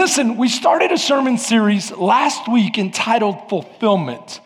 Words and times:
Listen, 0.00 0.38
we 0.38 0.48
started 0.48 0.92
a 0.92 0.96
sermon 0.96 1.36
series 1.36 1.92
last 1.92 2.48
week 2.48 2.78
entitled 2.78 3.50
Fulfillment. 3.50 4.40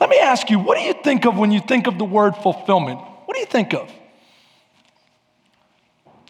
Let 0.00 0.08
me 0.08 0.18
ask 0.18 0.48
you, 0.48 0.58
what 0.58 0.78
do 0.78 0.82
you 0.82 0.94
think 0.94 1.26
of 1.26 1.36
when 1.36 1.52
you 1.52 1.60
think 1.60 1.86
of 1.86 1.98
the 1.98 2.06
word 2.06 2.34
fulfillment? 2.36 3.00
What 3.26 3.34
do 3.34 3.40
you 3.40 3.44
think 3.44 3.74
of? 3.74 3.92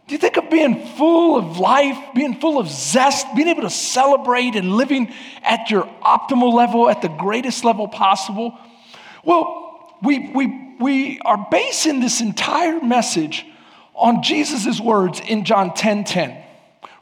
Do 0.08 0.14
you 0.14 0.18
think 0.18 0.36
of 0.38 0.50
being 0.50 0.88
full 0.96 1.36
of 1.36 1.58
life, 1.58 1.96
being 2.16 2.40
full 2.40 2.58
of 2.58 2.68
zest, 2.68 3.28
being 3.36 3.46
able 3.46 3.62
to 3.62 3.70
celebrate 3.70 4.56
and 4.56 4.72
living 4.72 5.14
at 5.44 5.70
your 5.70 5.84
optimal 6.02 6.52
level, 6.52 6.90
at 6.90 7.00
the 7.00 7.08
greatest 7.08 7.64
level 7.64 7.86
possible? 7.86 8.58
Well, 9.22 9.94
we, 10.02 10.32
we, 10.34 10.76
we 10.80 11.20
are 11.20 11.46
basing 11.48 12.00
this 12.00 12.20
entire 12.20 12.80
message 12.80 13.46
on 13.94 14.24
Jesus' 14.24 14.80
words 14.80 15.20
in 15.20 15.44
John 15.44 15.74
10 15.74 16.02
10. 16.02 16.43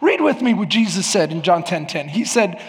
Read 0.03 0.21
with 0.21 0.43
me 0.43 0.53
what 0.53 0.69
Jesus 0.69 1.07
said 1.07 1.31
in 1.31 1.43
John 1.43 1.63
10 1.63 1.87
10. 1.87 2.09
He 2.09 2.25
said, 2.25 2.61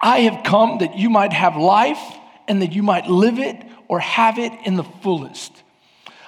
I 0.00 0.20
have 0.20 0.44
come 0.44 0.78
that 0.78 0.96
you 0.96 1.08
might 1.08 1.32
have 1.32 1.56
life 1.56 1.98
and 2.46 2.60
that 2.60 2.72
you 2.72 2.82
might 2.82 3.06
live 3.06 3.38
it 3.38 3.56
or 3.88 3.98
have 3.98 4.38
it 4.38 4.52
in 4.64 4.76
the 4.76 4.84
fullest. 4.84 5.50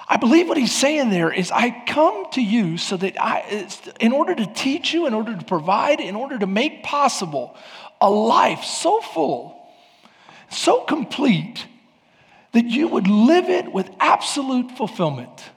I 0.09 0.17
believe 0.17 0.49
what 0.49 0.57
he's 0.57 0.73
saying 0.73 1.11
there 1.11 1.31
is, 1.31 1.51
I 1.51 1.83
come 1.85 2.25
to 2.31 2.41
you 2.41 2.77
so 2.77 2.97
that 2.97 3.21
I, 3.21 3.69
in 3.99 4.11
order 4.11 4.33
to 4.33 4.45
teach 4.47 4.93
you, 4.93 5.05
in 5.05 5.13
order 5.13 5.37
to 5.37 5.45
provide, 5.45 6.01
in 6.01 6.15
order 6.15 6.39
to 6.39 6.47
make 6.47 6.83
possible 6.83 7.55
a 8.01 8.09
life 8.09 8.63
so 8.63 8.99
full, 8.99 9.55
so 10.49 10.81
complete, 10.81 11.65
that 12.51 12.65
you 12.65 12.87
would 12.87 13.07
live 13.07 13.47
it 13.47 13.71
with 13.71 13.89
absolute 13.99 14.71
fulfillment. 14.71 15.49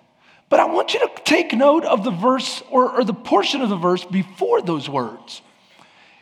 But 0.54 0.60
I 0.60 0.66
want 0.66 0.94
you 0.94 1.00
to 1.00 1.10
take 1.24 1.52
note 1.52 1.84
of 1.84 2.04
the 2.04 2.12
verse 2.12 2.62
or, 2.70 2.88
or 2.88 3.02
the 3.02 3.12
portion 3.12 3.60
of 3.60 3.70
the 3.70 3.76
verse 3.76 4.04
before 4.04 4.62
those 4.62 4.88
words. 4.88 5.42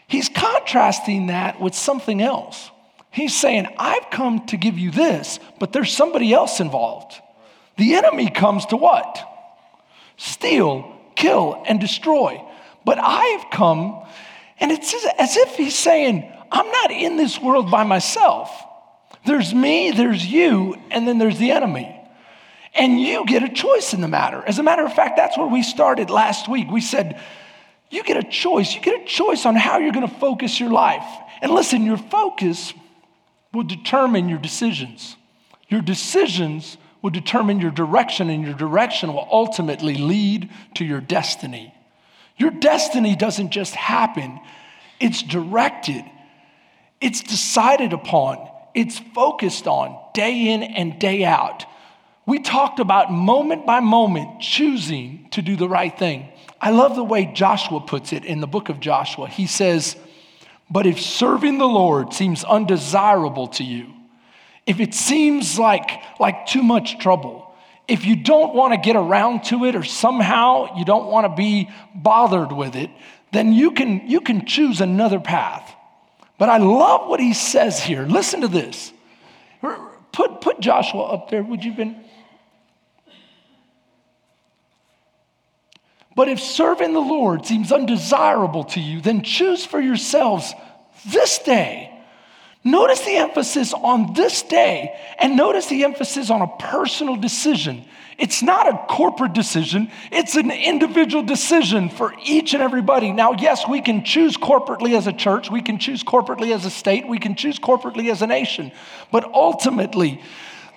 He's 0.09 0.30
contrasting 0.30 1.27
that 1.27 1.60
with 1.60 1.74
something 1.74 2.23
else. 2.23 2.70
He's 3.10 3.38
saying, 3.38 3.66
I've 3.76 4.09
come 4.09 4.46
to 4.46 4.57
give 4.57 4.79
you 4.79 4.90
this, 4.90 5.38
but 5.60 5.74
there's 5.74 5.92
somebody 5.92 6.32
else 6.32 6.60
involved. 6.60 7.12
The 7.76 7.92
enemy 7.92 8.30
comes 8.30 8.65
to 8.68 8.79
what? 8.79 9.23
Steal, 10.16 10.98
kill, 11.14 11.62
and 11.66 11.79
destroy. 11.79 12.42
But 12.87 12.98
I 12.98 13.23
have 13.37 13.51
come, 13.51 14.02
and 14.59 14.73
it's 14.73 14.95
as 15.18 15.37
if 15.37 15.57
he's 15.57 15.76
saying, 15.76 16.26
I'm 16.51 16.70
not 16.70 16.90
in 16.90 17.18
this 17.18 17.38
world 17.38 17.70
by 17.70 17.85
myself. 17.85 18.51
There's 19.26 19.52
me, 19.52 19.90
there's 19.90 20.24
you, 20.24 20.76
and 20.90 21.07
then 21.07 21.18
there's 21.18 21.38
the 21.38 21.51
enemy. 21.51 21.98
And 22.74 23.01
you 23.01 23.26
get 23.26 23.42
a 23.42 23.48
choice 23.48 23.92
in 23.92 24.01
the 24.01 24.09
matter. 24.09 24.42
As 24.46 24.59
a 24.59 24.62
matter 24.62 24.84
of 24.84 24.92
fact, 24.95 25.16
that's 25.16 25.37
where 25.37 25.46
we 25.46 25.62
started 25.62 26.09
last 26.09 26.48
week. 26.48 26.70
We 26.70 26.80
said, 26.80 27.20
you 27.90 28.02
get 28.02 28.16
a 28.16 28.23
choice. 28.23 28.74
You 28.74 28.80
get 28.80 29.02
a 29.02 29.04
choice 29.04 29.45
on 29.45 29.54
how 29.54 29.79
you're 29.79 29.92
going 29.92 30.09
to 30.09 30.14
focus 30.14 30.59
your 30.59 30.70
life. 30.70 31.04
And 31.42 31.52
listen, 31.52 31.84
your 31.84 31.98
focus 31.98 32.73
will 33.52 33.64
determine 33.64 34.29
your 34.30 34.38
decisions. 34.38 35.16
Your 35.68 35.82
decisions 35.82 36.79
will 37.02 37.10
determine 37.10 37.60
your 37.60 37.70
direction, 37.70 38.30
and 38.30 38.45
your 38.45 38.54
direction 38.54 39.12
will 39.12 39.29
ultimately 39.30 39.96
lead 39.96 40.48
to 40.74 40.84
your 40.84 41.01
destiny. 41.01 41.74
Your 42.36 42.51
destiny 42.51 43.16
doesn't 43.16 43.51
just 43.51 43.74
happen, 43.74 44.40
it's 45.01 45.23
directed, 45.23 46.04
it's 47.01 47.23
decided 47.23 47.92
upon, 47.92 48.48
it's 48.74 48.98
focused 48.98 49.66
on 49.66 49.98
day 50.14 50.48
in 50.48 50.62
and 50.62 50.98
day 50.98 51.24
out. 51.24 51.66
We 52.26 52.38
talked 52.38 52.78
about 52.78 53.12
moment 53.12 53.66
by 53.66 53.80
moment 53.80 54.40
choosing 54.40 55.26
to 55.32 55.42
do 55.42 55.56
the 55.56 55.68
right 55.68 55.96
thing. 55.96 56.29
I 56.60 56.70
love 56.70 56.95
the 56.95 57.02
way 57.02 57.26
Joshua 57.26 57.80
puts 57.80 58.12
it 58.12 58.24
in 58.24 58.40
the 58.40 58.46
book 58.46 58.68
of 58.68 58.79
Joshua. 58.79 59.26
He 59.26 59.46
says, 59.46 59.96
But 60.70 60.87
if 60.87 61.01
serving 61.01 61.59
the 61.59 61.66
Lord 61.66 62.12
seems 62.12 62.45
undesirable 62.45 63.48
to 63.48 63.64
you, 63.64 63.92
if 64.66 64.78
it 64.78 64.94
seems 64.94 65.59
like, 65.59 65.91
like 66.20 66.47
too 66.47 66.62
much 66.62 67.00
trouble, 67.00 67.52
if 67.88 68.06
you 68.06 68.14
don't 68.14 68.54
want 68.54 68.72
to 68.72 68.78
get 68.78 68.94
around 68.94 69.42
to 69.44 69.64
it 69.64 69.74
or 69.74 69.82
somehow 69.82 70.78
you 70.78 70.84
don't 70.84 71.10
want 71.10 71.24
to 71.24 71.34
be 71.34 71.68
bothered 71.92 72.52
with 72.52 72.76
it, 72.76 72.91
then 73.32 73.52
you 73.52 73.72
can, 73.72 74.08
you 74.08 74.20
can 74.20 74.47
choose 74.47 74.80
another 74.80 75.18
path. 75.18 75.74
But 76.38 76.48
I 76.48 76.58
love 76.58 77.08
what 77.08 77.18
he 77.18 77.34
says 77.34 77.82
here. 77.82 78.06
Listen 78.06 78.42
to 78.42 78.48
this. 78.48 78.92
Put, 80.12 80.41
put 80.41 80.60
Joshua 80.60 81.04
up 81.04 81.30
there, 81.30 81.42
would 81.42 81.64
you 81.64 81.72
Ben? 81.72 82.04
But 86.14 86.28
if 86.28 86.40
serving 86.40 86.92
the 86.92 87.00
Lord 87.00 87.46
seems 87.46 87.72
undesirable 87.72 88.64
to 88.64 88.80
you, 88.80 89.00
then 89.00 89.22
choose 89.22 89.64
for 89.64 89.80
yourselves 89.80 90.52
this 91.06 91.38
day 91.38 91.92
Notice 92.64 93.00
the 93.00 93.16
emphasis 93.16 93.74
on 93.74 94.12
this 94.14 94.42
day 94.42 94.96
and 95.18 95.36
notice 95.36 95.66
the 95.66 95.82
emphasis 95.82 96.30
on 96.30 96.42
a 96.42 96.46
personal 96.58 97.16
decision. 97.16 97.84
It's 98.18 98.40
not 98.40 98.68
a 98.68 98.86
corporate 98.88 99.32
decision, 99.32 99.90
it's 100.12 100.36
an 100.36 100.50
individual 100.52 101.24
decision 101.24 101.88
for 101.88 102.14
each 102.24 102.54
and 102.54 102.62
everybody. 102.62 103.10
Now, 103.10 103.32
yes, 103.32 103.66
we 103.66 103.80
can 103.80 104.04
choose 104.04 104.36
corporately 104.36 104.96
as 104.96 105.08
a 105.08 105.12
church, 105.12 105.50
we 105.50 105.60
can 105.60 105.78
choose 105.78 106.04
corporately 106.04 106.54
as 106.54 106.64
a 106.64 106.70
state, 106.70 107.08
we 107.08 107.18
can 107.18 107.34
choose 107.34 107.58
corporately 107.58 108.12
as 108.12 108.22
a 108.22 108.28
nation, 108.28 108.70
but 109.10 109.24
ultimately, 109.32 110.22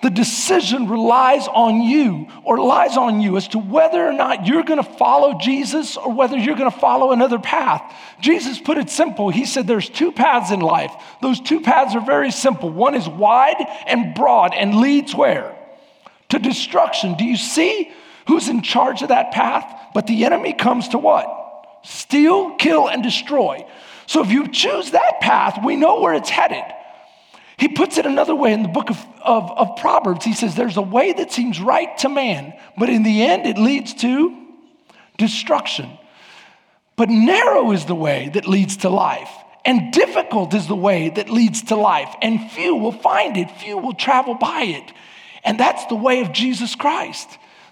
the 0.02 0.10
decision 0.10 0.88
relies 0.88 1.48
on 1.48 1.80
you 1.80 2.28
or 2.44 2.58
lies 2.58 2.96
on 2.96 3.20
you 3.20 3.36
as 3.36 3.48
to 3.48 3.58
whether 3.58 4.06
or 4.06 4.12
not 4.12 4.46
you're 4.46 4.62
going 4.62 4.82
to 4.82 4.90
follow 4.98 5.38
Jesus 5.40 5.96
or 5.96 6.12
whether 6.12 6.36
you're 6.36 6.56
going 6.56 6.70
to 6.70 6.78
follow 6.78 7.12
another 7.12 7.38
path. 7.38 7.94
Jesus 8.20 8.58
put 8.58 8.76
it 8.76 8.90
simple. 8.90 9.30
He 9.30 9.46
said 9.46 9.66
there's 9.66 9.88
two 9.88 10.12
paths 10.12 10.50
in 10.50 10.60
life. 10.60 10.92
Those 11.22 11.40
two 11.40 11.60
paths 11.60 11.94
are 11.94 12.04
very 12.04 12.30
simple. 12.30 12.68
One 12.70 12.94
is 12.94 13.08
wide 13.08 13.56
and 13.86 14.14
broad 14.14 14.52
and 14.54 14.80
leads 14.80 15.14
where? 15.14 15.56
To 16.28 16.38
destruction. 16.38 17.14
Do 17.14 17.24
you 17.24 17.36
see 17.36 17.90
who's 18.28 18.48
in 18.48 18.62
charge 18.62 19.00
of 19.00 19.08
that 19.08 19.32
path? 19.32 19.64
But 19.94 20.06
the 20.06 20.26
enemy 20.26 20.52
comes 20.52 20.88
to 20.88 20.98
what? 20.98 21.78
Steal, 21.84 22.56
kill, 22.56 22.88
and 22.88 23.02
destroy. 23.02 23.66
So 24.06 24.22
if 24.22 24.30
you 24.30 24.48
choose 24.48 24.90
that 24.90 25.20
path, 25.20 25.64
we 25.64 25.76
know 25.76 26.00
where 26.00 26.14
it's 26.14 26.30
headed. 26.30 26.64
He 27.58 27.68
puts 27.68 27.96
it 27.96 28.04
another 28.04 28.34
way 28.34 28.52
in 28.52 28.62
the 28.62 28.68
book 28.68 28.90
of, 28.90 29.02
of, 29.22 29.50
of, 29.50 29.76
Proverbs. 29.76 30.24
He 30.24 30.34
says, 30.34 30.54
There's 30.54 30.76
a 30.76 30.82
way 30.82 31.12
that 31.14 31.32
seems 31.32 31.60
right 31.60 31.96
to 31.98 32.08
man, 32.08 32.52
but 32.76 32.90
in 32.90 33.02
the 33.02 33.22
end 33.24 33.46
it 33.46 33.56
leads 33.56 33.94
to 33.94 34.36
destruction. 35.16 35.90
But 36.96 37.08
narrow 37.08 37.72
is 37.72 37.86
the 37.86 37.94
way 37.94 38.30
that 38.34 38.46
leads 38.46 38.78
to 38.78 38.90
life, 38.90 39.30
and 39.64 39.92
difficult 39.92 40.52
is 40.54 40.66
the 40.66 40.76
way 40.76 41.08
that 41.10 41.30
leads 41.30 41.62
to 41.64 41.76
life, 41.76 42.14
and 42.20 42.50
few 42.50 42.74
will 42.76 42.92
find 42.92 43.36
it, 43.36 43.50
few 43.50 43.78
will 43.78 43.94
travel 43.94 44.34
by 44.34 44.62
it. 44.62 44.92
And 45.42 45.58
that's 45.58 45.84
the 45.86 45.94
way 45.94 46.20
of 46.20 46.32
Jesus 46.32 46.74
Christ. 46.74 47.28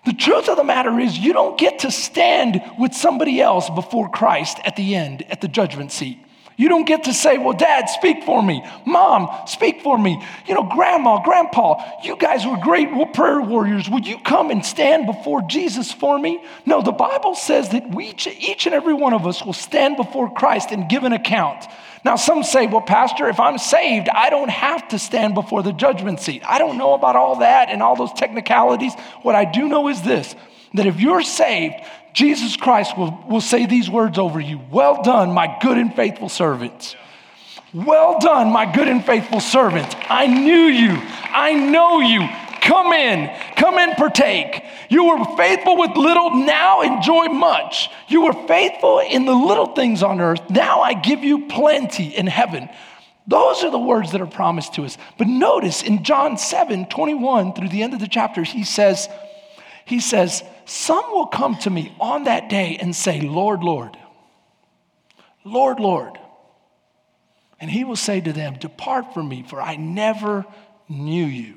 The 0.06 0.12
truth 0.12 0.48
of 0.48 0.56
the 0.56 0.64
matter 0.64 0.98
is, 0.98 1.18
you 1.18 1.32
don't 1.32 1.58
get 1.58 1.80
to 1.80 1.90
stand 1.90 2.62
with 2.78 2.94
somebody 2.94 3.40
else 3.40 3.70
before 3.70 4.10
Christ 4.10 4.58
at 4.64 4.76
the 4.76 4.94
end, 4.94 5.24
at 5.30 5.40
the 5.40 5.48
judgment 5.48 5.92
seat. 5.92 6.18
You 6.56 6.68
don't 6.68 6.86
get 6.86 7.04
to 7.04 7.14
say, 7.14 7.38
Well, 7.38 7.52
dad, 7.52 7.86
speak 7.86 8.24
for 8.24 8.42
me. 8.42 8.64
Mom, 8.86 9.28
speak 9.46 9.82
for 9.82 9.98
me. 9.98 10.22
You 10.46 10.54
know, 10.54 10.62
grandma, 10.62 11.22
grandpa, 11.22 11.82
you 12.02 12.16
guys 12.16 12.46
were 12.46 12.56
great 12.58 12.88
prayer 13.12 13.40
warriors. 13.40 13.88
Would 13.88 14.06
you 14.06 14.18
come 14.18 14.50
and 14.50 14.64
stand 14.64 15.06
before 15.06 15.42
Jesus 15.42 15.90
for 15.90 16.18
me? 16.18 16.42
No, 16.64 16.82
the 16.82 16.92
Bible 16.92 17.34
says 17.34 17.70
that 17.70 17.94
we, 17.94 18.08
each 18.08 18.66
and 18.66 18.74
every 18.74 18.94
one 18.94 19.14
of 19.14 19.26
us 19.26 19.44
will 19.44 19.52
stand 19.52 19.96
before 19.96 20.32
Christ 20.32 20.70
and 20.70 20.88
give 20.88 21.04
an 21.04 21.12
account. 21.12 21.66
Now, 22.04 22.16
some 22.16 22.44
say, 22.44 22.66
Well, 22.66 22.82
Pastor, 22.82 23.28
if 23.28 23.40
I'm 23.40 23.58
saved, 23.58 24.08
I 24.08 24.30
don't 24.30 24.50
have 24.50 24.86
to 24.88 24.98
stand 24.98 25.34
before 25.34 25.62
the 25.62 25.72
judgment 25.72 26.20
seat. 26.20 26.42
I 26.46 26.58
don't 26.58 26.78
know 26.78 26.94
about 26.94 27.16
all 27.16 27.36
that 27.40 27.70
and 27.70 27.82
all 27.82 27.96
those 27.96 28.12
technicalities. 28.12 28.94
What 29.22 29.34
I 29.34 29.44
do 29.44 29.68
know 29.68 29.88
is 29.88 30.02
this 30.02 30.36
that 30.74 30.86
if 30.86 31.00
you're 31.00 31.22
saved, 31.22 31.76
Jesus 32.14 32.56
Christ 32.56 32.96
will, 32.96 33.22
will 33.28 33.40
say 33.40 33.66
these 33.66 33.90
words 33.90 34.18
over 34.18 34.40
you 34.40 34.60
Well 34.70 35.02
done, 35.02 35.32
my 35.32 35.58
good 35.60 35.76
and 35.76 35.94
faithful 35.94 36.30
servant. 36.30 36.96
Well 37.74 38.20
done, 38.20 38.52
my 38.52 38.72
good 38.72 38.86
and 38.86 39.04
faithful 39.04 39.40
servant. 39.40 39.94
I 40.08 40.28
knew 40.28 40.66
you. 40.66 40.90
I 40.92 41.54
know 41.54 42.00
you. 42.00 42.26
Come 42.60 42.92
in, 42.94 43.30
come 43.56 43.78
in, 43.78 43.94
partake. 43.94 44.64
You 44.88 45.04
were 45.04 45.36
faithful 45.36 45.76
with 45.76 45.96
little, 45.96 46.34
now 46.34 46.80
enjoy 46.80 47.26
much. 47.26 47.90
You 48.08 48.22
were 48.22 48.46
faithful 48.46 49.00
in 49.00 49.26
the 49.26 49.34
little 49.34 49.74
things 49.74 50.02
on 50.02 50.20
earth, 50.20 50.48
now 50.48 50.80
I 50.80 50.94
give 50.94 51.22
you 51.24 51.46
plenty 51.48 52.16
in 52.16 52.26
heaven. 52.26 52.70
Those 53.26 53.64
are 53.64 53.70
the 53.70 53.78
words 53.78 54.12
that 54.12 54.20
are 54.20 54.26
promised 54.26 54.74
to 54.74 54.84
us. 54.84 54.96
But 55.18 55.26
notice 55.26 55.82
in 55.82 56.04
John 56.04 56.38
7 56.38 56.86
21 56.86 57.54
through 57.54 57.68
the 57.68 57.82
end 57.82 57.92
of 57.92 58.00
the 58.00 58.08
chapter, 58.08 58.42
he 58.44 58.64
says, 58.64 59.08
he 59.84 60.00
says, 60.00 60.42
Some 60.64 61.04
will 61.10 61.26
come 61.26 61.56
to 61.58 61.70
me 61.70 61.94
on 62.00 62.24
that 62.24 62.48
day 62.48 62.78
and 62.80 62.94
say, 62.94 63.20
Lord, 63.20 63.62
Lord, 63.62 63.96
Lord, 65.44 65.80
Lord. 65.80 66.18
And 67.60 67.70
he 67.70 67.84
will 67.84 67.96
say 67.96 68.20
to 68.20 68.32
them, 68.32 68.54
Depart 68.54 69.14
from 69.14 69.28
me, 69.28 69.44
for 69.48 69.60
I 69.60 69.76
never 69.76 70.44
knew 70.88 71.24
you. 71.24 71.56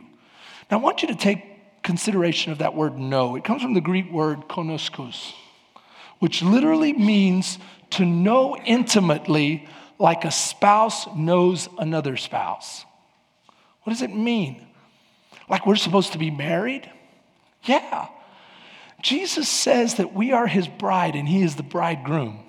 Now, 0.70 0.80
I 0.80 0.82
want 0.82 1.02
you 1.02 1.08
to 1.10 1.16
take 1.16 1.84
consideration 1.84 2.52
of 2.52 2.58
that 2.60 2.76
word 2.76 2.98
know. 2.98 3.36
It 3.36 3.44
comes 3.44 3.62
from 3.62 3.74
the 3.74 3.82
Greek 3.82 4.12
word 4.12 4.48
konoskos, 4.50 5.34
which 6.20 6.42
literally 6.42 6.94
means 6.94 7.60
to 7.92 8.06
know 8.06 8.58
intimately 8.58 9.68
like 10.00 10.26
a 10.26 10.32
spouse 10.32 11.08
knows 11.16 11.70
another 11.78 12.18
spouse. 12.18 12.86
What 13.84 13.94
does 13.94 14.02
it 14.02 14.14
mean? 14.14 14.68
Like 15.50 15.66
we're 15.66 15.76
supposed 15.76 16.12
to 16.12 16.18
be 16.18 16.30
married? 16.30 16.92
Yeah. 17.64 18.08
Jesus 19.02 19.48
says 19.48 19.96
that 19.96 20.14
we 20.14 20.32
are 20.32 20.48
his 20.48 20.68
bride 20.68 21.16
and 21.16 21.28
he 21.28 21.42
is 21.42 21.56
the 21.56 21.64
bridegroom, 21.64 22.40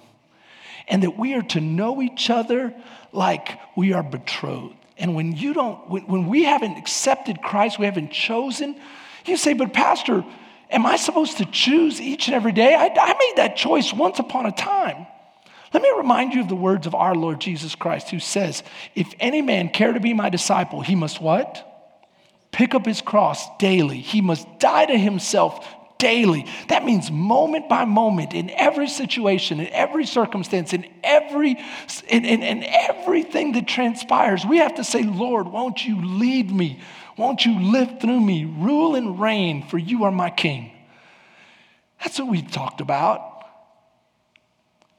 and 0.88 1.02
that 1.02 1.18
we 1.18 1.34
are 1.34 1.42
to 1.42 1.60
know 1.60 2.00
each 2.00 2.30
other 2.30 2.74
like 3.12 3.58
we 3.76 3.92
are 3.92 4.02
betrothed. 4.02 4.74
And 4.96 5.14
when 5.14 5.32
you 5.32 5.54
don't, 5.54 5.88
when, 5.88 6.06
when 6.06 6.26
we 6.26 6.44
haven't 6.44 6.76
accepted 6.76 7.42
Christ, 7.42 7.78
we 7.78 7.84
haven't 7.84 8.10
chosen, 8.10 8.76
you 9.26 9.36
say, 9.36 9.52
but 9.52 9.72
Pastor, 9.72 10.24
am 10.70 10.86
I 10.86 10.96
supposed 10.96 11.38
to 11.38 11.44
choose 11.44 12.00
each 12.00 12.26
and 12.28 12.34
every 12.34 12.52
day? 12.52 12.74
I, 12.74 12.86
I 12.86 13.12
made 13.18 13.34
that 13.36 13.56
choice 13.56 13.92
once 13.92 14.18
upon 14.18 14.46
a 14.46 14.52
time. 14.52 15.06
Let 15.72 15.82
me 15.82 15.92
remind 15.96 16.32
you 16.32 16.40
of 16.40 16.48
the 16.48 16.56
words 16.56 16.86
of 16.86 16.94
our 16.94 17.14
Lord 17.14 17.40
Jesus 17.40 17.74
Christ, 17.74 18.10
who 18.10 18.20
says, 18.20 18.62
If 18.94 19.12
any 19.20 19.42
man 19.42 19.68
care 19.68 19.92
to 19.92 20.00
be 20.00 20.14
my 20.14 20.30
disciple, 20.30 20.80
he 20.80 20.94
must 20.94 21.20
what? 21.20 21.64
Pick 22.50 22.74
up 22.74 22.86
his 22.86 23.02
cross 23.02 23.46
daily. 23.58 24.00
He 24.00 24.22
must 24.22 24.46
die 24.58 24.86
to 24.86 24.96
himself 24.96 25.66
daily. 25.98 26.46
That 26.68 26.84
means 26.84 27.10
moment 27.10 27.68
by 27.68 27.84
moment, 27.84 28.32
in 28.32 28.50
every 28.50 28.88
situation, 28.88 29.60
in 29.60 29.68
every 29.68 30.06
circumstance, 30.06 30.72
in 30.72 30.86
every 31.02 31.58
in, 32.08 32.24
in, 32.24 32.42
in 32.42 32.64
everything 32.64 33.52
that 33.52 33.66
transpires, 33.66 34.46
we 34.46 34.58
have 34.58 34.76
to 34.76 34.84
say, 34.84 35.02
Lord, 35.02 35.48
won't 35.48 35.84
you 35.84 36.00
lead 36.04 36.50
me? 36.50 36.80
Won't 37.16 37.44
you 37.44 37.58
live 37.60 38.00
through 38.00 38.20
me? 38.20 38.44
Rule 38.44 38.94
and 38.94 39.20
reign, 39.20 39.66
for 39.66 39.76
you 39.76 40.04
are 40.04 40.12
my 40.12 40.30
king. 40.30 40.70
That's 42.00 42.18
what 42.18 42.28
we've 42.28 42.50
talked 42.50 42.80
about. 42.80 43.44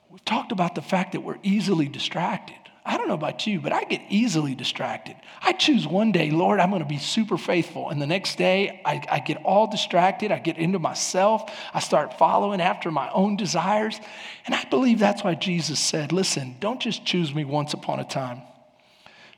We've 0.10 0.26
talked 0.26 0.52
about 0.52 0.76
the 0.76 0.82
fact 0.82 1.14
that 1.14 1.22
we're 1.22 1.40
easily 1.44 1.88
distracted. 1.88 2.59
I 2.90 2.98
don't 2.98 3.08
know 3.08 3.14
about 3.14 3.46
you, 3.46 3.60
but 3.60 3.72
I 3.72 3.84
get 3.84 4.02
easily 4.10 4.56
distracted. 4.56 5.16
I 5.44 5.52
choose 5.52 5.86
one 5.86 6.12
day, 6.12 6.32
Lord, 6.32 6.60
I'm 6.60 6.72
going 6.72 6.82
to 6.82 6.90
be 6.90 6.98
super 6.98 7.38
faithful. 7.38 7.92
And 7.92 8.02
the 8.02 8.08
next 8.08 8.36
day, 8.36 8.82
I, 8.84 9.06
I, 9.12 9.20
get 9.20 9.38
all 9.44 9.68
distracted. 9.68 10.32
I 10.32 10.40
get 10.40 10.58
into 10.58 10.80
myself. 10.80 11.56
I 11.72 11.82
start 11.82 12.18
following 12.18 12.62
after 12.62 12.90
my 12.90 13.08
own 13.12 13.36
desires. 13.36 14.00
And 14.48 14.56
I 14.56 14.64
believe 14.64 14.98
that's 14.98 15.24
why 15.24 15.36
Jesus 15.36 15.80
said, 15.80 16.12
listen, 16.12 16.56
don't 16.60 16.82
just 16.82 17.06
choose 17.06 17.32
me 17.32 17.46
once 17.46 17.76
upon 17.76 18.00
a 18.00 18.04
time, 18.04 18.42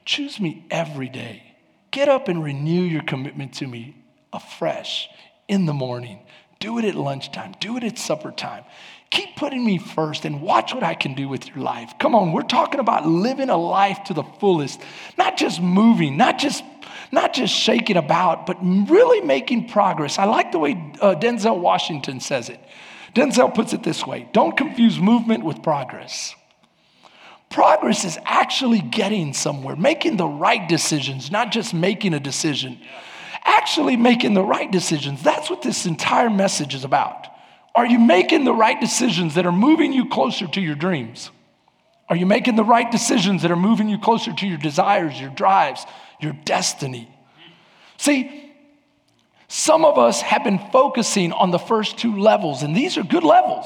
choose 0.06 0.40
me 0.40 0.66
every 0.72 1.10
day. 1.10 1.44
Get 1.92 2.08
up 2.08 2.30
and 2.30 2.42
renew 2.42 2.84
your 2.84 3.04
commitment 3.04 3.56
to 3.56 3.68
me 3.68 3.98
afresh 4.32 5.10
in 5.50 5.66
the 5.66 5.74
morning. 5.74 6.22
Do 6.62 6.78
it 6.78 6.86
at 6.86 6.94
lunchtime, 6.94 7.56
do 7.60 7.76
it 7.76 7.84
at 7.84 7.98
supper 7.98 8.32
time. 8.32 8.64
Keep 9.10 9.36
putting 9.36 9.66
me 9.66 9.80
first 9.80 10.24
and 10.24 10.42
watch 10.42 10.74
what 10.74 10.84
I 10.84 10.94
can 10.94 11.16
do 11.16 11.28
with 11.28 11.48
your 11.48 11.58
life. 11.58 11.96
Come 12.00 12.14
on, 12.16 12.32
we're 12.32 12.44
talking 12.44 12.80
about 12.80 13.06
living 13.06 13.50
a 13.50 13.58
life 13.58 14.06
to 14.06 14.14
the 14.14 14.24
fullest, 14.24 14.80
not 15.18 15.38
just 15.38 15.60
moving, 15.60 16.18
not 16.18 16.38
just 16.38 16.64
not 17.12 17.34
just 17.34 17.54
shaking 17.54 17.98
about, 17.98 18.46
but 18.46 18.58
really 18.62 19.20
making 19.20 19.68
progress. 19.68 20.18
I 20.18 20.26
like 20.26 20.54
the 20.54 20.60
way 20.60 20.72
uh, 21.02 21.16
Denzel 21.16 21.60
Washington 21.60 22.22
says 22.22 22.48
it. 22.48 22.60
Denzel 23.14 23.54
puts 23.54 23.74
it 23.74 23.84
this 23.84 24.06
way 24.06 24.30
don't 24.32 24.56
confuse 24.56 25.00
movement 25.00 25.44
with 25.44 25.64
progress. 25.64 26.36
Progress 27.50 28.06
is 28.06 28.18
actually 28.24 28.80
getting 28.80 29.34
somewhere, 29.34 29.76
making 29.76 30.16
the 30.16 30.28
right 30.28 30.70
decisions, 30.70 31.32
not 31.32 31.52
just 31.52 31.74
making 31.74 32.14
a 32.14 32.20
decision. 32.20 32.80
Actually, 33.44 33.98
making 33.98 34.34
the 34.34 34.44
right 34.44 34.72
decisions. 34.72 35.24
That's 35.24 35.50
what 35.50 35.62
this 35.62 35.86
entire 35.86 36.30
message 36.30 36.76
is 36.76 36.84
about. 36.84 37.28
Are 37.74 37.86
you 37.86 38.00
making 38.00 38.44
the 38.44 38.54
right 38.54 38.80
decisions 38.80 39.36
that 39.36 39.46
are 39.46 39.52
moving 39.52 39.94
you 39.94 40.10
closer 40.10 40.48
to 40.48 40.62
your 40.62 40.76
dreams? 40.76 41.32
Are 42.10 42.16
you 42.16 42.26
making 42.26 42.58
the 42.58 42.64
right 42.64 42.92
decisions 42.92 43.42
that 43.44 43.52
are 43.52 43.56
moving 43.56 43.88
you 43.88 43.98
closer 43.98 44.34
to 44.34 44.48
your 44.48 44.58
desires, 44.58 45.20
your 45.20 45.30
drives, 45.30 45.86
your 46.20 46.34
destiny? 46.34 47.10
See, 47.98 48.52
some 49.48 49.86
of 49.86 49.98
us 49.98 50.22
have 50.22 50.44
been 50.44 50.60
focusing 50.72 51.32
on 51.32 51.52
the 51.52 51.60
first 51.60 51.98
two 51.98 52.18
levels, 52.18 52.64
and 52.64 52.76
these 52.76 52.98
are 52.98 53.04
good 53.04 53.24
levels. 53.24 53.66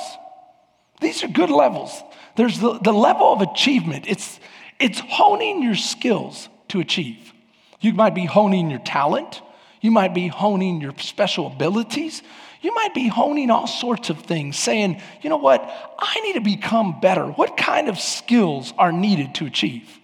These 1.02 1.24
are 1.24 1.28
good 1.28 1.50
levels. 1.50 2.04
There's 2.36 2.60
the, 2.60 2.80
the 2.80 2.92
level 2.92 3.32
of 3.34 3.42
achievement, 3.42 4.06
it's, 4.08 4.40
it's 4.80 5.00
honing 5.00 5.64
your 5.64 5.76
skills 5.76 6.50
to 6.70 6.80
achieve. 6.80 7.34
You 7.80 7.94
might 7.94 8.16
be 8.16 8.26
honing 8.26 8.70
your 8.70 8.80
talent, 8.80 9.42
you 9.86 9.92
might 9.92 10.16
be 10.16 10.28
honing 10.28 10.82
your 10.82 10.96
special 10.98 11.46
abilities, 11.46 12.24
you 12.60 12.74
might 12.74 12.96
be 12.96 13.08
honing 13.08 13.52
all 13.52 13.68
sorts 13.68 14.10
of 14.10 14.18
things, 14.22 14.58
saying, 14.58 15.00
you 15.22 15.30
know 15.30 15.38
what, 15.38 15.62
I 16.00 16.20
need 16.22 16.34
to 16.34 16.42
become 16.42 17.00
better. 17.00 17.28
What 17.28 17.56
kind 17.56 17.88
of 17.88 18.00
skills 18.00 18.74
are 18.80 18.92
needed 18.92 19.36
to 19.36 19.46
achieve? 19.46 20.00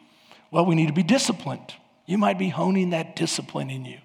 Well, 0.51 0.67
we 0.67 0.75
need 0.75 0.85
to 0.85 0.93
be 0.93 1.01
disciplined. 1.01 1.73
You 2.05 2.19
might 2.19 2.37
be 2.37 2.49
honing 2.49 2.91
that 2.91 3.15
discipline 3.15 3.71
in 3.71 3.85
you. 3.85 3.97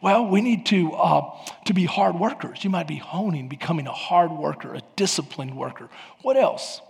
Well, 0.00 0.28
we 0.28 0.40
need 0.40 0.64
to, 0.66 0.92
uh, 0.92 1.34
to 1.64 1.74
be 1.74 1.86
hard 1.86 2.14
workers. 2.14 2.62
You 2.62 2.70
might 2.70 2.86
be 2.86 2.98
honing, 2.98 3.48
becoming 3.48 3.88
a 3.88 3.92
hard 3.92 4.30
worker, 4.30 4.74
a 4.74 4.82
disciplined 4.94 5.56
worker. 5.56 5.88
What 6.22 6.36
else? 6.36 6.80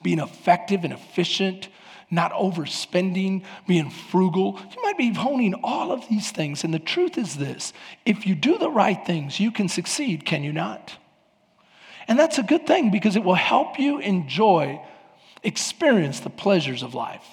Being 0.00 0.20
effective 0.20 0.84
and 0.84 0.92
efficient 0.92 1.66
not 2.10 2.32
overspending, 2.32 3.42
being 3.66 3.90
frugal. 3.90 4.58
You 4.74 4.82
might 4.82 4.98
be 4.98 5.12
honing 5.12 5.54
all 5.62 5.92
of 5.92 6.08
these 6.08 6.30
things. 6.30 6.64
And 6.64 6.72
the 6.72 6.78
truth 6.78 7.18
is 7.18 7.36
this 7.36 7.72
if 8.04 8.26
you 8.26 8.34
do 8.34 8.58
the 8.58 8.70
right 8.70 9.04
things, 9.04 9.40
you 9.40 9.50
can 9.50 9.68
succeed, 9.68 10.24
can 10.24 10.44
you 10.44 10.52
not? 10.52 10.96
And 12.06 12.18
that's 12.18 12.38
a 12.38 12.42
good 12.42 12.66
thing 12.66 12.90
because 12.90 13.16
it 13.16 13.24
will 13.24 13.34
help 13.34 13.78
you 13.78 13.98
enjoy, 13.98 14.80
experience 15.42 16.20
the 16.20 16.30
pleasures 16.30 16.82
of 16.82 16.94
life. 16.94 17.24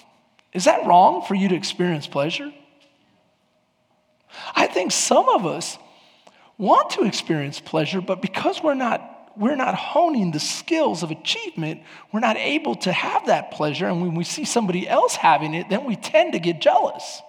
Is 0.54 0.66
that 0.66 0.86
wrong 0.86 1.24
for 1.26 1.36
you 1.36 1.50
to 1.50 1.56
experience 1.56 2.08
pleasure? 2.08 2.52
I 4.56 4.68
think 4.68 4.92
some 4.92 5.28
of 5.30 5.46
us 5.46 5.78
want 6.58 6.92
to 6.92 7.04
experience 7.04 7.60
pleasure, 7.60 8.02
but 8.02 8.22
because 8.22 8.62
we're 8.62 8.76
not 8.76 9.21
we're 9.38 9.56
not 9.56 9.76
honing 9.76 10.32
the 10.32 10.40
skills 10.40 11.04
of 11.04 11.12
achievement, 11.12 11.82
we're 12.12 12.20
not 12.20 12.38
able 12.38 12.76
to 12.76 12.92
have 12.92 13.28
that 13.28 13.52
pleasure. 13.52 13.88
And 13.88 14.02
when 14.02 14.16
we 14.16 14.24
see 14.24 14.46
somebody 14.46 14.88
else 14.88 15.16
having 15.16 15.54
it, 15.54 15.70
then 15.70 15.86
we 15.86 15.96
tend 15.96 16.34
to 16.34 16.40
get 16.40 16.62
jealous. 16.62 17.22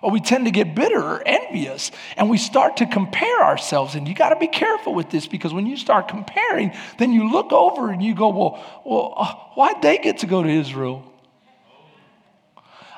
Or 0.00 0.12
we 0.12 0.20
tend 0.20 0.44
to 0.44 0.52
get 0.52 0.76
bitter 0.76 1.02
or 1.02 1.22
envious, 1.26 1.90
and 2.16 2.30
we 2.30 2.38
start 2.38 2.76
to 2.76 2.86
compare 2.86 3.42
ourselves. 3.42 3.96
And 3.96 4.06
you 4.06 4.14
got 4.14 4.28
to 4.28 4.36
be 4.36 4.46
careful 4.46 4.94
with 4.94 5.10
this 5.10 5.26
because 5.26 5.52
when 5.52 5.66
you 5.66 5.76
start 5.76 6.06
comparing, 6.06 6.72
then 6.98 7.12
you 7.12 7.32
look 7.32 7.52
over 7.52 7.90
and 7.90 8.00
you 8.00 8.14
go, 8.14 8.28
Well, 8.28 8.82
well 8.84 9.14
uh, 9.16 9.34
why'd 9.54 9.82
they 9.82 9.98
get 9.98 10.18
to 10.18 10.26
go 10.26 10.42
to 10.42 10.48
Israel? 10.48 11.12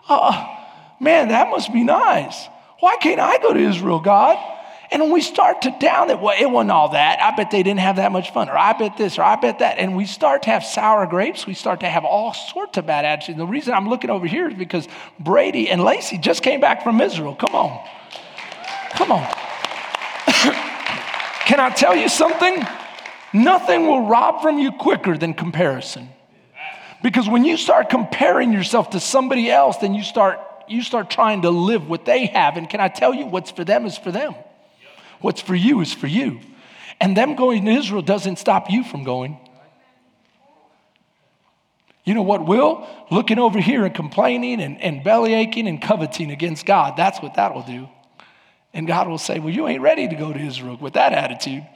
Uh, 0.07 0.47
man, 1.01 1.29
that 1.29 1.49
must 1.49 1.73
be 1.73 1.85
nice. 1.85 2.47
Why 2.81 2.97
can't 2.97 3.21
I 3.21 3.39
go 3.39 3.55
to 3.55 3.61
Israel, 3.61 4.01
God? 4.01 4.37
And 4.93 5.03
when 5.03 5.13
we 5.13 5.21
start 5.21 5.63
to 5.63 5.77
down 5.79 6.11
it, 6.11 6.19
well, 6.19 6.35
it 6.39 6.51
wasn't 6.51 6.73
all 6.73 6.89
that. 6.91 7.21
I 7.21 7.31
bet 7.37 7.53
they 7.53 7.63
didn't 7.63 7.79
have 7.79 7.97
that 7.97 8.11
much 8.11 8.33
fun, 8.33 8.49
or 8.49 8.59
I 8.59 8.73
bet 8.73 8.97
this, 8.97 9.19
or 9.19 9.23
I 9.23 9.37
bet 9.37 9.61
that. 9.61 9.79
And 9.79 9.97
we 9.97 10.05
start 10.05 10.43
to 10.45 10.51
have 10.51 10.65
sour 10.65 11.07
grapes. 11.07 11.47
We 11.47 11.55
start 11.55 11.81
to 11.81 11.89
have 11.89 12.05
all 12.05 12.35
sorts 12.35 12.77
of 12.77 12.87
bad 12.87 13.05
attitudes. 13.05 13.39
And 13.39 13.49
the 13.49 13.51
reason 13.51 13.73
I'm 13.73 13.89
looking 13.89 14.11
over 14.11 14.27
here 14.27 14.49
is 14.49 14.55
because 14.55 14.89
Brady 15.21 15.71
and 15.71 15.85
Lacey 15.85 16.19
just 16.19 16.43
came 16.43 16.61
back 16.61 16.83
from 16.83 17.01
Israel. 17.01 17.37
Come 17.37 17.55
on. 17.55 17.89
Come 18.91 19.13
on. 19.13 19.23
Can 21.47 21.61
I 21.61 21.73
tell 21.77 21.95
you 21.95 22.09
something? 22.09 22.65
Nothing 23.33 23.87
will 23.87 24.09
rob 24.09 24.43
from 24.43 24.59
you 24.59 24.73
quicker 24.73 25.17
than 25.17 25.35
comparison. 25.35 26.09
Because 27.01 27.29
when 27.29 27.45
you 27.45 27.57
start 27.57 27.91
comparing 27.91 28.53
yourself 28.53 28.91
to 28.91 29.01
somebody 29.01 29.49
else, 29.51 29.77
then 29.77 29.95
you 29.95 30.03
start 30.03 30.41
you 30.67 30.83
start 30.83 31.11
trying 31.11 31.43
to 31.43 31.51
live 31.51 31.89
what 31.89 32.05
they 32.05 32.27
have. 32.27 32.57
And 32.57 32.69
can 32.69 32.81
I 32.81 32.87
tell 32.89 33.13
you 33.13 33.27
what's 33.27 33.51
for 33.51 33.65
them 33.65 33.87
is 33.87 33.99
for 33.99 34.13
them. 34.13 34.35
What's 35.21 35.41
for 35.41 35.55
you 35.55 35.81
is 35.81 35.93
for 35.93 36.07
you. 36.07 36.41
And 37.01 37.17
them 37.17 37.35
going 37.35 37.65
to 37.65 37.71
Israel 37.71 38.03
doesn't 38.03 38.39
stop 38.39 38.71
you 38.71 38.85
from 38.85 39.05
going. 39.05 39.39
You 42.05 42.15
know 42.15 42.23
what 42.23 42.47
will? 42.47 42.87
Looking 43.11 43.39
over 43.39 43.61
here 43.61 43.85
and 43.85 43.95
complaining 43.95 44.61
and, 44.61 44.81
and 44.81 45.05
belly 45.05 45.35
aching 45.35 45.69
and 45.69 45.81
coveting 45.81 46.31
against 46.31 46.67
God. 46.67 46.97
That's 46.97 47.21
what 47.21 47.35
that 47.35 47.55
will 47.55 47.63
do. 47.63 47.89
And 48.73 48.87
God 48.87 49.09
will 49.09 49.19
say, 49.19 49.39
Well, 49.39 49.53
you 49.53 49.67
ain't 49.69 49.83
ready 49.83 50.09
to 50.09 50.15
go 50.15 50.33
to 50.33 50.39
Israel 50.39 50.77
with 50.81 50.95
that 50.95 51.13
attitude. 51.13 51.67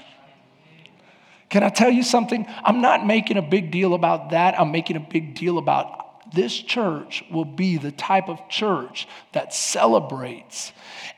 Can 1.51 1.63
I 1.63 1.69
tell 1.69 1.91
you 1.91 2.03
something? 2.03 2.47
I'm 2.65 2.81
not 2.81 3.07
making 3.07 3.37
a 3.37 3.43
big 3.43 3.71
deal 3.71 3.95
about 3.95 4.31
that. 4.31 4.59
I'm 4.59 4.73
making 4.73 4.97
a 4.97 5.01
big 5.01 5.35
deal 5.35 5.59
about 5.59 6.04
this 6.35 6.55
church 6.55 7.25
will 7.31 7.45
be 7.45 7.79
the 7.79 7.93
type 7.93 8.29
of 8.29 8.49
church 8.49 9.09
that 9.33 9.55
celebrates 9.55 10.73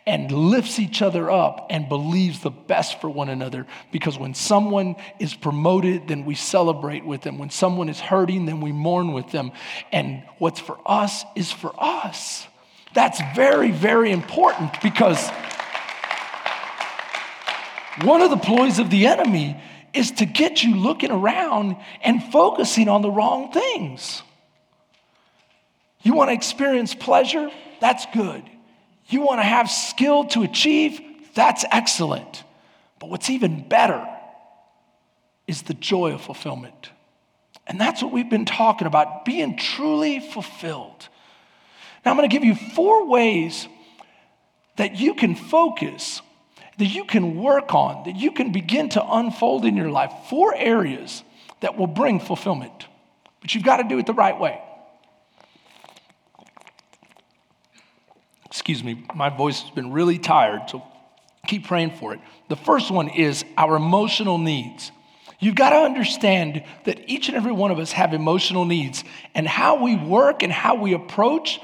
and 0.06 0.30
lifts 0.30 0.78
each 0.78 1.02
other 1.02 1.30
up 1.30 1.66
and 1.70 1.88
believes 1.88 2.40
the 2.40 2.50
best 2.50 3.00
for 3.00 3.10
one 3.10 3.28
another. 3.28 3.66
Because 3.90 4.18
when 4.18 4.34
someone 4.34 4.96
is 5.18 5.34
promoted, 5.34 6.08
then 6.08 6.24
we 6.24 6.34
celebrate 6.34 7.04
with 7.04 7.22
them. 7.22 7.38
When 7.38 7.50
someone 7.50 7.88
is 7.88 7.98
hurting, 7.98 8.46
then 8.46 8.60
we 8.60 8.72
mourn 8.72 9.12
with 9.12 9.30
them. 9.32 9.52
And 9.92 10.22
what's 10.38 10.60
for 10.60 10.78
us 10.86 11.24
is 11.34 11.50
for 11.50 11.72
us. 11.76 12.46
That's 12.94 13.20
very, 13.34 13.72
very 13.72 14.12
important 14.12 14.80
because 14.82 15.28
one 18.02 18.22
of 18.22 18.30
the 18.30 18.36
ploys 18.36 18.78
of 18.78 18.90
the 18.90 19.06
enemy 19.06 19.60
is 19.92 20.12
to 20.12 20.26
get 20.26 20.62
you 20.62 20.76
looking 20.76 21.10
around 21.10 21.76
and 22.02 22.22
focusing 22.22 22.88
on 22.88 23.02
the 23.02 23.10
wrong 23.10 23.50
things. 23.50 24.22
You 26.06 26.14
want 26.14 26.30
to 26.30 26.34
experience 26.34 26.94
pleasure? 26.94 27.50
That's 27.80 28.06
good. 28.14 28.44
You 29.08 29.22
want 29.22 29.40
to 29.40 29.44
have 29.44 29.68
skill 29.68 30.26
to 30.26 30.44
achieve? 30.44 31.00
That's 31.34 31.64
excellent. 31.72 32.44
But 33.00 33.10
what's 33.10 33.28
even 33.28 33.68
better 33.68 34.06
is 35.48 35.62
the 35.62 35.74
joy 35.74 36.12
of 36.12 36.20
fulfillment. 36.20 36.90
And 37.66 37.80
that's 37.80 38.04
what 38.04 38.12
we've 38.12 38.30
been 38.30 38.44
talking 38.44 38.86
about 38.86 39.24
being 39.24 39.56
truly 39.56 40.20
fulfilled. 40.20 41.08
Now, 42.04 42.12
I'm 42.12 42.16
going 42.16 42.30
to 42.30 42.32
give 42.32 42.44
you 42.44 42.54
four 42.54 43.08
ways 43.08 43.66
that 44.76 45.00
you 45.00 45.14
can 45.14 45.34
focus, 45.34 46.22
that 46.78 46.86
you 46.86 47.04
can 47.04 47.34
work 47.42 47.74
on, 47.74 48.04
that 48.04 48.14
you 48.14 48.30
can 48.30 48.52
begin 48.52 48.90
to 48.90 49.04
unfold 49.04 49.64
in 49.64 49.76
your 49.76 49.90
life. 49.90 50.12
Four 50.30 50.54
areas 50.54 51.24
that 51.62 51.76
will 51.76 51.88
bring 51.88 52.20
fulfillment. 52.20 52.86
But 53.40 53.56
you've 53.56 53.64
got 53.64 53.78
to 53.78 53.88
do 53.88 53.98
it 53.98 54.06
the 54.06 54.14
right 54.14 54.38
way. 54.38 54.62
Excuse 58.56 58.82
me, 58.82 59.04
my 59.14 59.28
voice 59.28 59.60
has 59.60 59.70
been 59.70 59.92
really 59.92 60.18
tired, 60.18 60.62
so 60.70 60.82
keep 61.46 61.66
praying 61.66 61.90
for 61.90 62.14
it. 62.14 62.20
The 62.48 62.56
first 62.56 62.90
one 62.90 63.10
is 63.10 63.44
our 63.58 63.76
emotional 63.76 64.38
needs. 64.38 64.90
You've 65.38 65.56
got 65.56 65.70
to 65.70 65.76
understand 65.76 66.64
that 66.86 67.06
each 67.06 67.28
and 67.28 67.36
every 67.36 67.52
one 67.52 67.70
of 67.70 67.78
us 67.78 67.92
have 67.92 68.14
emotional 68.14 68.64
needs, 68.64 69.04
and 69.34 69.46
how 69.46 69.84
we 69.84 69.94
work 69.94 70.42
and 70.42 70.50
how 70.50 70.76
we 70.76 70.94
approach 70.94 71.60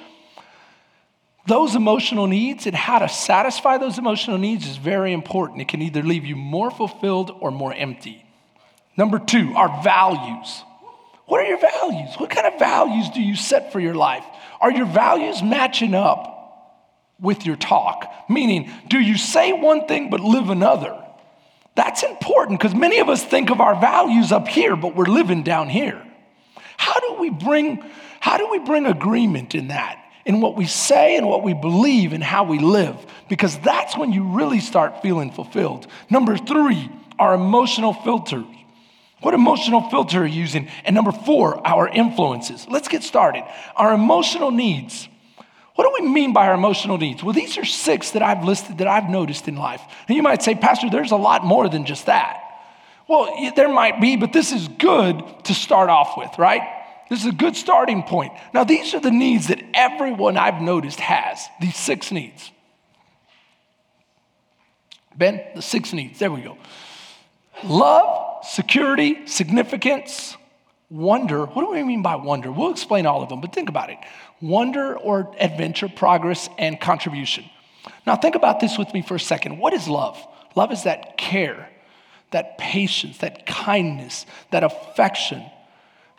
those 1.46 1.74
emotional 1.74 2.26
needs 2.26 2.66
and 2.66 2.76
how 2.76 2.98
to 2.98 3.08
satisfy 3.08 3.78
those 3.78 3.96
emotional 3.96 4.36
needs 4.36 4.66
is 4.66 4.76
very 4.76 5.14
important. 5.14 5.62
It 5.62 5.68
can 5.68 5.80
either 5.80 6.02
leave 6.02 6.26
you 6.26 6.36
more 6.36 6.70
fulfilled 6.70 7.30
or 7.40 7.50
more 7.50 7.72
empty. 7.72 8.22
Number 8.98 9.18
two, 9.18 9.54
our 9.56 9.82
values. 9.82 10.62
What 11.24 11.40
are 11.40 11.48
your 11.48 11.58
values? 11.58 12.16
What 12.18 12.28
kind 12.28 12.46
of 12.46 12.58
values 12.58 13.08
do 13.08 13.22
you 13.22 13.34
set 13.34 13.72
for 13.72 13.80
your 13.80 13.94
life? 13.94 14.26
Are 14.60 14.70
your 14.70 14.84
values 14.84 15.42
matching 15.42 15.94
up 15.94 16.40
with 17.22 17.46
your 17.46 17.56
talk? 17.56 18.12
Meaning, 18.28 18.70
do 18.88 18.98
you 19.00 19.16
say 19.16 19.52
one 19.52 19.86
thing 19.86 20.10
but 20.10 20.20
live 20.20 20.50
another? 20.50 20.98
That's 21.74 22.02
important 22.02 22.60
because 22.60 22.74
many 22.74 22.98
of 22.98 23.08
us 23.08 23.24
think 23.24 23.50
of 23.50 23.60
our 23.60 23.80
values 23.80 24.30
up 24.30 24.46
here, 24.46 24.76
but 24.76 24.94
we're 24.94 25.06
living 25.06 25.42
down 25.42 25.70
here. 25.70 26.02
How 26.76 27.00
do 27.00 27.20
we 27.20 27.30
bring, 27.30 27.82
how 28.20 28.36
do 28.36 28.50
we 28.50 28.58
bring 28.58 28.84
agreement 28.84 29.54
in 29.54 29.68
that? 29.68 29.98
In 30.26 30.40
what 30.40 30.56
we 30.56 30.66
say 30.66 31.16
and 31.16 31.26
what 31.26 31.42
we 31.42 31.54
believe 31.54 32.12
and 32.12 32.22
how 32.22 32.44
we 32.44 32.58
live, 32.58 32.96
because 33.28 33.58
that's 33.60 33.96
when 33.96 34.12
you 34.12 34.36
really 34.36 34.60
start 34.60 35.02
feeling 35.02 35.32
fulfilled. 35.32 35.86
Number 36.10 36.36
three, 36.36 36.90
our 37.18 37.34
emotional 37.34 37.94
filters. 37.94 38.44
What 39.20 39.34
emotional 39.34 39.88
filter 39.88 40.22
are 40.22 40.26
you 40.26 40.40
using? 40.40 40.68
And 40.84 40.94
number 40.94 41.12
four, 41.12 41.64
our 41.66 41.88
influences. 41.88 42.66
Let's 42.68 42.88
get 42.88 43.04
started. 43.04 43.44
Our 43.76 43.94
emotional 43.94 44.50
needs. 44.50 45.08
What 45.74 45.84
do 45.84 46.02
we 46.02 46.08
mean 46.08 46.32
by 46.32 46.48
our 46.48 46.54
emotional 46.54 46.98
needs? 46.98 47.22
Well, 47.22 47.32
these 47.32 47.56
are 47.56 47.64
six 47.64 48.10
that 48.10 48.22
I've 48.22 48.44
listed 48.44 48.78
that 48.78 48.88
I've 48.88 49.08
noticed 49.08 49.48
in 49.48 49.56
life. 49.56 49.80
And 50.06 50.16
you 50.16 50.22
might 50.22 50.42
say, 50.42 50.54
Pastor, 50.54 50.90
there's 50.90 51.12
a 51.12 51.16
lot 51.16 51.44
more 51.44 51.68
than 51.68 51.86
just 51.86 52.06
that. 52.06 52.40
Well, 53.08 53.34
there 53.56 53.68
might 53.68 54.00
be, 54.00 54.16
but 54.16 54.32
this 54.32 54.52
is 54.52 54.68
good 54.68 55.22
to 55.44 55.54
start 55.54 55.88
off 55.88 56.14
with, 56.16 56.30
right? 56.38 56.62
This 57.08 57.20
is 57.20 57.26
a 57.26 57.32
good 57.32 57.56
starting 57.56 58.02
point. 58.02 58.32
Now, 58.54 58.64
these 58.64 58.94
are 58.94 59.00
the 59.00 59.10
needs 59.10 59.48
that 59.48 59.62
everyone 59.74 60.36
I've 60.36 60.62
noticed 60.62 61.00
has, 61.00 61.46
these 61.60 61.76
six 61.76 62.12
needs. 62.12 62.50
Ben, 65.16 65.42
the 65.54 65.62
six 65.62 65.92
needs. 65.92 66.18
There 66.18 66.30
we 66.30 66.42
go. 66.42 66.56
Love, 67.64 68.44
security, 68.46 69.26
significance, 69.26 70.36
wonder. 70.90 71.44
What 71.44 71.64
do 71.64 71.70
we 71.70 71.82
mean 71.82 72.02
by 72.02 72.16
wonder? 72.16 72.50
We'll 72.50 72.70
explain 72.70 73.04
all 73.04 73.22
of 73.22 73.28
them, 73.28 73.40
but 73.40 73.52
think 73.52 73.68
about 73.68 73.90
it 73.90 73.98
wonder 74.42 74.94
or 74.96 75.34
adventure, 75.38 75.88
progress, 75.88 76.50
and 76.58 76.78
contribution. 76.78 77.44
Now, 78.06 78.16
think 78.16 78.34
about 78.34 78.60
this 78.60 78.76
with 78.76 78.92
me 78.92 79.00
for 79.00 79.14
a 79.14 79.20
second. 79.20 79.58
What 79.58 79.72
is 79.72 79.88
love? 79.88 80.22
Love 80.54 80.72
is 80.72 80.82
that 80.82 81.16
care, 81.16 81.70
that 82.32 82.58
patience, 82.58 83.18
that 83.18 83.46
kindness, 83.46 84.26
that 84.50 84.64
affection 84.64 85.42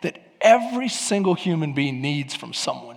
that 0.00 0.18
every 0.40 0.88
single 0.88 1.34
human 1.34 1.72
being 1.72 2.00
needs 2.00 2.34
from 2.34 2.52
someone. 2.52 2.96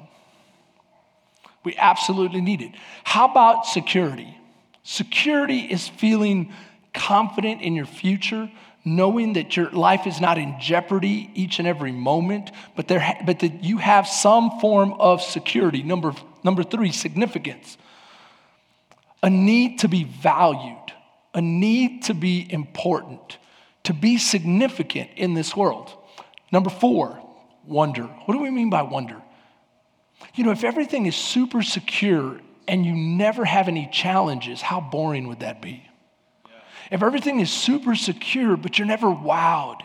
We 1.64 1.76
absolutely 1.78 2.42
need 2.42 2.62
it. 2.62 2.72
How 3.04 3.30
about 3.30 3.66
security? 3.66 4.38
Security 4.84 5.60
is 5.60 5.88
feeling 5.88 6.54
confident 6.94 7.62
in 7.62 7.76
your 7.76 7.86
future, 7.86 8.50
knowing 8.96 9.34
that 9.34 9.58
your 9.58 9.70
life 9.72 10.08
is 10.08 10.22
not 10.22 10.38
in 10.38 10.56
jeopardy 10.60 11.30
each 11.34 11.60
and 11.60 11.68
every 11.68 11.92
moment, 11.92 12.52
but, 12.76 12.88
there, 12.88 13.18
but 13.26 13.40
that 13.40 13.64
you 13.64 13.78
have 13.78 14.08
some 14.08 14.60
form 14.60 14.94
of 14.94 15.22
security. 15.22 15.84
Number, 15.84 16.14
number 16.44 16.64
three, 16.64 16.92
significance. 16.92 17.78
A 19.22 19.30
need 19.30 19.80
to 19.80 19.88
be 19.88 20.04
valued, 20.04 20.94
a 21.34 21.42
need 21.42 22.04
to 22.04 22.14
be 22.14 22.48
important, 22.50 23.38
to 23.84 23.94
be 23.94 24.18
significant 24.18 25.10
in 25.16 25.34
this 25.34 25.56
world. 25.56 25.92
Number 26.52 26.70
four, 26.70 27.22
wonder. 27.66 28.04
What 28.04 28.34
do 28.34 28.40
we 28.40 28.50
mean 28.50 28.70
by 28.70 28.84
wonder? 28.84 29.22
You 30.36 30.44
know, 30.44 30.52
if 30.52 30.64
everything 30.64 31.06
is 31.06 31.16
super 31.16 31.62
secure 31.62 32.40
and 32.68 32.86
you 32.86 32.94
never 32.94 33.44
have 33.44 33.68
any 33.68 33.90
challenges, 33.92 34.62
how 34.62 34.80
boring 34.80 35.28
would 35.28 35.42
that 35.42 35.62
be? 35.62 35.84
If 36.92 37.04
everything 37.04 37.40
is 37.40 37.52
super 37.52 37.96
secure, 37.96 38.58
but 38.58 38.78
you're 38.78 38.88
never 38.88 39.08
wowed, 39.08 39.82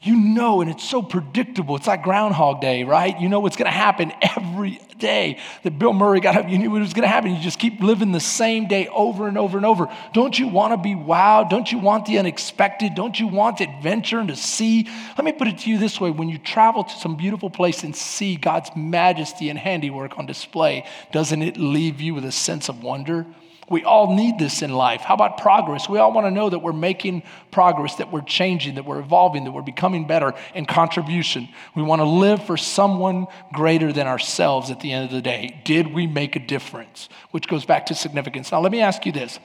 you 0.00 0.16
know, 0.16 0.60
and 0.60 0.70
it's 0.70 0.84
so 0.84 1.00
predictable. 1.00 1.76
It's 1.76 1.86
like 1.86 2.02
Groundhog 2.02 2.60
Day, 2.60 2.84
right? 2.84 3.18
You 3.18 3.30
know 3.30 3.40
what's 3.40 3.56
going 3.56 3.70
to 3.70 3.76
happen 3.76 4.12
every 4.36 4.78
day. 4.98 5.38
That 5.62 5.78
Bill 5.78 5.94
Murray 5.94 6.20
got 6.20 6.36
up, 6.36 6.48
you 6.48 6.58
knew 6.58 6.70
what 6.70 6.80
was 6.80 6.92
going 6.92 7.04
to 7.04 7.08
happen. 7.08 7.34
You 7.34 7.40
just 7.40 7.58
keep 7.58 7.80
living 7.80 8.12
the 8.12 8.20
same 8.20 8.68
day 8.68 8.86
over 8.88 9.26
and 9.28 9.38
over 9.38 9.56
and 9.56 9.64
over. 9.64 9.88
Don't 10.12 10.38
you 10.38 10.48
want 10.48 10.72
to 10.72 10.76
be 10.76 10.94
wowed? 10.94 11.48
Don't 11.48 11.72
you 11.72 11.78
want 11.78 12.04
the 12.04 12.18
unexpected? 12.18 12.94
Don't 12.94 13.18
you 13.18 13.28
want 13.28 13.60
adventure 13.60 14.18
and 14.18 14.28
to 14.28 14.36
see? 14.36 14.86
Let 15.16 15.24
me 15.24 15.32
put 15.32 15.48
it 15.48 15.58
to 15.60 15.70
you 15.70 15.78
this 15.78 15.98
way 15.98 16.10
when 16.10 16.28
you 16.28 16.36
travel 16.38 16.84
to 16.84 16.94
some 16.98 17.16
beautiful 17.16 17.48
place 17.48 17.82
and 17.82 17.96
see 17.96 18.36
God's 18.36 18.70
majesty 18.76 19.48
and 19.48 19.58
handiwork 19.58 20.18
on 20.18 20.26
display, 20.26 20.86
doesn't 21.12 21.40
it 21.40 21.56
leave 21.56 22.02
you 22.02 22.14
with 22.14 22.26
a 22.26 22.32
sense 22.32 22.68
of 22.68 22.82
wonder? 22.82 23.24
We 23.68 23.84
all 23.84 24.14
need 24.14 24.38
this 24.38 24.62
in 24.62 24.72
life. 24.72 25.00
How 25.00 25.14
about 25.14 25.38
progress? 25.38 25.88
We 25.88 25.98
all 25.98 26.12
want 26.12 26.26
to 26.26 26.30
know 26.30 26.50
that 26.50 26.58
we're 26.58 26.72
making 26.72 27.22
progress, 27.50 27.96
that 27.96 28.12
we're 28.12 28.22
changing, 28.22 28.74
that 28.74 28.84
we're 28.84 29.00
evolving, 29.00 29.44
that 29.44 29.52
we're 29.52 29.62
becoming 29.62 30.06
better 30.06 30.34
in 30.54 30.66
contribution. 30.66 31.48
We 31.74 31.82
want 31.82 32.00
to 32.00 32.04
live 32.04 32.44
for 32.44 32.56
someone 32.56 33.26
greater 33.52 33.92
than 33.92 34.06
ourselves 34.06 34.70
at 34.70 34.80
the 34.80 34.92
end 34.92 35.06
of 35.06 35.10
the 35.12 35.22
day. 35.22 35.60
Did 35.64 35.94
we 35.94 36.06
make 36.06 36.36
a 36.36 36.40
difference? 36.40 37.08
Which 37.30 37.48
goes 37.48 37.64
back 37.64 37.86
to 37.86 37.94
significance. 37.94 38.52
Now, 38.52 38.60
let 38.60 38.72
me 38.72 38.80
ask 38.80 39.06
you 39.06 39.12
this. 39.12 39.38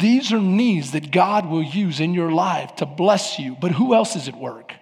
These 0.00 0.32
are 0.32 0.40
needs 0.40 0.92
that 0.92 1.10
God 1.10 1.46
will 1.46 1.62
use 1.62 2.00
in 2.00 2.12
your 2.12 2.32
life 2.32 2.76
to 2.76 2.86
bless 2.86 3.38
you, 3.38 3.56
but 3.60 3.70
who 3.72 3.94
else 3.94 4.16
is 4.16 4.28
at 4.28 4.36
work? 4.36 4.74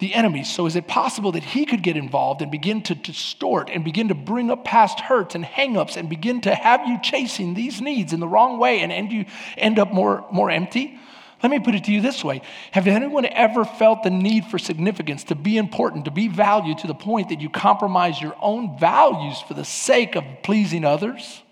The 0.00 0.14
enemy. 0.14 0.44
So, 0.44 0.66
is 0.66 0.76
it 0.76 0.88
possible 0.88 1.32
that 1.32 1.44
he 1.44 1.64
could 1.64 1.82
get 1.82 1.96
involved 1.96 2.42
and 2.42 2.50
begin 2.50 2.82
to 2.82 2.94
distort 2.94 3.70
and 3.70 3.84
begin 3.84 4.08
to 4.08 4.14
bring 4.14 4.50
up 4.50 4.64
past 4.64 5.00
hurts 5.00 5.34
and 5.34 5.44
hangups 5.44 5.96
and 5.96 6.08
begin 6.08 6.40
to 6.42 6.54
have 6.54 6.86
you 6.86 6.98
chasing 7.00 7.54
these 7.54 7.80
needs 7.80 8.12
in 8.12 8.20
the 8.20 8.28
wrong 8.28 8.58
way 8.58 8.80
and 8.80 8.90
end 8.90 9.12
you 9.12 9.24
end 9.56 9.78
up 9.78 9.92
more, 9.92 10.26
more 10.32 10.50
empty? 10.50 10.98
Let 11.44 11.50
me 11.50 11.60
put 11.60 11.74
it 11.74 11.84
to 11.84 11.92
you 11.92 12.00
this 12.00 12.24
way 12.24 12.42
Have 12.72 12.88
anyone 12.88 13.26
ever 13.26 13.64
felt 13.64 14.02
the 14.02 14.10
need 14.10 14.46
for 14.46 14.58
significance, 14.58 15.24
to 15.24 15.36
be 15.36 15.58
important, 15.58 16.06
to 16.06 16.10
be 16.10 16.26
valued 16.26 16.78
to 16.78 16.86
the 16.86 16.94
point 16.94 17.28
that 17.28 17.40
you 17.40 17.48
compromise 17.48 18.20
your 18.20 18.34
own 18.40 18.78
values 18.78 19.40
for 19.42 19.54
the 19.54 19.64
sake 19.64 20.16
of 20.16 20.24
pleasing 20.42 20.84
others? 20.84 21.43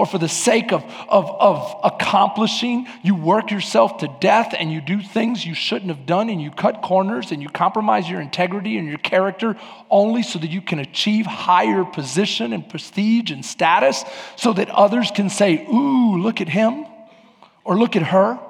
Or 0.00 0.06
for 0.06 0.16
the 0.16 0.30
sake 0.30 0.72
of, 0.72 0.82
of, 1.10 1.30
of 1.30 1.78
accomplishing, 1.84 2.88
you 3.02 3.14
work 3.14 3.50
yourself 3.50 3.98
to 3.98 4.08
death 4.18 4.54
and 4.58 4.72
you 4.72 4.80
do 4.80 5.02
things 5.02 5.44
you 5.44 5.52
shouldn't 5.52 5.94
have 5.94 6.06
done 6.06 6.30
and 6.30 6.40
you 6.40 6.50
cut 6.50 6.80
corners 6.80 7.32
and 7.32 7.42
you 7.42 7.50
compromise 7.50 8.08
your 8.08 8.18
integrity 8.18 8.78
and 8.78 8.88
your 8.88 8.96
character 8.96 9.58
only 9.90 10.22
so 10.22 10.38
that 10.38 10.48
you 10.48 10.62
can 10.62 10.78
achieve 10.78 11.26
higher 11.26 11.84
position 11.84 12.54
and 12.54 12.66
prestige 12.66 13.30
and 13.30 13.44
status 13.44 14.02
so 14.36 14.54
that 14.54 14.70
others 14.70 15.10
can 15.10 15.28
say, 15.28 15.66
Ooh, 15.66 16.16
look 16.16 16.40
at 16.40 16.48
him 16.48 16.86
or 17.62 17.76
look 17.76 17.94
at 17.94 18.04
her. 18.04 18.40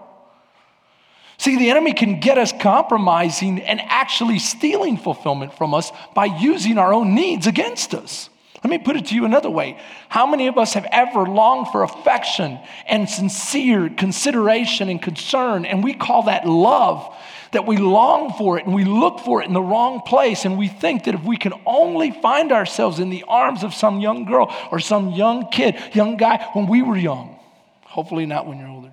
See, 1.37 1.59
the 1.59 1.71
enemy 1.71 1.95
can 1.95 2.21
get 2.21 2.39
us 2.39 2.53
compromising 2.53 3.61
and 3.61 3.81
actually 3.81 4.39
stealing 4.39 4.97
fulfillment 4.97 5.53
from 5.55 5.75
us 5.75 5.91
by 6.15 6.27
using 6.27 6.79
our 6.79 6.95
own 6.95 7.17
needs 7.17 7.49
against 7.49 7.93
us. 7.93 8.30
Let 8.63 8.71
me 8.71 8.79
put 8.79 8.97
it 8.97 9.07
to 9.07 9.15
you 9.15 9.25
another 9.25 9.49
way. 9.49 9.79
How 10.11 10.27
many 10.27 10.47
of 10.47 10.59
us 10.59 10.75
have 10.75 10.87
ever 10.93 11.23
longed 11.23 11.69
for 11.69 11.83
affection 11.83 12.59
and 12.87 13.09
sincere 13.09 13.89
consideration 13.89 14.91
and 14.91 15.01
concern, 15.01 15.65
and 15.65 15.83
we 15.83 15.95
call 15.95 16.25
that 16.25 16.47
love? 16.47 17.15
That 17.53 17.67
we 17.67 17.79
long 17.79 18.33
for 18.35 18.59
it 18.59 18.67
and 18.67 18.75
we 18.75 18.85
look 18.85 19.21
for 19.21 19.43
it 19.43 19.49
in 19.49 19.55
the 19.55 19.63
wrong 19.63 20.03
place, 20.07 20.45
and 20.45 20.59
we 20.59 20.69
think 20.69 21.05
that 21.05 21.15
if 21.15 21.23
we 21.25 21.37
can 21.37 21.55
only 21.65 22.11
find 22.11 22.53
ourselves 22.53 23.01
in 23.01 23.09
the 23.11 23.25
arms 23.27 23.65
of 23.65 23.73
some 23.75 23.99
young 23.99 24.25
girl 24.25 24.55
or 24.71 24.79
some 24.79 25.11
young 25.11 25.51
kid, 25.51 25.77
young 25.93 26.17
guy, 26.17 26.47
when 26.53 26.67
we 26.67 26.83
were 26.83 26.97
young, 26.97 27.39
hopefully 27.83 28.27
not 28.27 28.47
when 28.47 28.59
you're 28.59 28.69
older, 28.69 28.91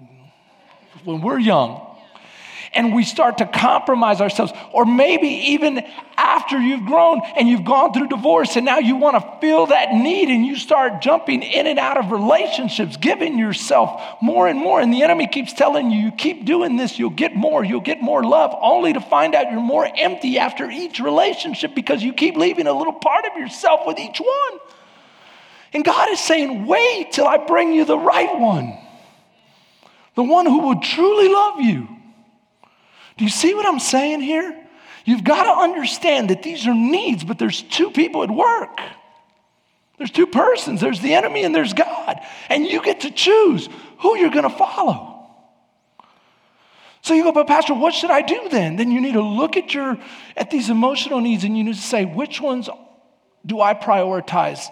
when 1.03 1.21
we're 1.21 1.39
young, 1.39 1.86
and 2.73 2.93
we 2.93 3.03
start 3.03 3.39
to 3.39 3.45
compromise 3.45 4.21
ourselves. 4.21 4.51
Or 4.73 4.85
maybe 4.85 5.27
even 5.27 5.85
after 6.17 6.59
you've 6.59 6.85
grown 6.85 7.21
and 7.37 7.47
you've 7.47 7.65
gone 7.65 7.93
through 7.93 8.07
divorce 8.07 8.55
and 8.55 8.65
now 8.65 8.79
you 8.79 8.95
want 8.95 9.15
to 9.15 9.39
fill 9.39 9.67
that 9.67 9.93
need 9.93 10.29
and 10.29 10.45
you 10.45 10.55
start 10.55 11.01
jumping 11.01 11.43
in 11.43 11.67
and 11.67 11.79
out 11.79 11.97
of 11.97 12.11
relationships, 12.11 12.97
giving 12.97 13.37
yourself 13.37 14.01
more 14.21 14.47
and 14.47 14.59
more. 14.59 14.79
And 14.79 14.93
the 14.93 15.03
enemy 15.03 15.27
keeps 15.27 15.53
telling 15.53 15.91
you, 15.91 15.99
you 15.99 16.11
keep 16.11 16.45
doing 16.45 16.77
this, 16.77 16.97
you'll 16.97 17.09
get 17.09 17.35
more, 17.35 17.63
you'll 17.63 17.81
get 17.81 18.01
more 18.01 18.23
love, 18.23 18.55
only 18.61 18.93
to 18.93 19.01
find 19.01 19.35
out 19.35 19.51
you're 19.51 19.61
more 19.61 19.87
empty 19.95 20.39
after 20.39 20.69
each 20.69 20.99
relationship 20.99 21.75
because 21.75 22.03
you 22.03 22.13
keep 22.13 22.35
leaving 22.35 22.67
a 22.67 22.73
little 22.73 22.93
part 22.93 23.25
of 23.25 23.37
yourself 23.37 23.81
with 23.85 23.99
each 23.99 24.19
one. 24.19 24.59
And 25.73 25.83
God 25.83 26.09
is 26.09 26.19
saying, 26.19 26.65
wait 26.65 27.11
till 27.11 27.27
I 27.27 27.37
bring 27.37 27.73
you 27.73 27.85
the 27.85 27.97
right 27.97 28.39
one, 28.39 28.77
the 30.15 30.23
one 30.23 30.45
who 30.45 30.59
will 30.59 30.79
truly 30.79 31.29
love 31.29 31.61
you. 31.61 31.96
Do 33.17 33.23
you 33.23 33.29
see 33.29 33.53
what 33.53 33.65
I'm 33.65 33.79
saying 33.79 34.21
here? 34.21 34.55
You've 35.05 35.23
got 35.23 35.43
to 35.43 35.61
understand 35.61 36.29
that 36.29 36.43
these 36.43 36.67
are 36.67 36.73
needs, 36.73 37.23
but 37.23 37.39
there's 37.39 37.61
two 37.61 37.91
people 37.91 38.23
at 38.23 38.31
work. 38.31 38.79
There's 39.97 40.11
two 40.11 40.27
persons 40.27 40.79
there's 40.79 40.99
the 40.99 41.13
enemy 41.13 41.43
and 41.43 41.55
there's 41.55 41.73
God. 41.73 42.19
And 42.49 42.65
you 42.65 42.83
get 42.83 43.01
to 43.01 43.11
choose 43.11 43.67
who 43.99 44.17
you're 44.17 44.31
going 44.31 44.43
to 44.43 44.55
follow. 44.55 45.15
So 47.01 47.13
you 47.13 47.23
go, 47.23 47.31
but 47.31 47.47
Pastor, 47.47 47.73
what 47.73 47.93
should 47.93 48.11
I 48.11 48.21
do 48.21 48.49
then? 48.49 48.75
Then 48.75 48.91
you 48.91 48.99
need 48.99 49.13
to 49.13 49.21
look 49.21 49.55
at 49.55 49.73
your 49.73 49.97
at 50.35 50.51
these 50.51 50.69
emotional 50.69 51.21
needs 51.21 51.43
and 51.43 51.57
you 51.57 51.63
need 51.63 51.75
to 51.75 51.81
say, 51.81 52.05
which 52.05 52.41
ones 52.41 52.69
do 53.45 53.61
I 53.61 53.73
prioritize 53.73 54.67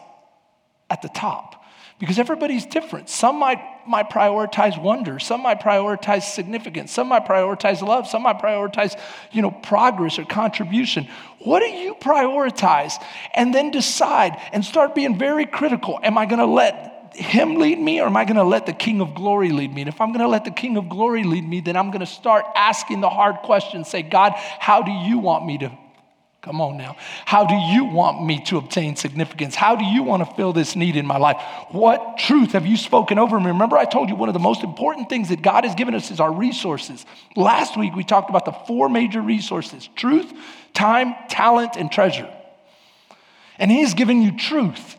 at 0.90 1.02
the 1.02 1.10
top? 1.10 1.64
Because 1.98 2.20
everybody's 2.20 2.66
different. 2.66 3.10
Some 3.10 3.40
might, 3.40 3.62
might 3.88 4.10
prioritize 4.10 4.82
wonder, 4.82 5.18
some 5.18 5.44
might 5.44 5.62
prioritize 5.62 6.24
significance, 6.24 6.92
some 6.92 7.08
might 7.08 7.25
prioritize 7.25 7.82
love, 7.82 8.06
some 8.06 8.24
might 8.24 8.40
prioritize, 8.40 9.00
you 9.32 9.42
know, 9.42 9.52
progress 9.52 10.20
or 10.20 10.25
contribution. 10.25 11.08
What 11.40 11.62
do 11.62 11.68
you 11.68 11.96
prioritize? 11.96 13.02
And 13.34 13.56
then 13.56 13.72
decide 13.72 14.38
and 14.52 14.66
start 14.66 14.94
being 14.94 15.18
very 15.18 15.46
critical. 15.46 16.00
Am 16.04 16.18
I 16.18 16.25
gonna 16.25 16.46
let 16.46 16.96
him 17.16 17.56
lead 17.56 17.80
me 17.80 18.02
or 18.02 18.08
am 18.08 18.18
I 18.18 18.25
going 18.25 18.36
to 18.36 18.44
let 18.44 18.66
the 18.66 18.74
King 18.74 19.02
of 19.02 19.16
Glory 19.16 19.50
lead 19.50 19.74
me? 19.74 19.84
And 19.84 19.88
if 19.88 20.02
I'm 20.02 20.10
going 20.10 20.20
to 20.20 20.28
let 20.28 20.44
the 20.44 20.52
King 20.52 20.75
of 20.75 20.90
Glory 20.90 21.24
lead 21.24 21.48
me, 21.48 21.62
then 21.62 21.78
I'm 21.78 21.90
going 21.90 22.02
to 22.02 22.06
start 22.06 22.46
asking 22.56 23.02
the 23.02 23.10
hard 23.10 23.38
questions. 23.38 23.88
Say, 23.88 24.02
God, 24.02 24.34
how 24.36 24.82
do 24.82 24.92
you 24.92 25.20
want 25.20 25.46
me 25.46 25.58
to 25.60 25.72
Come 26.46 26.62
on 26.62 26.78
now. 26.78 26.96
How 27.25 27.44
do 27.44 27.56
you 27.56 27.86
want 27.86 28.24
me 28.24 28.40
to 28.44 28.60
obtain 28.60 28.96
significance? 28.96 29.56
How 29.56 29.75
do 29.75 29.84
you 29.84 30.04
want 30.04 30.24
to 30.24 30.36
fill 30.36 30.54
this 30.54 30.75
need 30.75 30.96
in 30.96 31.04
my 31.04 31.18
life? 31.18 31.42
What 31.72 32.20
truth 32.20 32.52
have 32.52 32.68
you 32.68 32.78
spoken 32.78 33.18
over 33.18 33.40
me? 33.40 33.48
Remember, 33.48 33.75
I 33.75 33.86
told 33.86 34.10
you 34.10 34.16
one 34.16 34.30
of 34.30 34.34
the 34.34 34.40
most 34.40 34.64
important 34.64 35.10
things 35.10 35.30
that 35.30 35.42
God 35.42 35.64
has 35.64 35.74
given 35.74 35.96
us 35.96 36.12
is 36.12 36.20
our 36.20 36.32
resources. 36.32 37.04
Last 37.36 37.75
week, 37.78 37.96
we 37.96 38.04
talked 38.04 38.30
about 38.30 38.46
the 38.46 38.52
four 38.52 38.90
major 38.90 39.22
resources 39.22 39.90
truth, 39.96 40.32
time, 40.75 41.16
talent, 41.30 41.78
and 41.78 41.92
treasure. 41.92 42.32
And 43.58 43.72
He's 43.72 43.96
given 43.96 44.22
you 44.22 44.38
truth. 44.38 44.98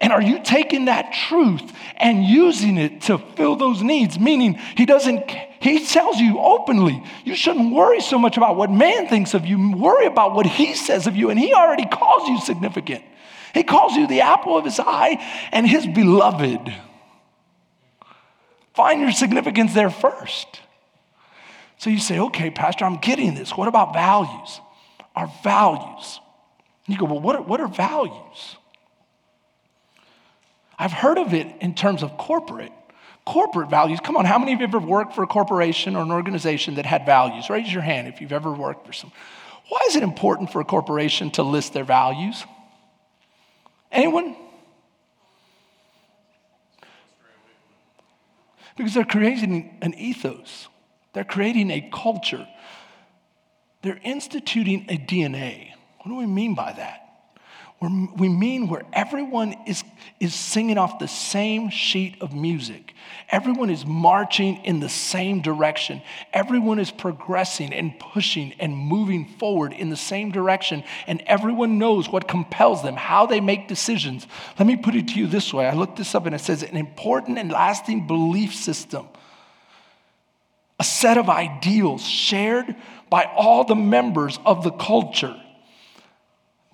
And 0.00 0.12
are 0.12 0.22
you 0.22 0.42
taking 0.42 0.86
that 0.86 1.12
truth 1.12 1.62
and 1.96 2.24
using 2.24 2.78
it 2.78 3.02
to 3.02 3.18
fill 3.18 3.56
those 3.56 3.82
needs? 3.82 4.18
Meaning, 4.18 4.54
he 4.76 4.86
doesn't, 4.86 5.30
he 5.60 5.86
tells 5.86 6.18
you 6.18 6.38
openly, 6.40 7.02
you 7.24 7.34
shouldn't 7.34 7.72
worry 7.72 8.00
so 8.00 8.18
much 8.18 8.36
about 8.36 8.56
what 8.56 8.70
man 8.70 9.08
thinks 9.08 9.34
of 9.34 9.46
you. 9.46 9.76
Worry 9.76 10.06
about 10.06 10.34
what 10.34 10.46
he 10.46 10.74
says 10.74 11.06
of 11.06 11.16
you. 11.16 11.30
And 11.30 11.38
he 11.38 11.54
already 11.54 11.86
calls 11.86 12.28
you 12.28 12.40
significant. 12.40 13.04
He 13.54 13.62
calls 13.62 13.94
you 13.94 14.06
the 14.06 14.22
apple 14.22 14.58
of 14.58 14.64
his 14.64 14.80
eye 14.80 15.24
and 15.52 15.66
his 15.66 15.86
beloved. 15.86 16.74
Find 18.74 19.00
your 19.00 19.12
significance 19.12 19.72
there 19.72 19.90
first. 19.90 20.60
So 21.78 21.90
you 21.90 21.98
say, 21.98 22.18
okay, 22.18 22.50
Pastor, 22.50 22.84
I'm 22.84 22.96
getting 22.96 23.34
this. 23.34 23.56
What 23.56 23.68
about 23.68 23.92
values? 23.92 24.60
Our 25.14 25.30
values. 25.44 26.20
You 26.86 26.98
go, 26.98 27.04
well, 27.06 27.20
what 27.20 27.36
are, 27.36 27.42
what 27.42 27.60
are 27.60 27.68
values? 27.68 28.56
I've 30.78 30.92
heard 30.92 31.18
of 31.18 31.34
it 31.34 31.46
in 31.60 31.74
terms 31.74 32.02
of 32.02 32.16
corporate. 32.16 32.72
Corporate 33.24 33.70
values. 33.70 34.00
Come 34.02 34.16
on, 34.16 34.26
how 34.26 34.38
many 34.38 34.52
of 34.52 34.60
you 34.60 34.66
have 34.66 34.74
ever 34.74 34.86
worked 34.86 35.14
for 35.14 35.22
a 35.22 35.26
corporation 35.26 35.96
or 35.96 36.02
an 36.02 36.10
organization 36.10 36.74
that 36.74 36.84
had 36.84 37.06
values? 37.06 37.48
Raise 37.48 37.72
your 37.72 37.82
hand 37.82 38.06
if 38.06 38.20
you've 38.20 38.32
ever 38.32 38.52
worked 38.52 38.86
for 38.86 38.92
some. 38.92 39.12
Why 39.68 39.80
is 39.88 39.96
it 39.96 40.02
important 40.02 40.52
for 40.52 40.60
a 40.60 40.64
corporation 40.64 41.30
to 41.32 41.42
list 41.42 41.72
their 41.72 41.84
values? 41.84 42.44
Anyone? 43.90 44.36
Because 48.76 48.92
they're 48.92 49.04
creating 49.04 49.78
an 49.80 49.94
ethos, 49.94 50.68
they're 51.12 51.24
creating 51.24 51.70
a 51.70 51.88
culture, 51.92 52.46
they're 53.82 54.00
instituting 54.02 54.86
a 54.88 54.98
DNA. 54.98 55.70
What 55.98 56.10
do 56.10 56.16
we 56.16 56.26
mean 56.26 56.54
by 56.54 56.72
that? 56.72 57.03
We 57.80 58.28
mean 58.28 58.68
where 58.68 58.82
everyone 58.92 59.54
is, 59.66 59.84
is 60.18 60.34
singing 60.34 60.78
off 60.78 60.98
the 60.98 61.08
same 61.08 61.68
sheet 61.68 62.16
of 62.22 62.32
music. 62.32 62.94
Everyone 63.28 63.68
is 63.68 63.84
marching 63.84 64.64
in 64.64 64.80
the 64.80 64.88
same 64.88 65.42
direction. 65.42 66.00
Everyone 66.32 66.78
is 66.78 66.90
progressing 66.90 67.74
and 67.74 67.98
pushing 67.98 68.54
and 68.58 68.74
moving 68.74 69.26
forward 69.26 69.72
in 69.72 69.90
the 69.90 69.96
same 69.96 70.30
direction. 70.30 70.82
And 71.06 71.22
everyone 71.26 71.78
knows 71.78 72.08
what 72.08 72.26
compels 72.26 72.82
them, 72.82 72.96
how 72.96 73.26
they 73.26 73.40
make 73.40 73.68
decisions. 73.68 74.26
Let 74.58 74.66
me 74.66 74.76
put 74.76 74.94
it 74.94 75.08
to 75.08 75.14
you 75.18 75.26
this 75.26 75.52
way 75.52 75.66
I 75.66 75.74
looked 75.74 75.96
this 75.96 76.14
up 76.14 76.24
and 76.24 76.34
it 76.34 76.40
says 76.40 76.62
an 76.62 76.76
important 76.76 77.38
and 77.38 77.50
lasting 77.50 78.06
belief 78.06 78.54
system, 78.54 79.08
a 80.78 80.84
set 80.84 81.18
of 81.18 81.28
ideals 81.28 82.06
shared 82.06 82.74
by 83.10 83.24
all 83.24 83.64
the 83.64 83.74
members 83.74 84.38
of 84.46 84.64
the 84.64 84.70
culture 84.70 85.38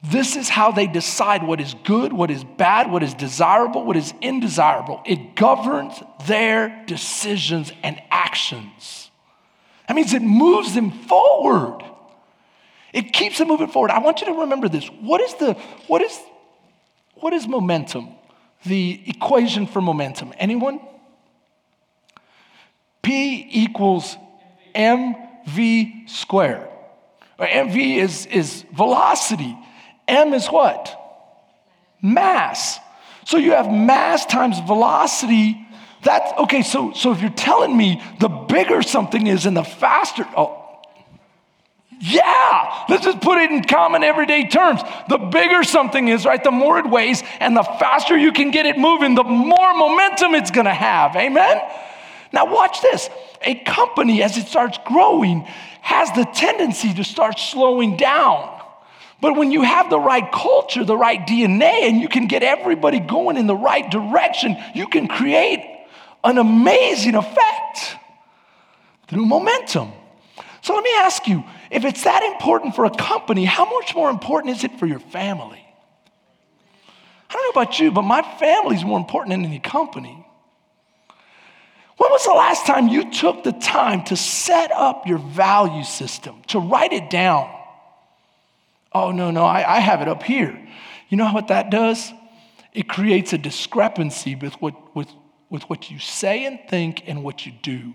this 0.02 0.36
is 0.36 0.48
how 0.48 0.72
they 0.72 0.86
decide 0.86 1.42
what 1.42 1.60
is 1.60 1.74
good, 1.84 2.12
what 2.12 2.30
is 2.30 2.42
bad, 2.42 2.90
what 2.90 3.02
is 3.02 3.12
desirable, 3.12 3.84
what 3.84 3.96
is 3.96 4.14
indesirable. 4.22 5.02
It 5.04 5.34
governs 5.34 6.02
their 6.26 6.84
decisions 6.86 7.70
and 7.82 8.00
actions. 8.10 9.10
That 9.86 9.94
means 9.94 10.14
it 10.14 10.22
moves 10.22 10.74
them 10.74 10.90
forward. 10.90 11.84
It 12.92 13.12
keeps 13.12 13.38
them 13.38 13.48
moving 13.48 13.68
forward. 13.68 13.90
I 13.90 13.98
want 13.98 14.20
you 14.20 14.26
to 14.28 14.40
remember 14.40 14.68
this. 14.68 14.86
What 14.86 15.20
is 15.20 15.34
the 15.34 15.54
what 15.86 16.00
is 16.00 16.18
what 17.16 17.32
is 17.32 17.46
momentum? 17.46 18.08
The 18.64 19.02
equation 19.06 19.66
for 19.66 19.80
momentum. 19.80 20.32
Anyone? 20.38 20.80
P 23.02 23.46
equals 23.50 24.16
mv 24.74 26.08
squared. 26.08 26.68
mv 27.38 27.96
is, 27.96 28.26
is 28.26 28.64
velocity. 28.72 29.56
M 30.08 30.34
is 30.34 30.46
what? 30.48 30.96
Mass. 32.02 32.78
So 33.24 33.36
you 33.36 33.52
have 33.52 33.70
mass 33.70 34.26
times 34.26 34.58
velocity. 34.60 35.66
That's 36.02 36.32
okay. 36.38 36.62
So, 36.62 36.92
so 36.92 37.12
if 37.12 37.20
you're 37.20 37.30
telling 37.30 37.76
me 37.76 38.02
the 38.18 38.28
bigger 38.28 38.82
something 38.82 39.26
is 39.26 39.46
and 39.46 39.56
the 39.56 39.64
faster, 39.64 40.26
oh, 40.36 40.56
yeah, 42.02 42.86
let's 42.88 43.04
just 43.04 43.20
put 43.20 43.38
it 43.38 43.50
in 43.50 43.62
common 43.62 44.02
everyday 44.02 44.48
terms. 44.48 44.80
The 45.10 45.18
bigger 45.18 45.62
something 45.62 46.08
is, 46.08 46.24
right, 46.24 46.42
the 46.42 46.50
more 46.50 46.78
it 46.78 46.88
weighs, 46.88 47.22
and 47.40 47.54
the 47.54 47.62
faster 47.62 48.16
you 48.16 48.32
can 48.32 48.50
get 48.50 48.64
it 48.64 48.78
moving, 48.78 49.14
the 49.14 49.22
more 49.22 49.74
momentum 49.74 50.34
it's 50.34 50.50
gonna 50.50 50.72
have. 50.72 51.14
Amen? 51.14 51.60
Now, 52.32 52.52
watch 52.52 52.80
this. 52.80 53.10
A 53.42 53.54
company, 53.56 54.22
as 54.22 54.38
it 54.38 54.46
starts 54.46 54.78
growing, 54.86 55.42
has 55.82 56.10
the 56.12 56.24
tendency 56.24 56.94
to 56.94 57.04
start 57.04 57.38
slowing 57.38 57.98
down. 57.98 58.59
But 59.20 59.36
when 59.36 59.50
you 59.50 59.62
have 59.62 59.90
the 59.90 60.00
right 60.00 60.30
culture, 60.32 60.84
the 60.84 60.96
right 60.96 61.26
DNA, 61.26 61.88
and 61.88 62.00
you 62.00 62.08
can 62.08 62.26
get 62.26 62.42
everybody 62.42 63.00
going 63.00 63.36
in 63.36 63.46
the 63.46 63.56
right 63.56 63.88
direction, 63.90 64.56
you 64.74 64.88
can 64.88 65.08
create 65.08 65.60
an 66.24 66.38
amazing 66.38 67.14
effect 67.14 67.96
through 69.08 69.26
momentum. 69.26 69.92
So 70.62 70.74
let 70.74 70.84
me 70.84 70.90
ask 70.96 71.26
you 71.26 71.44
if 71.70 71.84
it's 71.84 72.04
that 72.04 72.22
important 72.22 72.74
for 72.74 72.84
a 72.84 72.90
company, 72.90 73.44
how 73.44 73.64
much 73.64 73.94
more 73.94 74.10
important 74.10 74.56
is 74.56 74.64
it 74.64 74.78
for 74.78 74.86
your 74.86 75.00
family? 75.00 75.64
I 77.28 77.32
don't 77.32 77.42
know 77.54 77.62
about 77.62 77.78
you, 77.78 77.92
but 77.92 78.02
my 78.02 78.22
family 78.22 78.76
is 78.76 78.84
more 78.84 78.98
important 78.98 79.34
than 79.34 79.44
any 79.44 79.60
company. 79.60 80.26
When 81.96 82.10
was 82.10 82.24
the 82.24 82.32
last 82.32 82.66
time 82.66 82.88
you 82.88 83.12
took 83.12 83.44
the 83.44 83.52
time 83.52 84.04
to 84.04 84.16
set 84.16 84.72
up 84.72 85.06
your 85.06 85.18
value 85.18 85.84
system, 85.84 86.42
to 86.48 86.58
write 86.58 86.92
it 86.92 87.10
down? 87.10 87.50
Oh, 88.92 89.12
no, 89.12 89.30
no, 89.30 89.44
I, 89.44 89.76
I 89.76 89.80
have 89.80 90.00
it 90.00 90.08
up 90.08 90.22
here. 90.22 90.58
You 91.08 91.16
know 91.16 91.32
what 91.32 91.48
that 91.48 91.70
does? 91.70 92.12
It 92.72 92.88
creates 92.88 93.32
a 93.32 93.38
discrepancy 93.38 94.34
with 94.34 94.54
what, 94.54 94.94
with, 94.94 95.08
with 95.48 95.62
what 95.64 95.90
you 95.90 95.98
say 95.98 96.44
and 96.44 96.58
think 96.68 97.08
and 97.08 97.22
what 97.22 97.46
you 97.46 97.52
do. 97.62 97.94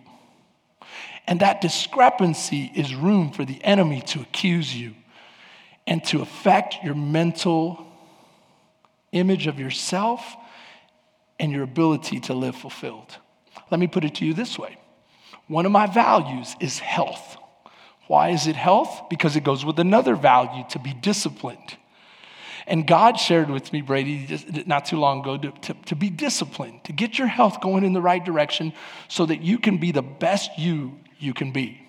And 1.28 1.40
that 1.40 1.62
discrepancy 1.62 2.72
is 2.76 2.94
room 2.94 3.32
for 3.32 3.46
the 3.46 3.64
enemy 3.64 4.02
to 4.08 4.22
accuse 4.22 4.76
you 4.76 4.94
and 5.88 6.04
to 6.06 6.22
affect 6.22 6.84
your 6.84 6.96
mental 6.96 7.86
image 9.12 9.48
of 9.48 9.60
yourself 9.60 10.36
and 11.40 11.52
your 11.52 11.64
ability 11.64 12.20
to 12.22 12.34
live 12.34 12.56
fulfilled. 12.56 13.18
Let 13.72 13.80
me 13.80 13.88
put 13.88 14.04
it 14.04 14.16
to 14.16 14.26
you 14.26 14.34
this 14.34 14.58
way 14.58 14.78
one 15.48 15.66
of 15.66 15.72
my 15.72 15.86
values 15.86 16.56
is 16.60 16.80
health. 16.80 17.38
Why 18.08 18.30
is 18.30 18.48
it 18.48 18.56
health? 18.56 19.04
Because 19.10 19.36
it 19.36 19.44
goes 19.44 19.66
with 19.66 19.80
another 19.80 20.16
value 20.16 20.64
to 20.70 20.80
be 20.80 20.94
disciplined. 20.94 21.78
And 22.68 22.88
God 22.88 23.20
shared 23.20 23.50
with 23.50 23.72
me, 23.72 23.82
Brady, 23.82 24.26
just 24.26 24.68
not 24.68 24.86
too 24.86 24.98
long 24.98 25.20
ago, 25.20 25.38
to, 25.38 25.52
to, 25.52 25.74
to, 25.86 25.96
be 25.96 26.10
disciplined, 26.10 26.84
to 26.86 26.94
get 26.94 27.20
your 27.20 27.28
health 27.28 27.62
going 27.62 27.84
in 27.84 27.94
the 27.94 28.02
right 28.02 28.24
direction 28.24 28.74
so 29.08 29.26
that 29.28 29.42
you 29.42 29.60
can 29.60 29.78
be 29.78 29.92
the 29.92 30.02
best 30.02 30.58
you 30.58 30.98
you 31.20 31.34
can 31.34 31.52
be. 31.52 31.85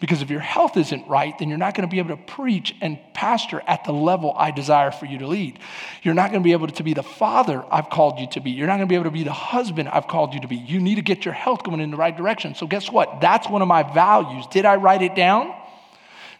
Because 0.00 0.22
if 0.22 0.30
your 0.30 0.40
health 0.40 0.76
isn't 0.76 1.06
right, 1.08 1.38
then 1.38 1.48
you're 1.48 1.58
not 1.58 1.74
going 1.74 1.88
to 1.88 1.90
be 1.90 1.98
able 1.98 2.16
to 2.16 2.22
preach 2.22 2.74
and 2.80 2.98
pastor 3.14 3.62
at 3.66 3.84
the 3.84 3.92
level 3.92 4.34
I 4.36 4.50
desire 4.50 4.90
for 4.90 5.06
you 5.06 5.18
to 5.18 5.26
lead. 5.26 5.58
You're 6.02 6.14
not 6.14 6.30
going 6.30 6.42
to 6.42 6.44
be 6.44 6.52
able 6.52 6.68
to 6.68 6.82
be 6.82 6.94
the 6.94 7.02
father 7.02 7.64
I've 7.70 7.90
called 7.90 8.18
you 8.18 8.26
to 8.28 8.40
be. 8.40 8.50
You're 8.50 8.66
not 8.66 8.76
going 8.76 8.88
to 8.88 8.92
be 8.92 8.94
able 8.94 9.04
to 9.04 9.10
be 9.10 9.24
the 9.24 9.32
husband 9.32 9.88
I've 9.88 10.08
called 10.08 10.34
you 10.34 10.40
to 10.40 10.48
be. 10.48 10.56
You 10.56 10.80
need 10.80 10.96
to 10.96 11.02
get 11.02 11.24
your 11.24 11.34
health 11.34 11.62
going 11.62 11.80
in 11.80 11.90
the 11.90 11.96
right 11.96 12.16
direction. 12.16 12.54
So, 12.54 12.66
guess 12.66 12.90
what? 12.90 13.20
That's 13.20 13.48
one 13.48 13.62
of 13.62 13.68
my 13.68 13.82
values. 13.82 14.46
Did 14.48 14.64
I 14.64 14.76
write 14.76 15.02
it 15.02 15.14
down? 15.14 15.54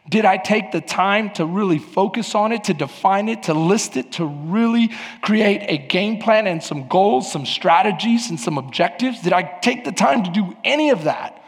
Did 0.08 0.24
I 0.24 0.38
take 0.38 0.72
the 0.72 0.80
time 0.80 1.30
to 1.34 1.44
really 1.44 1.78
focus 1.78 2.34
on 2.34 2.52
it, 2.52 2.64
to 2.64 2.74
define 2.74 3.28
it, 3.28 3.44
to 3.44 3.54
list 3.54 3.96
it, 3.96 4.12
to 4.12 4.24
really 4.24 4.90
create 5.20 5.62
a 5.68 5.76
game 5.76 6.18
plan 6.18 6.46
and 6.46 6.62
some 6.62 6.88
goals, 6.88 7.30
some 7.30 7.44
strategies, 7.44 8.30
and 8.30 8.40
some 8.40 8.56
objectives? 8.56 9.20
Did 9.20 9.32
I 9.32 9.42
take 9.42 9.84
the 9.84 9.92
time 9.92 10.24
to 10.24 10.30
do 10.30 10.56
any 10.64 10.90
of 10.90 11.04
that? 11.04 11.39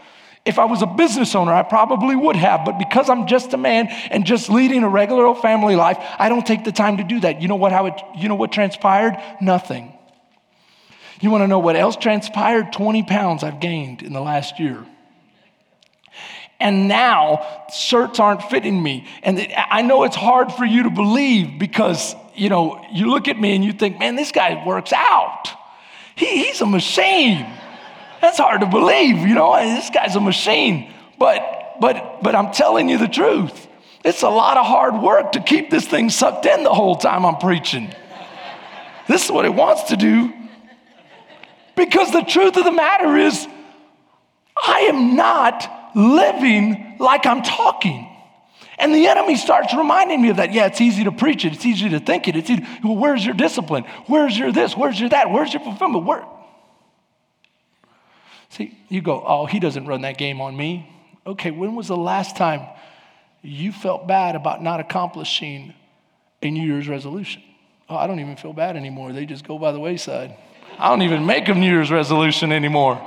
If 0.45 0.59
I 0.59 0.65
was 0.65 0.83
a 0.83 0.87
business 0.87 1.35
owner, 1.37 1.53
I 1.53 1.63
probably 1.63 2.17
would 2.17 2.35
have, 2.35 2.65
but 2.65 2.79
because 2.79 3.09
I'm 3.09 3.29
just 3.29 3.53
a 3.53 3.57
man 3.57 3.87
and 4.11 4.25
just 4.25 4.51
leading 4.51 4.83
a 4.83 4.89
regular 4.89 5.25
old 5.25 5.41
family 5.41 5.77
life, 5.77 5.99
I 6.19 6.29
don't 6.29 6.45
take 6.45 6.65
the 6.65 6.73
time 6.73 6.97
to 6.97 7.05
do 7.05 7.21
that. 7.21 7.41
You 7.41 7.49
know 7.49 7.57
what 7.57 7.71
how 7.71 7.87
it 7.87 8.01
you 8.19 8.29
know 8.29 8.35
what 8.35 8.51
transpired? 8.51 9.17
Nothing. 9.41 9.97
You 11.21 11.31
want 11.31 11.43
to 11.43 11.47
know 11.47 11.61
what 11.61 11.77
else 11.77 11.95
transpired? 11.95 12.73
20 12.73 13.05
pounds 13.05 13.45
I've 13.45 13.61
gained 13.61 14.03
in 14.03 14.13
the 14.13 14.21
last 14.21 14.59
year. 14.59 14.85
And 16.59 16.89
now 16.89 17.65
shirts 17.73 18.19
aren't 18.19 18.43
fitting 18.43 18.83
me. 18.83 19.07
And 19.23 19.53
I 19.57 19.83
know 19.83 20.03
it's 20.03 20.17
hard 20.17 20.53
for 20.53 20.65
you 20.65 20.85
to 20.85 20.91
believe 20.91 21.59
because, 21.59 22.15
you 22.35 22.49
know, 22.49 22.85
you 22.93 23.11
look 23.11 23.29
at 23.29 23.39
me 23.39 23.55
and 23.55 23.65
you 23.65 23.73
think, 23.73 24.01
man, 24.01 24.17
this 24.17 24.33
guy 24.33 24.65
works 24.67 24.93
out. 24.93 25.49
He, 26.17 26.45
he's 26.45 26.61
a 26.61 26.67
machine. 26.67 27.47
That's 28.23 28.39
hard 28.39 28.61
to 28.61 28.67
believe, 28.67 29.19
you 29.19 29.35
know, 29.35 29.57
this 29.57 29.91
guy's 29.91 30.15
a 30.15 30.21
machine. 30.21 30.95
But, 31.19 31.75
but, 31.81 32.23
but 32.23 32.37
I'm 32.37 32.53
telling 32.53 32.89
you 32.89 32.97
the 32.97 33.09
truth. 33.09 33.67
It's 34.05 34.23
a 34.23 34.29
lot 34.29 34.57
of 34.57 34.65
hard 34.65 35.03
work 35.03 35.33
to 35.33 35.41
keep 35.41 35.71
this 35.71 35.89
thing 35.89 36.09
sucked 36.09 36.47
in 36.47 36.63
the 36.63 36.73
whole 36.73 36.95
time 36.95 37.27
I'm 37.27 37.39
preaching. 37.39 37.93
This 39.09 39.25
is 39.25 39.33
what 39.33 39.45
it 39.45 39.53
wants 39.53 39.85
to 39.85 39.97
do. 39.97 40.33
Because 41.75 42.13
the 42.13 42.23
truth 42.23 42.57
of 42.57 42.65
the 42.65 42.71
matter 42.71 43.17
is, 43.17 43.45
I 44.63 44.83
am 44.83 45.17
not 45.17 45.91
living 45.97 46.97
like 47.01 47.27
I'm 47.27 47.43
talking. 47.43 48.09
And 48.79 48.95
the 48.95 49.09
enemy 49.09 49.35
starts 49.35 49.75
reminding 49.75 50.23
me 50.23 50.31
of 50.31 50.37
that. 50.37 50.53
Yeah, 50.53 50.67
it's 50.67 50.81
easy 50.81 51.03
to 51.05 51.13
preach 51.13 51.45
it. 51.45 51.55
It's 51.55 51.67
easy 51.67 51.89
to 51.89 51.99
think 51.99 52.29
it. 52.29 52.37
It's 52.37 52.51
easy. 52.51 52.65
Well, 52.85 52.97
where's 52.97 53.25
your 53.25 53.35
discipline? 53.35 53.83
Where's 54.07 54.39
your 54.39 54.53
this? 54.53 54.77
Where's 54.77 55.01
your 55.01 55.09
that? 55.09 55.33
Where's 55.33 55.53
your 55.53 55.63
fulfillment? 55.65 56.05
Where? 56.05 56.25
See, 58.53 58.79
you 58.91 59.01
go, 59.01 59.25
oh, 59.27 59.47
he 59.47 59.59
doesn't 59.61 59.87
run 59.87 60.03
that 60.03 60.19
game 60.19 60.43
on 60.43 60.55
me. 60.55 60.87
Okay, 61.27 61.51
when 61.51 61.75
was 61.75 61.89
the 61.89 61.97
last 61.97 62.37
time 62.37 62.61
you 63.41 63.73
felt 63.73 64.07
bad 64.07 64.37
about 64.37 64.63
not 64.63 64.79
accomplishing 64.79 65.73
a 66.43 66.51
New 66.51 66.63
Year's 66.63 66.87
resolution? 66.87 67.43
Oh, 67.89 67.97
I 67.97 68.07
don't 68.07 68.21
even 68.21 68.37
feel 68.37 68.53
bad 68.53 68.77
anymore. 68.77 69.15
They 69.15 69.25
just 69.25 69.49
go 69.49 69.59
by 69.59 69.73
the 69.73 69.81
wayside. 69.81 70.37
I 70.79 70.91
don't 70.91 71.01
even 71.01 71.25
make 71.25 71.49
a 71.49 71.55
New 71.55 71.67
Year's 71.67 71.91
resolution 71.91 72.53
anymore. 72.53 73.01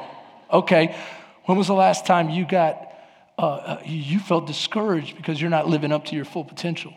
Okay, 0.51 0.95
when 1.43 1.59
was 1.59 1.67
the 1.67 1.75
last 1.75 2.07
time 2.07 2.31
you 2.31 2.47
got, 2.47 2.95
uh, 3.37 3.41
uh, 3.41 3.81
you 3.85 4.17
felt 4.17 4.47
discouraged 4.47 5.15
because 5.15 5.39
you're 5.39 5.51
not 5.51 5.67
living 5.67 5.91
up 5.91 6.05
to 6.05 6.15
your 6.15 6.25
full 6.25 6.43
potential? 6.43 6.91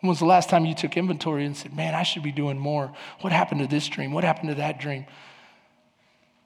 When 0.00 0.08
was 0.08 0.20
the 0.20 0.26
last 0.26 0.48
time 0.48 0.64
you 0.64 0.74
took 0.74 0.96
inventory 0.96 1.44
and 1.44 1.54
said, 1.54 1.76
man, 1.76 1.94
I 1.94 2.02
should 2.02 2.22
be 2.22 2.32
doing 2.32 2.58
more? 2.58 2.94
What 3.20 3.34
happened 3.34 3.60
to 3.60 3.66
this 3.66 3.86
dream? 3.88 4.12
What 4.12 4.24
happened 4.24 4.48
to 4.48 4.54
that 4.54 4.80
dream? 4.80 5.04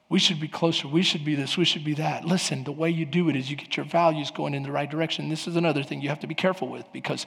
We 0.09 0.19
should 0.19 0.41
be 0.41 0.49
closer. 0.49 0.89
We 0.89 1.03
should 1.03 1.25
be 1.25 1.35
this. 1.35 1.57
We 1.59 1.67
should 1.67 1.85
be 1.85 1.95
that. 1.95 2.25
Listen, 2.25 2.65
the 2.65 2.73
way 2.73 2.89
you 2.89 3.05
do 3.05 3.29
it 3.29 3.37
is 3.37 3.51
you 3.51 3.57
get 3.57 3.77
your 3.77 3.85
values 3.85 4.31
going 4.31 4.55
in 4.55 4.63
the 4.63 4.73
right 4.73 4.91
direction. 4.91 5.29
This 5.29 5.47
is 5.47 5.57
another 5.57 5.83
thing 5.83 6.01
you 6.01 6.09
have 6.09 6.21
to 6.21 6.27
be 6.27 6.35
careful 6.35 6.69
with 6.69 6.91
because 6.93 7.27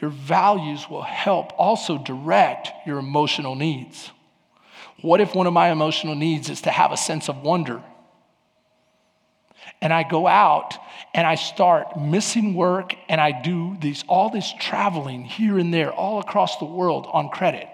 your 0.00 0.10
values 0.10 0.88
will 0.88 1.02
help 1.02 1.52
also 1.58 1.98
direct 1.98 2.68
your 2.86 2.98
emotional 2.98 3.54
needs. 3.56 4.10
What 5.00 5.20
if 5.20 5.34
one 5.34 5.48
of 5.48 5.52
my 5.52 5.70
emotional 5.70 6.14
needs 6.14 6.48
is 6.48 6.62
to 6.62 6.70
have 6.70 6.92
a 6.92 6.96
sense 6.96 7.28
of 7.28 7.38
wonder? 7.42 7.82
And 9.80 9.92
I 9.92 10.04
go 10.04 10.28
out 10.28 10.76
and 11.12 11.26
I 11.26 11.34
start 11.34 11.98
missing 11.98 12.54
work 12.54 12.94
and 13.08 13.20
I 13.20 13.42
do 13.42 13.76
these, 13.80 14.04
all 14.06 14.30
this 14.30 14.52
traveling 14.60 15.24
here 15.24 15.58
and 15.58 15.74
there 15.74 15.92
all 15.92 16.20
across 16.20 16.58
the 16.58 16.64
world 16.64 17.08
on 17.12 17.30
credit. 17.30 17.68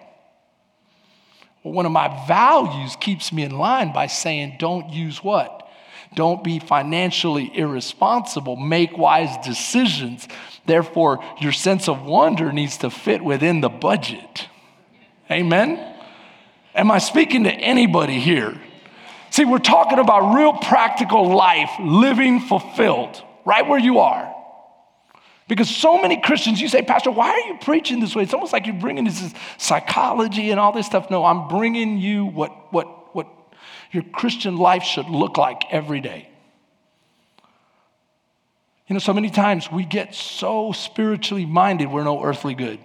Well, 1.63 1.75
one 1.75 1.87
of 1.87 1.93
my 1.93 2.27
values 2.27 2.97
keeps 2.97 3.33
me 3.33 3.43
in 3.43 3.59
line 3.59 3.93
by 3.93 4.07
saying, 4.07 4.57
don't 4.59 4.91
use 4.91 5.23
what? 5.23 5.69
Don't 6.15 6.43
be 6.43 6.59
financially 6.59 7.51
irresponsible. 7.55 8.57
Make 8.57 8.97
wise 8.97 9.37
decisions. 9.45 10.27
Therefore, 10.67 11.23
your 11.41 11.53
sense 11.53 11.89
of 11.89 12.05
wonder 12.05 12.53
needs 12.53 12.79
to 12.79 12.91
fit 12.91 13.23
within 13.23 13.61
the 13.61 13.69
budget. 13.69 14.49
Amen? 15.31 15.95
Am 16.75 16.91
I 16.91 16.99
speaking 16.99 17.45
to 17.45 17.53
anybody 17.53 18.21
here? 18.21 18.59
See, 19.31 19.45
we're 19.45 19.59
talking 19.59 19.99
about 19.99 20.35
real 20.35 20.55
practical 20.55 21.35
life, 21.35 21.71
living 21.81 22.41
fulfilled, 22.41 23.23
right 23.45 23.67
where 23.67 23.79
you 23.79 23.99
are. 23.99 24.35
Because 25.49 25.75
so 25.75 26.01
many 26.01 26.21
Christians, 26.21 26.61
you 26.61 26.69
say, 26.69 26.83
Pastor, 26.83 27.11
why 27.11 27.31
are 27.31 27.49
you 27.49 27.57
preaching 27.63 28.01
this 28.01 28.15
way? 28.15 28.23
It's 28.23 28.35
almost 28.35 28.53
like 28.53 28.67
you're 28.67 28.77
bringing 28.77 29.05
this 29.05 29.35
psychology 29.57 30.51
and 30.51 30.61
all 30.61 30.73
this 30.73 30.87
stuff. 30.87 31.11
No, 31.11 31.25
I'm 31.25 31.49
bringing 31.49 31.97
you 31.97 32.27
what, 32.27 32.71
what, 32.73 33.15
what 33.17 33.27
your 33.91 34.03
Christian 34.03 34.59
life 34.59 34.83
should 34.83 35.09
look 35.09 35.39
like 35.39 35.63
every 35.71 36.01
day. 36.01 36.29
You 38.89 38.95
know, 38.95 39.01
so 39.01 39.15
many 39.15 39.31
times 39.31 39.73
we 39.73 39.85
get 39.85 40.15
so 40.15 40.73
spiritually 40.73 41.47
minded, 41.47 41.91
we're 41.91 42.05
no 42.05 42.23
earthly 42.23 42.55
good. 42.55 42.79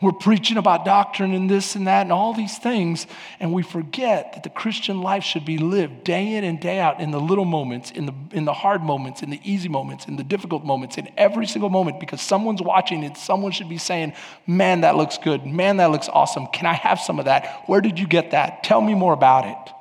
We're 0.00 0.12
preaching 0.12 0.58
about 0.58 0.84
doctrine 0.84 1.34
and 1.34 1.50
this 1.50 1.74
and 1.74 1.88
that 1.88 2.02
and 2.02 2.12
all 2.12 2.32
these 2.32 2.56
things, 2.56 3.08
and 3.40 3.52
we 3.52 3.64
forget 3.64 4.32
that 4.34 4.44
the 4.44 4.50
Christian 4.50 5.00
life 5.00 5.24
should 5.24 5.44
be 5.44 5.58
lived 5.58 6.04
day 6.04 6.34
in 6.34 6.44
and 6.44 6.60
day 6.60 6.78
out 6.78 7.00
in 7.00 7.10
the 7.10 7.18
little 7.18 7.44
moments, 7.44 7.90
in 7.90 8.06
the, 8.06 8.14
in 8.30 8.44
the 8.44 8.52
hard 8.52 8.80
moments, 8.80 9.22
in 9.22 9.30
the 9.30 9.40
easy 9.42 9.68
moments, 9.68 10.06
in 10.06 10.14
the 10.14 10.22
difficult 10.22 10.64
moments, 10.64 10.98
in 10.98 11.08
every 11.16 11.48
single 11.48 11.68
moment, 11.68 11.98
because 11.98 12.22
someone's 12.22 12.62
watching 12.62 13.02
and 13.02 13.16
someone 13.16 13.50
should 13.50 13.68
be 13.68 13.78
saying, 13.78 14.12
Man, 14.46 14.82
that 14.82 14.94
looks 14.94 15.18
good. 15.18 15.44
Man, 15.44 15.78
that 15.78 15.90
looks 15.90 16.08
awesome. 16.08 16.46
Can 16.46 16.66
I 16.66 16.74
have 16.74 17.00
some 17.00 17.18
of 17.18 17.24
that? 17.24 17.64
Where 17.66 17.80
did 17.80 17.98
you 17.98 18.06
get 18.06 18.30
that? 18.30 18.62
Tell 18.62 18.80
me 18.80 18.94
more 18.94 19.12
about 19.12 19.46
it. 19.46 19.74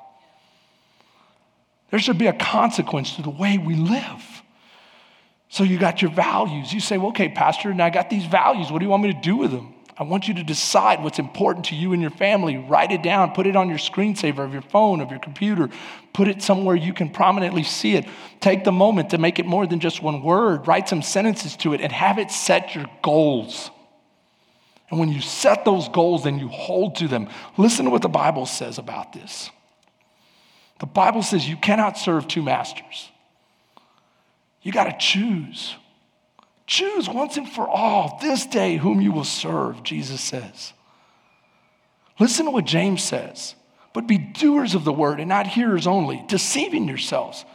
There 1.92 2.00
should 2.00 2.18
be 2.18 2.28
a 2.28 2.34
consequence 2.34 3.16
to 3.18 3.22
the 3.22 3.30
way 3.30 3.60
we 3.60 3.76
live. 3.76 4.42
So 5.50 5.64
you 5.64 5.78
got 5.78 6.02
your 6.02 6.12
values. 6.12 6.74
You 6.74 6.80
say, 6.80 6.98
well, 6.98 7.10
okay, 7.10 7.30
Pastor, 7.30 7.70
and 7.70 7.82
I 7.82 7.92
got 7.92 8.10
these 8.10 8.26
values. 8.26 8.72
What 8.72 8.80
do 8.80 8.86
you 8.86 8.90
want 8.90 9.04
me 9.04 9.14
to 9.14 9.22
do 9.22 9.38
with 9.38 9.52
them? 9.52 9.76
I 10.00 10.04
want 10.04 10.28
you 10.28 10.36
to 10.36 10.44
decide 10.44 11.04
what's 11.04 11.18
important 11.18 11.66
to 11.68 11.76
you 11.76 11.92
and 11.92 12.02
your 12.02 12.12
family. 12.12 12.58
Write 12.58 12.92
it 12.92 13.02
down, 13.02 13.32
put 13.32 13.48
it 13.48 13.56
on 13.56 13.68
your 13.68 13.80
screensaver 13.80 14.40
of 14.40 14.54
your 14.54 14.62
phone, 14.62 15.02
of 15.02 15.10
your 15.10 15.20
computer, 15.20 15.70
put 16.14 16.28
it 16.28 16.44
somewhere 16.44 16.76
you 16.76 16.94
can 16.94 17.10
prominently 17.10 17.64
see 17.64 17.96
it. 17.96 18.06
Take 18.40 18.64
the 18.64 18.72
moment 18.72 19.10
to 19.10 19.18
make 19.18 19.40
it 19.40 19.48
more 19.48 19.66
than 19.66 19.80
just 19.80 20.04
one 20.04 20.22
word, 20.22 20.68
write 20.68 20.88
some 20.88 21.02
sentences 21.02 21.56
to 21.58 21.74
it, 21.74 21.82
and 21.82 21.92
have 21.92 22.20
it 22.20 22.30
set 22.30 22.76
your 22.76 22.86
goals. 23.02 23.72
And 24.90 25.00
when 25.00 25.10
you 25.10 25.20
set 25.20 25.66
those 25.66 25.90
goals, 25.90 26.24
then 26.24 26.38
you 26.38 26.48
hold 26.48 26.96
to 26.98 27.08
them. 27.08 27.28
Listen 27.58 27.86
to 27.86 27.92
what 27.92 28.04
the 28.04 28.08
Bible 28.08 28.46
says 28.46 28.78
about 28.78 29.14
this. 29.14 29.50
The 30.80 30.86
Bible 30.86 31.24
says 31.24 31.50
you 31.50 31.58
cannot 31.58 31.98
serve 31.98 32.28
two 32.28 32.44
masters, 32.44 33.10
you 34.62 34.72
got 34.72 34.86
to 34.86 34.96
choose. 35.00 35.76
Choose 36.68 37.08
once 37.08 37.38
and 37.38 37.50
for 37.50 37.68
all 37.68 38.20
this 38.22 38.46
day 38.46 38.76
whom 38.76 39.00
you 39.00 39.14
will 39.14 39.24
serve, 39.24 39.84
Jesus 39.84 40.20
says. 40.20 40.74
Listen 42.20 42.46
to 42.46 42.52
what 42.52 42.66
James 42.66 43.02
says. 43.02 43.56
But 43.94 44.06
be 44.06 44.18
doers 44.18 44.76
of 44.76 44.84
the 44.84 44.94
word 44.94 45.20
and 45.20 45.30
not 45.30 45.48
hearers 45.48 45.88
only, 45.88 46.24
deceiving 46.28 46.88
yourselves. 46.88 47.46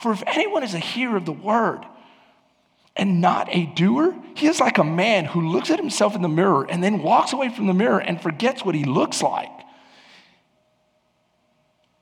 For 0.00 0.10
if 0.12 0.22
anyone 0.26 0.64
is 0.64 0.74
a 0.74 0.80
hearer 0.80 1.16
of 1.16 1.26
the 1.26 1.32
word 1.32 1.84
and 2.96 3.20
not 3.20 3.48
a 3.50 3.66
doer, 3.66 4.16
he 4.34 4.48
is 4.48 4.58
like 4.58 4.78
a 4.78 4.84
man 4.84 5.26
who 5.26 5.50
looks 5.52 5.70
at 5.70 5.78
himself 5.78 6.16
in 6.16 6.22
the 6.22 6.28
mirror 6.28 6.66
and 6.68 6.82
then 6.82 7.02
walks 7.02 7.32
away 7.32 7.50
from 7.50 7.66
the 7.66 7.74
mirror 7.74 8.00
and 8.00 8.20
forgets 8.20 8.64
what 8.64 8.74
he 8.74 8.84
looks 8.84 9.22
like. 9.22 9.50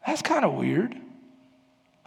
That's 0.06 0.22
kind 0.22 0.44
of 0.44 0.54
weird. 0.54 0.96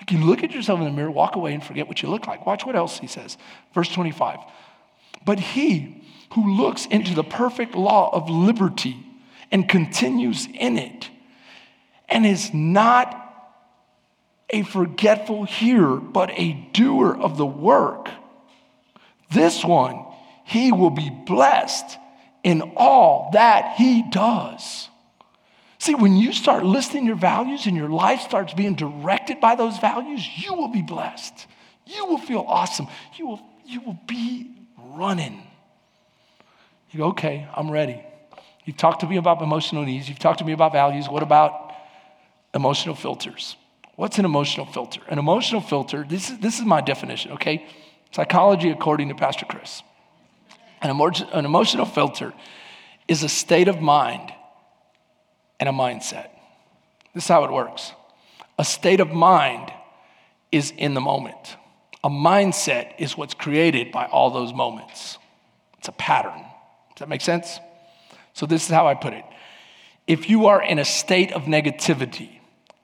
You 0.10 0.20
look 0.20 0.44
at 0.44 0.52
yourself 0.52 0.80
in 0.80 0.86
the 0.86 0.92
mirror, 0.92 1.12
walk 1.12 1.36
away, 1.36 1.54
and 1.54 1.64
forget 1.64 1.88
what 1.88 2.02
you 2.02 2.10
look 2.10 2.28
like. 2.28 2.46
Watch 2.46 2.66
what 2.66 2.76
else 2.76 3.00
he 3.00 3.08
says. 3.08 3.38
Verse 3.74 3.90
25. 3.90 4.40
But 5.26 5.40
he 5.40 6.04
who 6.34 6.56
looks 6.56 6.86
into 6.88 7.14
the 7.14 7.24
perfect 7.24 7.76
law 7.76 8.10
of 8.14 8.30
liberty 8.30 8.98
and 9.52 9.70
continues 9.70 10.48
in 10.54 10.78
it 10.78 11.10
and 12.10 12.26
is 12.26 12.54
not 12.54 13.20
a 14.50 14.64
forgetful 14.64 15.46
hearer, 15.46 15.98
but 15.98 16.32
a 16.32 16.54
doer 16.74 17.16
of 17.16 17.38
the 17.38 17.46
work, 17.46 18.10
this 19.32 19.64
one, 19.64 20.06
he 20.46 20.72
will 20.72 20.92
be 20.92 21.10
blessed 21.10 21.98
in 22.44 22.62
all 22.76 23.30
that 23.34 23.76
he 23.78 24.04
does. 24.10 24.90
See, 25.84 25.96
when 25.96 26.16
you 26.16 26.32
start 26.32 26.64
listing 26.64 27.06
your 27.06 27.18
values 27.18 27.66
and 27.66 27.76
your 27.76 27.90
life 27.90 28.22
starts 28.22 28.54
being 28.54 28.74
directed 28.74 29.42
by 29.42 29.56
those 29.56 29.80
values, 29.80 30.26
you 30.38 30.54
will 30.54 30.70
be 30.70 30.82
blessed. 30.82 31.46
You 31.86 32.06
will 32.06 32.20
feel 32.20 32.46
awesome. 32.48 32.88
You 33.18 33.28
will, 33.28 33.42
you 33.66 33.82
will 33.82 34.00
be 34.08 34.50
running. 34.78 35.46
You 36.92 37.00
go, 37.00 37.06
okay, 37.08 37.50
I'm 37.54 37.70
ready. 37.70 38.02
You've 38.64 38.78
talked 38.78 39.02
to 39.02 39.08
me 39.08 39.18
about 39.18 39.42
emotional 39.42 39.84
needs. 39.84 40.08
You've 40.08 40.20
talked 40.20 40.40
to 40.40 40.46
me 40.46 40.54
about 40.54 40.72
values. 40.72 41.10
What 41.10 41.22
about 41.22 41.74
emotional 42.54 42.96
filters? 42.96 43.58
What's 43.98 44.18
an 44.18 44.24
emotional 44.24 44.66
filter? 44.66 45.02
An 45.10 45.20
emotional 45.20 45.60
filter, 45.60 46.06
this 46.08 46.30
is, 46.30 46.38
this 46.38 46.60
is 46.60 46.66
my 46.66 46.80
definition, 46.80 47.34
okay? 47.34 47.68
Psychology 48.12 48.70
according 48.70 49.10
to 49.10 49.16
Pastor 49.16 49.46
Chris. 49.46 49.84
An, 50.82 50.92
emo- 50.92 51.28
an 51.34 51.44
emotional 51.44 51.86
filter 51.86 52.32
is 53.10 53.22
a 53.22 53.28
state 53.28 53.68
of 53.68 53.82
mind 53.82 54.32
and 55.60 55.70
a 55.70 55.72
mindset. 55.72 56.30
This 57.14 57.26
is 57.26 57.28
how 57.28 57.44
it 57.44 57.52
works 57.52 57.92
a 58.58 58.66
state 58.66 59.00
of 59.00 59.12
mind 59.12 59.72
is 60.52 60.72
in 60.78 60.94
the 60.94 61.02
moment, 61.02 61.58
a 62.04 62.10
mindset 62.10 62.94
is 63.00 63.18
what's 63.18 63.34
created 63.34 63.92
by 63.92 64.06
all 64.06 64.30
those 64.30 64.54
moments. 64.54 65.18
It's 65.80 65.88
a 65.88 65.94
pattern. 65.94 66.40
Does 66.92 67.00
that 67.00 67.10
make 67.10 67.22
sense? 67.22 67.60
So, 68.34 68.46
this 68.46 68.64
is 68.66 68.70
how 68.70 68.88
I 68.88 68.94
put 68.94 69.14
it. 69.14 69.26
If 70.06 70.30
you 70.30 70.48
are 70.48 70.62
in 70.62 70.80
a 70.80 70.86
state 70.86 71.32
of 71.32 71.44
negativity 71.44 72.40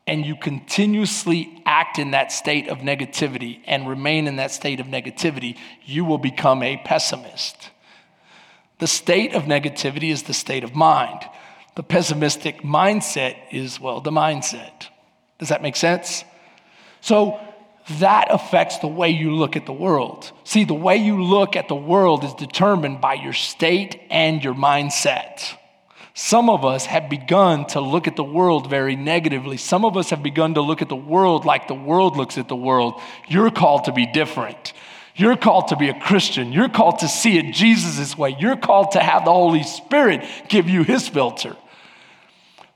and 0.07 0.25
you 0.25 0.35
continuously 0.35 1.61
act 1.65 1.99
in 1.99 2.11
that 2.11 2.31
state 2.31 2.69
of 2.69 2.79
negativity 2.79 3.61
and 3.65 3.87
remain 3.87 4.27
in 4.27 4.37
that 4.37 4.51
state 4.51 4.79
of 4.79 4.87
negativity, 4.87 5.57
you 5.85 6.05
will 6.05 6.17
become 6.17 6.63
a 6.63 6.77
pessimist. 6.77 7.69
The 8.79 8.87
state 8.87 9.33
of 9.33 9.43
negativity 9.43 10.11
is 10.11 10.23
the 10.23 10.33
state 10.33 10.63
of 10.63 10.75
mind 10.75 11.19
the 11.79 11.83
pessimistic 11.83 12.61
mindset 12.61 13.37
is, 13.51 13.79
well, 13.79 14.01
the 14.01 14.11
mindset. 14.11 14.87
Does 15.37 15.47
that 15.47 15.61
make 15.61 15.77
sense? 15.77 16.25
So 16.99 17.39
that 17.99 18.27
affects 18.31 18.79
the 18.79 18.89
way 18.89 19.11
you 19.11 19.33
look 19.33 19.55
at 19.55 19.65
the 19.65 19.71
world. 19.71 20.29
See, 20.43 20.65
the 20.65 20.73
way 20.73 20.97
you 20.97 21.23
look 21.23 21.55
at 21.55 21.69
the 21.69 21.77
world 21.77 22.25
is 22.25 22.33
determined 22.33 22.99
by 22.99 23.13
your 23.13 23.31
state 23.31 23.97
and 24.09 24.43
your 24.43 24.53
mindset. 24.53 25.41
Some 26.13 26.49
of 26.49 26.65
us 26.65 26.85
have 26.85 27.09
begun 27.09 27.65
to 27.67 27.79
look 27.79 28.09
at 28.09 28.17
the 28.17 28.25
world 28.25 28.69
very 28.69 28.97
negatively. 28.97 29.55
Some 29.55 29.85
of 29.85 29.95
us 29.95 30.09
have 30.09 30.21
begun 30.21 30.55
to 30.55 30.61
look 30.61 30.81
at 30.81 30.89
the 30.89 30.97
world 30.97 31.45
like 31.45 31.69
the 31.69 31.75
world 31.75 32.17
looks 32.17 32.37
at 32.37 32.49
the 32.49 32.57
world. 32.57 32.99
You're 33.29 33.51
called 33.51 33.85
to 33.85 33.93
be 33.93 34.05
different. 34.05 34.73
You're 35.15 35.37
called 35.37 35.69
to 35.69 35.77
be 35.77 35.87
a 35.87 35.97
Christian. 35.97 36.51
You're 36.51 36.67
called 36.67 36.99
to 36.99 37.07
see 37.07 37.37
it 37.37 37.53
Jesus' 37.53 38.17
way. 38.17 38.35
You're 38.37 38.57
called 38.57 38.91
to 38.91 38.99
have 38.99 39.23
the 39.23 39.31
Holy 39.31 39.63
Spirit 39.63 40.27
give 40.49 40.67
you 40.67 40.83
his 40.83 41.07
filter. 41.07 41.55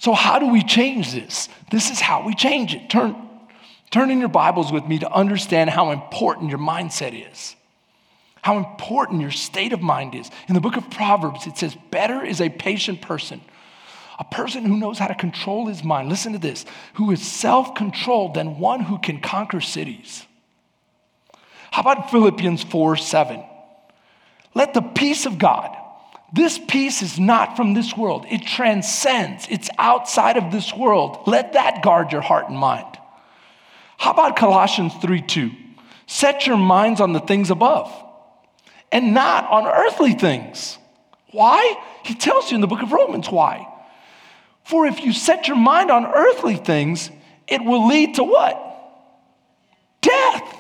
So, 0.04 0.12
how 0.12 0.38
do 0.38 0.50
we 0.50 0.64
change 0.64 1.14
this? 1.14 1.48
This 1.72 1.90
is 1.90 2.02
how 2.02 2.26
we 2.26 2.36
change 2.36 2.76
it. 2.76 2.90
Turn, 2.90 3.16
turn 3.90 4.12
in 4.12 4.20
your 4.20 4.28
Bibles 4.28 4.70
with 4.70 4.86
me 4.86 5.00
to 5.00 5.10
understand 5.10 5.70
how 5.70 5.92
important 5.92 6.50
your 6.50 6.60
mindset 6.60 7.32
is, 7.32 7.56
how 8.42 8.58
important 8.58 9.22
your 9.22 9.32
state 9.32 9.72
of 9.72 9.82
mind 9.82 10.14
is. 10.14 10.30
In 10.50 10.56
the 10.56 10.60
book 10.60 10.76
of 10.76 10.90
Proverbs, 10.90 11.48
it 11.48 11.58
says, 11.58 11.78
Better 11.90 12.22
is 12.22 12.42
a 12.42 12.50
patient 12.50 13.02
person, 13.02 13.40
a 14.20 14.26
person 14.26 14.66
who 14.66 14.76
knows 14.76 15.00
how 15.00 15.08
to 15.08 15.16
control 15.16 15.68
his 15.68 15.86
mind. 15.86 16.10
Listen 16.10 16.34
to 16.34 16.38
this 16.38 16.66
who 16.96 17.10
is 17.12 17.26
self 17.26 17.74
controlled 17.74 18.34
than 18.34 18.60
one 18.60 18.82
who 18.82 18.98
can 18.98 19.22
conquer 19.22 19.62
cities. 19.62 20.28
How 21.72 21.80
about 21.80 22.12
Philippians 22.12 22.62
4 22.66 22.98
7? 22.98 23.42
Let 24.54 24.74
the 24.74 24.82
peace 24.82 25.26
of 25.26 25.40
God, 25.40 25.78
this 26.34 26.58
peace 26.58 27.04
is 27.04 27.20
not 27.20 27.56
from 27.56 27.76
this 27.76 27.96
world. 27.96 28.26
It 28.28 28.40
transcends, 28.46 29.48
it's 29.52 29.70
outside 29.78 30.36
of 30.36 30.52
this 30.52 30.74
world. 30.74 31.20
Let 31.28 31.54
that 31.54 31.84
guard 31.84 32.12
your 32.12 32.22
heart 32.22 32.50
and 32.50 32.58
mind. 32.58 32.98
How 33.98 34.12
about 34.12 34.36
Colossians 34.36 34.94
3 34.96 35.22
2? 35.22 35.52
Set 36.08 36.48
your 36.48 36.58
minds 36.58 37.00
on 37.00 37.14
the 37.14 37.20
things 37.20 37.52
above 37.52 37.92
and 38.92 39.14
not 39.14 39.50
on 39.50 39.68
earthly 39.68 40.14
things. 40.14 40.80
Why? 41.32 41.76
He 42.04 42.16
tells 42.16 42.52
you 42.52 42.56
in 42.56 42.62
the 42.62 42.68
book 42.68 42.82
of 42.82 42.92
Romans 42.92 43.30
why. 43.30 43.68
For 44.64 44.88
if 44.88 45.04
you 45.04 45.14
set 45.14 45.48
your 45.48 45.58
mind 45.58 45.92
on 45.92 46.06
earthly 46.06 46.56
things, 46.56 47.12
it 47.48 47.64
will 47.64 47.88
lead 47.88 48.16
to 48.16 48.24
what? 48.24 48.60
Death. 50.02 50.60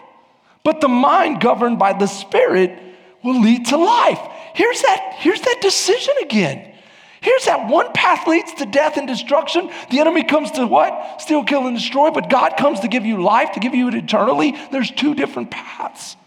But 0.63 0.81
the 0.81 0.87
mind 0.87 1.41
governed 1.41 1.79
by 1.79 1.93
the 1.93 2.07
Spirit 2.07 2.77
will 3.23 3.41
lead 3.41 3.67
to 3.67 3.77
life. 3.77 4.19
Here's 4.53 4.81
that, 4.81 5.15
here's 5.19 5.41
that 5.41 5.59
decision 5.61 6.13
again. 6.21 6.73
Here's 7.21 7.45
that 7.45 7.69
one 7.69 7.93
path 7.93 8.27
leads 8.27 8.53
to 8.55 8.65
death 8.65 8.97
and 8.97 9.07
destruction. 9.07 9.71
The 9.89 9.99
enemy 10.01 10.23
comes 10.23 10.51
to 10.51 10.67
what? 10.67 11.21
Steal, 11.21 11.45
kill, 11.45 11.65
and 11.67 11.77
destroy. 11.77 12.11
But 12.11 12.29
God 12.29 12.57
comes 12.57 12.81
to 12.81 12.89
give 12.89 13.05
you 13.05 13.23
life, 13.23 13.53
to 13.53 13.61
give 13.61 13.73
you 13.73 13.87
it 13.87 13.95
eternally. 13.95 14.53
There's 14.71 14.91
two 14.91 15.15
different 15.15 15.49
paths. 15.49 16.17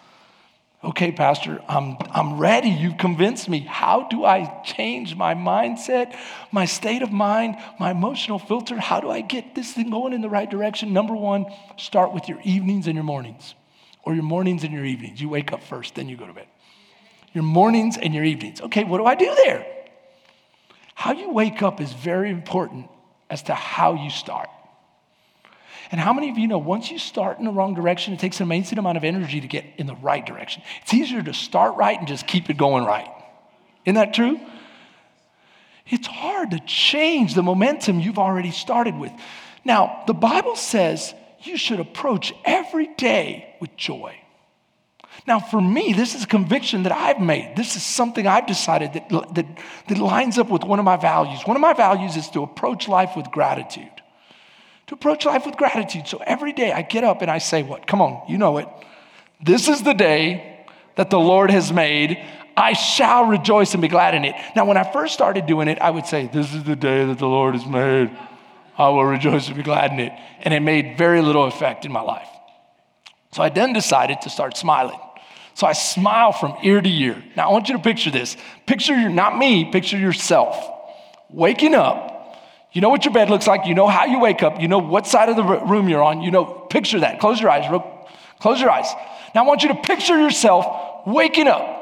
Okay, 0.82 1.12
Pastor, 1.12 1.60
I'm, 1.68 1.98
I'm 2.12 2.38
ready. 2.38 2.70
You've 2.70 2.96
convinced 2.96 3.46
me. 3.48 3.60
How 3.60 4.08
do 4.08 4.24
I 4.24 4.62
change 4.64 5.14
my 5.14 5.34
mindset, 5.34 6.16
my 6.50 6.64
state 6.64 7.02
of 7.02 7.12
mind, 7.12 7.56
my 7.78 7.90
emotional 7.90 8.38
filter? 8.38 8.78
How 8.78 9.00
do 9.00 9.10
I 9.10 9.20
get 9.20 9.54
this 9.54 9.72
thing 9.72 9.90
going 9.90 10.14
in 10.14 10.22
the 10.22 10.30
right 10.30 10.50
direction? 10.50 10.94
Number 10.94 11.14
one, 11.14 11.44
start 11.76 12.14
with 12.14 12.26
your 12.26 12.40
evenings 12.42 12.86
and 12.86 12.94
your 12.94 13.04
mornings, 13.04 13.54
or 14.02 14.14
your 14.14 14.22
mornings 14.22 14.64
and 14.64 14.72
your 14.72 14.84
evenings. 14.84 15.20
You 15.20 15.28
wake 15.28 15.52
up 15.52 15.62
first, 15.62 15.94
then 15.94 16.08
you 16.08 16.16
go 16.16 16.26
to 16.26 16.32
bed 16.32 16.46
your 17.36 17.44
mornings 17.44 17.98
and 17.98 18.14
your 18.14 18.24
evenings. 18.24 18.62
Okay, 18.62 18.82
what 18.82 18.96
do 18.96 19.04
I 19.04 19.14
do 19.14 19.32
there? 19.44 19.66
How 20.94 21.12
you 21.12 21.30
wake 21.30 21.62
up 21.62 21.82
is 21.82 21.92
very 21.92 22.30
important 22.30 22.88
as 23.28 23.42
to 23.44 23.54
how 23.54 23.92
you 23.92 24.08
start. 24.08 24.48
And 25.92 26.00
how 26.00 26.14
many 26.14 26.30
of 26.30 26.38
you 26.38 26.48
know 26.48 26.56
once 26.56 26.90
you 26.90 26.98
start 26.98 27.38
in 27.38 27.44
the 27.44 27.50
wrong 27.50 27.74
direction, 27.74 28.14
it 28.14 28.20
takes 28.20 28.40
an 28.40 28.44
amazing 28.44 28.78
amount 28.78 28.96
of 28.96 29.04
energy 29.04 29.42
to 29.42 29.46
get 29.46 29.66
in 29.76 29.86
the 29.86 29.94
right 29.96 30.24
direction? 30.24 30.62
It's 30.80 30.94
easier 30.94 31.22
to 31.22 31.34
start 31.34 31.76
right 31.76 31.98
and 31.98 32.08
just 32.08 32.26
keep 32.26 32.48
it 32.48 32.56
going 32.56 32.84
right. 32.84 33.08
Isn't 33.84 33.96
that 33.96 34.14
true? 34.14 34.40
It's 35.86 36.06
hard 36.06 36.52
to 36.52 36.60
change 36.60 37.34
the 37.34 37.42
momentum 37.42 38.00
you've 38.00 38.18
already 38.18 38.50
started 38.50 38.96
with. 38.96 39.12
Now, 39.62 40.04
the 40.06 40.14
Bible 40.14 40.56
says 40.56 41.12
you 41.42 41.58
should 41.58 41.80
approach 41.80 42.32
every 42.46 42.86
day 42.94 43.54
with 43.60 43.76
joy. 43.76 44.16
Now, 45.26 45.40
for 45.40 45.60
me, 45.60 45.92
this 45.92 46.14
is 46.14 46.22
a 46.22 46.26
conviction 46.26 46.84
that 46.84 46.92
I've 46.92 47.20
made. 47.20 47.56
This 47.56 47.74
is 47.74 47.82
something 47.82 48.26
I've 48.26 48.46
decided 48.46 48.92
that, 48.92 49.34
that, 49.34 49.46
that 49.88 49.98
lines 49.98 50.38
up 50.38 50.48
with 50.48 50.62
one 50.62 50.78
of 50.78 50.84
my 50.84 50.96
values. 50.96 51.40
One 51.44 51.56
of 51.56 51.60
my 51.60 51.72
values 51.72 52.16
is 52.16 52.30
to 52.30 52.44
approach 52.44 52.86
life 52.86 53.16
with 53.16 53.30
gratitude. 53.32 53.90
To 54.86 54.94
approach 54.94 55.24
life 55.24 55.44
with 55.44 55.56
gratitude. 55.56 56.06
So 56.06 56.18
every 56.24 56.52
day 56.52 56.70
I 56.70 56.82
get 56.82 57.02
up 57.02 57.22
and 57.22 57.30
I 57.30 57.38
say, 57.38 57.64
What? 57.64 57.88
Come 57.88 58.00
on, 58.00 58.22
you 58.28 58.38
know 58.38 58.58
it. 58.58 58.68
This 59.42 59.66
is 59.68 59.82
the 59.82 59.94
day 59.94 60.64
that 60.94 61.10
the 61.10 61.18
Lord 61.18 61.50
has 61.50 61.72
made. 61.72 62.24
I 62.56 62.72
shall 62.72 63.24
rejoice 63.24 63.74
and 63.74 63.82
be 63.82 63.88
glad 63.88 64.14
in 64.14 64.24
it. 64.24 64.34
Now, 64.54 64.64
when 64.64 64.76
I 64.76 64.90
first 64.90 65.12
started 65.12 65.44
doing 65.46 65.66
it, 65.66 65.78
I 65.80 65.90
would 65.90 66.06
say, 66.06 66.28
This 66.32 66.54
is 66.54 66.62
the 66.62 66.76
day 66.76 67.04
that 67.04 67.18
the 67.18 67.26
Lord 67.26 67.54
has 67.54 67.66
made. 67.66 68.16
I 68.78 68.90
will 68.90 69.04
rejoice 69.04 69.48
and 69.48 69.56
be 69.56 69.64
glad 69.64 69.90
in 69.90 69.98
it. 69.98 70.12
And 70.42 70.54
it 70.54 70.60
made 70.60 70.96
very 70.96 71.20
little 71.20 71.46
effect 71.46 71.84
in 71.84 71.90
my 71.90 72.02
life. 72.02 72.28
So 73.32 73.42
I 73.42 73.48
then 73.48 73.72
decided 73.72 74.20
to 74.20 74.30
start 74.30 74.56
smiling. 74.56 75.00
So 75.56 75.66
I 75.66 75.72
smile 75.72 76.32
from 76.32 76.54
ear 76.62 76.82
to 76.82 76.88
ear. 76.88 77.24
Now 77.34 77.48
I 77.48 77.52
want 77.52 77.70
you 77.70 77.78
to 77.78 77.82
picture 77.82 78.10
this. 78.10 78.36
Picture 78.66 78.94
your, 78.94 79.08
not 79.08 79.38
me, 79.38 79.64
picture 79.64 79.96
yourself. 79.96 80.54
Waking 81.30 81.74
up. 81.74 82.36
You 82.72 82.82
know 82.82 82.90
what 82.90 83.06
your 83.06 83.14
bed 83.14 83.30
looks 83.30 83.46
like. 83.46 83.64
You 83.64 83.74
know 83.74 83.88
how 83.88 84.04
you 84.04 84.20
wake 84.20 84.42
up. 84.42 84.60
You 84.60 84.68
know 84.68 84.80
what 84.80 85.06
side 85.06 85.30
of 85.30 85.36
the 85.36 85.42
room 85.42 85.88
you're 85.88 86.02
on. 86.02 86.20
You 86.20 86.30
know, 86.30 86.44
picture 86.44 87.00
that. 87.00 87.20
Close 87.20 87.40
your 87.40 87.48
eyes. 87.48 87.64
Close 88.38 88.60
your 88.60 88.70
eyes. 88.70 88.92
Now 89.34 89.44
I 89.44 89.46
want 89.46 89.62
you 89.62 89.70
to 89.70 89.76
picture 89.76 90.20
yourself 90.20 91.06
waking 91.06 91.48
up. 91.48 91.72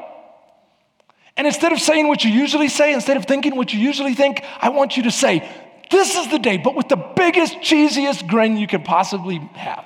And 1.35 1.45
instead 1.45 1.73
of 1.73 1.79
saying 1.79 2.07
what 2.07 2.23
you 2.23 2.31
usually 2.31 2.69
say, 2.69 2.93
instead 2.93 3.17
of 3.17 3.25
thinking 3.25 3.57
what 3.57 3.73
you 3.73 3.79
usually 3.81 4.13
think, 4.13 4.41
I 4.61 4.69
want 4.69 4.95
you 4.95 5.03
to 5.03 5.11
say, 5.11 5.45
This 5.91 6.15
is 6.15 6.31
the 6.31 6.39
day, 6.39 6.55
but 6.55 6.75
with 6.75 6.87
the 6.87 6.95
biggest, 6.95 7.55
cheesiest 7.55 8.25
grin 8.25 8.55
you 8.55 8.67
could 8.67 8.85
possibly 8.85 9.39
have. 9.55 9.85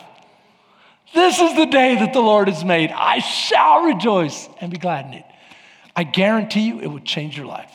This 1.14 1.40
is 1.40 1.56
the 1.56 1.66
day 1.66 1.96
that 1.96 2.14
the 2.14 2.20
Lord 2.20 2.48
has 2.48 2.64
made. 2.64 2.92
I 2.92 3.20
shall 3.20 3.84
rejoice 3.84 4.48
and 4.62 4.72
be 4.72 4.78
glad 4.78 5.06
in 5.06 5.14
it. 5.14 5.26
I 5.96 6.04
guarantee 6.04 6.62
you 6.62 6.80
it 6.80 6.88
will 6.88 7.00
change 7.00 7.36
your 7.36 7.46
life. 7.46 7.72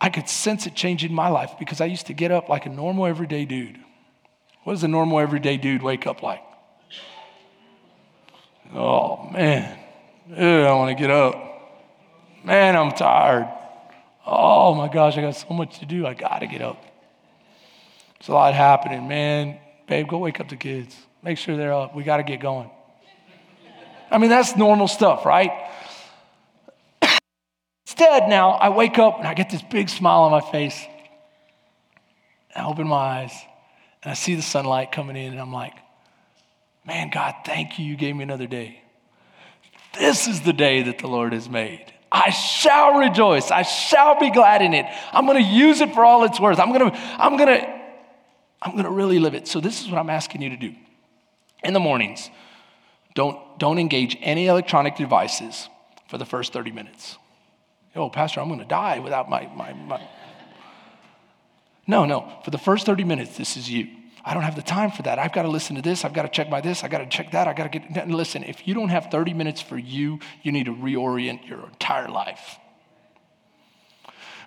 I 0.00 0.10
could 0.10 0.28
sense 0.28 0.66
it 0.66 0.74
changing 0.74 1.14
my 1.14 1.28
life 1.28 1.52
because 1.58 1.80
I 1.80 1.86
used 1.86 2.06
to 2.08 2.12
get 2.12 2.30
up 2.30 2.48
like 2.48 2.66
a 2.66 2.68
normal 2.68 3.06
everyday 3.06 3.44
dude. 3.44 3.78
What 4.64 4.74
does 4.74 4.84
a 4.84 4.88
normal 4.88 5.20
everyday 5.20 5.56
dude 5.56 5.82
wake 5.82 6.06
up 6.06 6.22
like? 6.22 6.42
Oh 8.74 9.28
man, 9.30 9.78
Ew, 10.28 10.62
I 10.62 10.72
want 10.74 10.96
to 10.96 11.00
get 11.00 11.10
up. 11.10 11.34
Man, 12.44 12.76
I'm 12.76 12.92
tired. 12.92 13.48
Oh 14.26 14.74
my 14.74 14.88
gosh, 14.88 15.16
I 15.16 15.20
got 15.20 15.36
so 15.36 15.50
much 15.50 15.78
to 15.78 15.86
do. 15.86 16.06
I 16.06 16.14
got 16.14 16.40
to 16.40 16.46
get 16.46 16.60
up. 16.60 16.82
There's 18.18 18.28
a 18.28 18.32
lot 18.32 18.54
happening, 18.54 19.06
man 19.06 19.60
babe, 19.86 20.08
go 20.08 20.18
wake 20.18 20.40
up 20.40 20.48
the 20.48 20.56
kids. 20.56 20.96
Make 21.24 21.38
sure 21.38 21.56
they're 21.56 21.72
up. 21.72 21.96
We 21.96 22.04
got 22.04 22.18
to 22.18 22.22
get 22.22 22.40
going. 22.40 22.70
I 24.10 24.18
mean, 24.18 24.28
that's 24.28 24.54
normal 24.56 24.88
stuff, 24.88 25.24
right? 25.24 25.50
Instead, 27.86 28.28
now 28.28 28.50
I 28.50 28.68
wake 28.68 28.98
up 28.98 29.18
and 29.18 29.26
I 29.26 29.32
get 29.32 29.48
this 29.48 29.62
big 29.62 29.88
smile 29.88 30.24
on 30.24 30.30
my 30.30 30.42
face. 30.42 30.78
I 32.54 32.66
open 32.66 32.86
my 32.86 32.96
eyes 32.96 33.32
and 34.02 34.10
I 34.10 34.14
see 34.14 34.34
the 34.34 34.42
sunlight 34.42 34.92
coming 34.92 35.16
in, 35.16 35.32
and 35.32 35.40
I'm 35.40 35.52
like, 35.52 35.72
man, 36.86 37.08
God, 37.08 37.34
thank 37.46 37.78
you. 37.78 37.86
You 37.86 37.96
gave 37.96 38.14
me 38.14 38.22
another 38.22 38.46
day. 38.46 38.82
This 39.98 40.26
is 40.26 40.42
the 40.42 40.52
day 40.52 40.82
that 40.82 40.98
the 40.98 41.06
Lord 41.06 41.32
has 41.32 41.48
made. 41.48 41.90
I 42.12 42.30
shall 42.30 42.98
rejoice. 42.98 43.50
I 43.50 43.62
shall 43.62 44.20
be 44.20 44.30
glad 44.30 44.60
in 44.60 44.74
it. 44.74 44.86
I'm 45.10 45.24
going 45.24 45.42
to 45.42 45.50
use 45.50 45.80
it 45.80 45.94
for 45.94 46.04
all 46.04 46.24
it's 46.24 46.38
worth. 46.38 46.58
I'm 46.60 46.72
going 46.72 46.90
to, 46.90 46.98
I'm 47.18 47.38
going 47.38 47.48
to, 47.48 47.80
I'm 48.60 48.72
going 48.72 48.84
to 48.84 48.90
really 48.90 49.18
live 49.18 49.34
it. 49.34 49.48
So 49.48 49.60
this 49.60 49.80
is 49.80 49.88
what 49.90 49.98
I'm 49.98 50.10
asking 50.10 50.42
you 50.42 50.50
to 50.50 50.56
do. 50.56 50.74
In 51.64 51.72
the 51.72 51.80
mornings, 51.80 52.30
don't, 53.14 53.58
don't 53.58 53.78
engage 53.78 54.16
any 54.20 54.46
electronic 54.46 54.96
devices 54.96 55.68
for 56.08 56.18
the 56.18 56.24
first 56.26 56.52
30 56.52 56.72
minutes. 56.72 57.16
Oh, 57.96 58.10
Pastor, 58.10 58.40
I'm 58.40 58.48
going 58.48 58.60
to 58.60 58.66
die 58.66 58.98
without 58.98 59.30
my, 59.30 59.48
my, 59.54 59.72
my. 59.72 60.00
No, 61.86 62.04
no. 62.04 62.32
For 62.44 62.50
the 62.50 62.58
first 62.58 62.86
30 62.86 63.04
minutes, 63.04 63.36
this 63.36 63.56
is 63.56 63.70
you. 63.70 63.88
I 64.24 64.32
don't 64.32 64.42
have 64.42 64.56
the 64.56 64.62
time 64.62 64.90
for 64.90 65.02
that. 65.02 65.18
I've 65.18 65.32
got 65.32 65.42
to 65.42 65.48
listen 65.48 65.76
to 65.76 65.82
this. 65.82 66.04
I've 66.04 66.14
got 66.14 66.22
to 66.22 66.28
check 66.28 66.48
my 66.48 66.60
this. 66.60 66.82
I've 66.82 66.90
got 66.90 66.98
to 66.98 67.06
check 67.06 67.32
that. 67.32 67.46
I've 67.46 67.56
got 67.56 67.70
to 67.70 67.78
get. 67.78 68.08
Listen, 68.08 68.42
if 68.42 68.66
you 68.66 68.74
don't 68.74 68.88
have 68.88 69.10
30 69.10 69.34
minutes 69.34 69.60
for 69.60 69.76
you, 69.76 70.18
you 70.42 70.50
need 70.50 70.64
to 70.64 70.74
reorient 70.74 71.46
your 71.46 71.66
entire 71.66 72.08
life. 72.08 72.58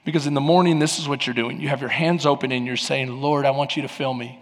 Because 0.04 0.26
in 0.26 0.34
the 0.34 0.42
morning, 0.42 0.80
this 0.80 1.00
is 1.00 1.08
what 1.08 1.28
you're 1.28 1.34
doing. 1.36 1.62
You 1.62 1.68
have 1.70 1.82
your 1.82 1.90
hands 1.90 2.26
open 2.26 2.52
and 2.52 2.66
you're 2.66 2.76
saying, 2.76 3.22
Lord, 3.22 3.46
I 3.46 3.52
want 3.52 3.76
you 3.76 3.84
to 3.84 3.88
fill 3.88 4.14
me. 4.14 4.40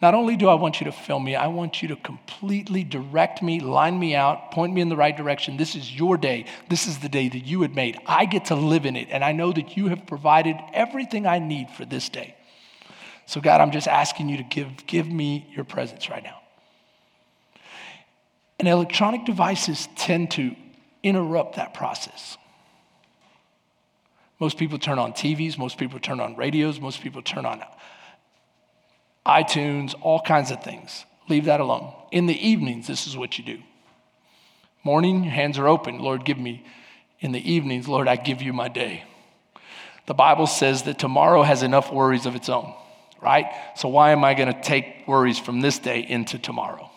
Not 0.00 0.14
only 0.14 0.36
do 0.36 0.48
I 0.48 0.54
want 0.54 0.80
you 0.80 0.84
to 0.84 0.92
fill 0.92 1.18
me, 1.18 1.34
I 1.34 1.48
want 1.48 1.82
you 1.82 1.88
to 1.88 1.96
completely 1.96 2.84
direct 2.84 3.42
me, 3.42 3.58
line 3.58 3.98
me 3.98 4.14
out, 4.14 4.52
point 4.52 4.72
me 4.72 4.80
in 4.80 4.88
the 4.88 4.96
right 4.96 5.16
direction. 5.16 5.56
This 5.56 5.74
is 5.74 5.92
your 5.92 6.16
day. 6.16 6.44
This 6.68 6.86
is 6.86 6.98
the 6.98 7.08
day 7.08 7.28
that 7.28 7.44
you 7.44 7.62
had 7.62 7.74
made. 7.74 7.98
I 8.06 8.24
get 8.24 8.46
to 8.46 8.54
live 8.54 8.86
in 8.86 8.94
it, 8.94 9.08
and 9.10 9.24
I 9.24 9.32
know 9.32 9.52
that 9.52 9.76
you 9.76 9.88
have 9.88 10.06
provided 10.06 10.56
everything 10.72 11.26
I 11.26 11.40
need 11.40 11.70
for 11.70 11.84
this 11.84 12.08
day. 12.08 12.36
So, 13.26 13.40
God, 13.40 13.60
I'm 13.60 13.72
just 13.72 13.88
asking 13.88 14.28
you 14.28 14.36
to 14.36 14.44
give, 14.44 14.86
give 14.86 15.08
me 15.08 15.50
your 15.54 15.64
presence 15.64 16.08
right 16.08 16.22
now. 16.22 16.38
And 18.60 18.68
electronic 18.68 19.24
devices 19.24 19.88
tend 19.96 20.30
to 20.32 20.54
interrupt 21.02 21.56
that 21.56 21.74
process. 21.74 22.38
Most 24.38 24.58
people 24.58 24.78
turn 24.78 25.00
on 25.00 25.12
TVs, 25.12 25.58
most 25.58 25.76
people 25.76 25.98
turn 25.98 26.20
on 26.20 26.36
radios, 26.36 26.80
most 26.80 27.00
people 27.00 27.20
turn 27.20 27.44
on 27.44 27.62
iTunes, 29.28 29.94
all 30.00 30.20
kinds 30.20 30.50
of 30.50 30.62
things. 30.62 31.04
Leave 31.28 31.44
that 31.44 31.60
alone. 31.60 31.92
In 32.10 32.26
the 32.26 32.48
evenings, 32.48 32.86
this 32.86 33.06
is 33.06 33.16
what 33.16 33.38
you 33.38 33.44
do. 33.44 33.58
Morning, 34.82 35.24
your 35.24 35.32
hands 35.32 35.58
are 35.58 35.68
open. 35.68 35.98
Lord, 35.98 36.24
give 36.24 36.38
me. 36.38 36.64
In 37.20 37.32
the 37.32 37.52
evenings, 37.52 37.86
Lord, 37.86 38.08
I 38.08 38.16
give 38.16 38.42
you 38.42 38.52
my 38.52 38.68
day. 38.68 39.04
The 40.06 40.14
Bible 40.14 40.46
says 40.46 40.84
that 40.84 40.98
tomorrow 40.98 41.42
has 41.42 41.62
enough 41.62 41.92
worries 41.92 42.26
of 42.26 42.34
its 42.34 42.48
own 42.48 42.72
right? 43.20 43.46
So 43.76 43.88
why 43.88 44.12
am 44.12 44.24
I 44.24 44.34
going 44.34 44.52
to 44.52 44.60
take 44.60 45.06
worries 45.06 45.38
from 45.38 45.60
this 45.60 45.78
day 45.78 46.04
into 46.06 46.38
tomorrow? 46.38 46.90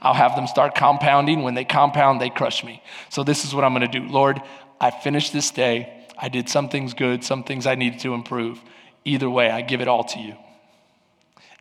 I'll 0.00 0.14
have 0.14 0.34
them 0.34 0.46
start 0.46 0.74
compounding. 0.74 1.42
When 1.42 1.54
they 1.54 1.64
compound, 1.64 2.20
they 2.20 2.30
crush 2.30 2.64
me. 2.64 2.82
So 3.08 3.22
this 3.22 3.44
is 3.44 3.54
what 3.54 3.64
I'm 3.64 3.72
going 3.72 3.88
to 3.88 4.00
do. 4.00 4.06
Lord, 4.08 4.42
I 4.80 4.90
finished 4.90 5.32
this 5.32 5.50
day. 5.50 6.06
I 6.18 6.28
did 6.28 6.48
some 6.48 6.68
things 6.68 6.94
good, 6.94 7.22
some 7.22 7.44
things 7.44 7.66
I 7.66 7.76
needed 7.76 8.00
to 8.00 8.14
improve. 8.14 8.60
Either 9.04 9.30
way, 9.30 9.50
I 9.50 9.62
give 9.62 9.80
it 9.80 9.88
all 9.88 10.04
to 10.04 10.18
you. 10.18 10.36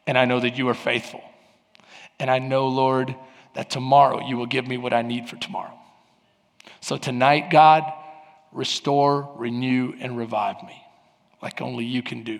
And 0.07 0.17
I 0.17 0.25
know 0.25 0.39
that 0.39 0.57
you 0.57 0.67
are 0.69 0.73
faithful. 0.73 1.23
And 2.19 2.29
I 2.29 2.39
know, 2.39 2.67
Lord, 2.67 3.15
that 3.55 3.69
tomorrow 3.69 4.27
you 4.27 4.37
will 4.37 4.45
give 4.45 4.67
me 4.67 4.77
what 4.77 4.93
I 4.93 5.01
need 5.01 5.29
for 5.29 5.35
tomorrow. 5.37 5.77
So 6.79 6.97
tonight, 6.97 7.49
God, 7.49 7.83
restore, 8.51 9.31
renew, 9.35 9.93
and 9.99 10.17
revive 10.17 10.61
me 10.63 10.81
like 11.41 11.61
only 11.61 11.85
you 11.85 12.03
can 12.03 12.23
do. 12.23 12.39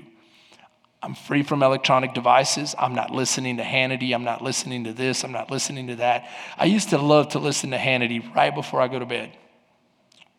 I'm 1.04 1.16
free 1.16 1.42
from 1.42 1.64
electronic 1.64 2.14
devices. 2.14 2.76
I'm 2.78 2.94
not 2.94 3.10
listening 3.10 3.58
to 3.58 3.64
Hannity. 3.64 4.14
I'm 4.14 4.24
not 4.24 4.44
listening 4.44 4.84
to 4.84 4.94
this. 4.94 5.24
I'm 5.24 5.32
not 5.32 5.50
listening 5.50 5.88
to 5.88 5.96
that. 5.96 6.30
I 6.58 6.66
used 6.66 6.90
to 6.90 7.00
love 7.00 7.30
to 7.30 7.40
listen 7.40 7.72
to 7.72 7.78
Hannity 7.78 8.36
right 8.36 8.54
before 8.54 8.82
I 8.82 8.88
go 8.88 9.00
to 9.00 9.06
bed. 9.06 9.36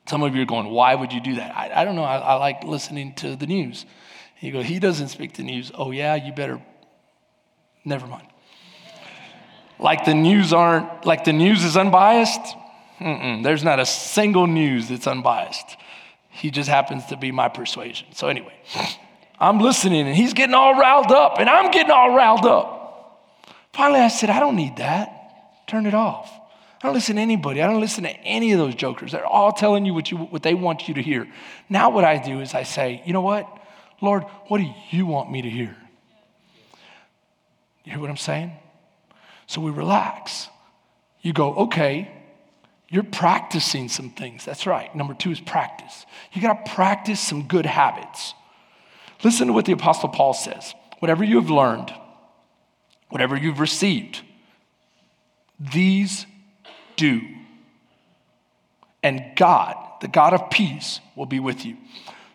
Some 0.06 0.22
of 0.22 0.36
you 0.36 0.42
are 0.42 0.46
going, 0.46 0.70
why 0.70 0.94
would 0.94 1.12
you 1.12 1.20
do 1.20 1.36
that? 1.36 1.56
I, 1.56 1.82
I 1.82 1.84
don't 1.84 1.96
know. 1.96 2.04
I, 2.04 2.18
I, 2.18 2.34
like 2.34 2.64
listening 2.64 3.14
to 3.16 3.34
the 3.34 3.46
news. 3.46 3.86
You 4.40 4.52
go, 4.52 4.62
he 4.62 4.78
doesn't 4.78 5.08
speak 5.08 5.34
the 5.34 5.42
news. 5.42 5.70
Oh, 5.74 5.90
yeah, 5.90 6.14
you 6.14 6.32
better. 6.32 6.60
Never 7.84 8.06
mind. 8.06 8.26
Like 9.78 10.04
the 10.04 10.14
news 10.14 10.52
aren't, 10.52 11.04
like 11.04 11.24
the 11.24 11.32
news 11.32 11.64
is 11.64 11.76
unbiased? 11.76 12.56
Mm-mm, 13.00 13.42
there's 13.42 13.64
not 13.64 13.80
a 13.80 13.86
single 13.86 14.46
news 14.46 14.88
that's 14.88 15.06
unbiased. 15.06 15.76
He 16.30 16.50
just 16.50 16.68
happens 16.68 17.06
to 17.06 17.16
be 17.16 17.32
my 17.32 17.48
persuasion. 17.48 18.06
So, 18.12 18.28
anyway. 18.28 18.54
I'm 19.42 19.58
listening 19.58 20.06
and 20.06 20.14
he's 20.14 20.34
getting 20.34 20.54
all 20.54 20.78
riled 20.78 21.10
up 21.10 21.40
and 21.40 21.50
I'm 21.50 21.72
getting 21.72 21.90
all 21.90 22.14
riled 22.14 22.46
up. 22.46 23.18
Finally, 23.72 23.98
I 23.98 24.08
said, 24.08 24.30
I 24.30 24.38
don't 24.38 24.54
need 24.54 24.76
that. 24.76 25.64
Turn 25.66 25.84
it 25.84 25.94
off. 25.94 26.30
I 26.80 26.86
don't 26.86 26.94
listen 26.94 27.16
to 27.16 27.22
anybody. 27.22 27.60
I 27.60 27.66
don't 27.66 27.80
listen 27.80 28.04
to 28.04 28.10
any 28.10 28.52
of 28.52 28.58
those 28.58 28.76
jokers. 28.76 29.10
They're 29.10 29.26
all 29.26 29.50
telling 29.50 29.84
you 29.84 29.94
what, 29.94 30.12
you 30.12 30.18
what 30.18 30.44
they 30.44 30.54
want 30.54 30.86
you 30.86 30.94
to 30.94 31.02
hear. 31.02 31.26
Now, 31.68 31.90
what 31.90 32.04
I 32.04 32.18
do 32.18 32.40
is 32.40 32.54
I 32.54 32.62
say, 32.62 33.02
you 33.04 33.12
know 33.12 33.20
what? 33.20 33.48
Lord, 34.00 34.22
what 34.46 34.58
do 34.58 34.72
you 34.90 35.06
want 35.06 35.30
me 35.30 35.42
to 35.42 35.50
hear? 35.50 35.76
You 37.84 37.92
hear 37.92 38.00
what 38.00 38.10
I'm 38.10 38.16
saying? 38.16 38.52
So 39.46 39.60
we 39.60 39.70
relax. 39.70 40.48
You 41.20 41.32
go, 41.32 41.54
okay, 41.54 42.10
you're 42.88 43.02
practicing 43.02 43.88
some 43.88 44.10
things. 44.10 44.44
That's 44.44 44.66
right. 44.66 44.94
Number 44.94 45.14
two 45.14 45.30
is 45.30 45.40
practice. 45.40 46.04
You 46.32 46.42
got 46.42 46.64
to 46.64 46.72
practice 46.72 47.20
some 47.20 47.48
good 47.48 47.66
habits. 47.66 48.34
Listen 49.24 49.46
to 49.46 49.52
what 49.52 49.64
the 49.64 49.72
Apostle 49.72 50.08
Paul 50.08 50.34
says. 50.34 50.74
Whatever 50.98 51.24
you 51.24 51.40
have 51.40 51.50
learned, 51.50 51.92
whatever 53.08 53.36
you've 53.36 53.60
received, 53.60 54.20
these 55.58 56.26
do. 56.96 57.22
And 59.02 59.22
God, 59.36 59.76
the 60.00 60.08
God 60.08 60.32
of 60.32 60.50
peace, 60.50 61.00
will 61.16 61.26
be 61.26 61.40
with 61.40 61.64
you. 61.64 61.76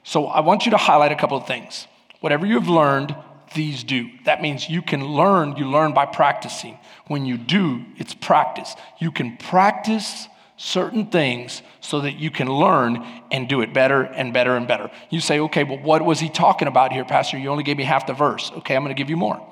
So 0.03 0.25
I 0.25 0.39
want 0.39 0.65
you 0.65 0.71
to 0.71 0.77
highlight 0.77 1.11
a 1.11 1.15
couple 1.15 1.37
of 1.37 1.47
things. 1.47 1.87
Whatever 2.19 2.45
you've 2.45 2.67
learned, 2.69 3.15
these 3.53 3.83
do. 3.83 4.09
That 4.25 4.41
means 4.41 4.69
you 4.69 4.81
can 4.81 5.03
learn, 5.05 5.55
you 5.57 5.69
learn 5.69 5.93
by 5.93 6.05
practicing. 6.05 6.77
When 7.07 7.25
you 7.25 7.37
do, 7.37 7.85
it's 7.97 8.13
practice. 8.13 8.75
You 8.99 9.11
can 9.11 9.37
practice 9.37 10.27
certain 10.57 11.07
things 11.07 11.61
so 11.81 12.01
that 12.01 12.13
you 12.13 12.31
can 12.31 12.51
learn 12.51 13.05
and 13.31 13.47
do 13.47 13.61
it 13.61 13.73
better 13.73 14.01
and 14.01 14.33
better 14.33 14.55
and 14.55 14.67
better. 14.67 14.89
You 15.09 15.21
say, 15.21 15.39
okay, 15.41 15.63
well, 15.63 15.79
what 15.79 16.03
was 16.03 16.19
he 16.19 16.29
talking 16.29 16.67
about 16.67 16.91
here, 16.91 17.05
Pastor? 17.05 17.37
You 17.37 17.49
only 17.49 17.63
gave 17.63 17.77
me 17.77 17.83
half 17.83 18.07
the 18.07 18.13
verse. 18.13 18.51
Okay, 18.57 18.75
I'm 18.75 18.83
going 18.83 18.95
to 18.95 18.99
give 18.99 19.09
you 19.09 19.17
more. 19.17 19.45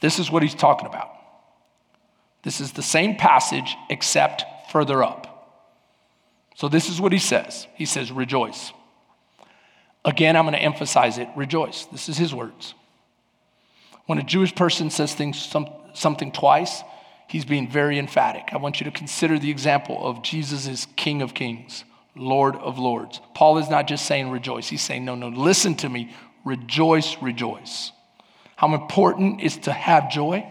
This 0.00 0.18
is 0.18 0.30
what 0.30 0.42
he's 0.42 0.54
talking 0.54 0.86
about. 0.86 1.10
This 2.42 2.60
is 2.60 2.72
the 2.72 2.82
same 2.82 3.16
passage 3.16 3.76
except 3.88 4.44
further 4.70 5.02
up. 5.02 5.30
So, 6.56 6.68
this 6.68 6.88
is 6.88 7.00
what 7.00 7.12
he 7.12 7.18
says 7.18 7.66
He 7.74 7.86
says, 7.86 8.12
rejoice. 8.12 8.72
Again, 10.04 10.36
I'm 10.36 10.44
going 10.44 10.54
to 10.54 10.62
emphasize 10.62 11.16
it 11.16 11.28
rejoice. 11.34 11.86
This 11.86 12.08
is 12.08 12.18
his 12.18 12.34
words. 12.34 12.74
When 14.06 14.18
a 14.18 14.22
Jewish 14.22 14.54
person 14.54 14.90
says 14.90 15.14
things, 15.14 15.42
some, 15.42 15.68
something 15.94 16.30
twice, 16.32 16.82
he's 17.28 17.44
being 17.44 17.68
very 17.68 17.98
emphatic. 17.98 18.50
I 18.52 18.58
want 18.58 18.80
you 18.80 18.84
to 18.84 18.90
consider 18.90 19.38
the 19.38 19.50
example 19.50 19.98
of 20.06 20.22
Jesus 20.22 20.68
as 20.68 20.86
King 20.96 21.22
of 21.22 21.34
Kings, 21.34 21.84
Lord 22.14 22.56
of 22.56 22.78
Lords. 22.78 23.20
Paul 23.34 23.58
is 23.58 23.70
not 23.70 23.88
just 23.88 24.06
saying 24.06 24.30
rejoice, 24.30 24.68
he's 24.68 24.82
saying, 24.82 25.04
no, 25.04 25.14
no, 25.14 25.28
listen 25.28 25.74
to 25.76 25.88
me. 25.88 26.14
Rejoice, 26.44 27.16
rejoice. 27.22 27.90
How 28.56 28.74
important 28.74 29.40
is 29.40 29.56
to 29.58 29.72
have 29.72 30.10
joy? 30.10 30.46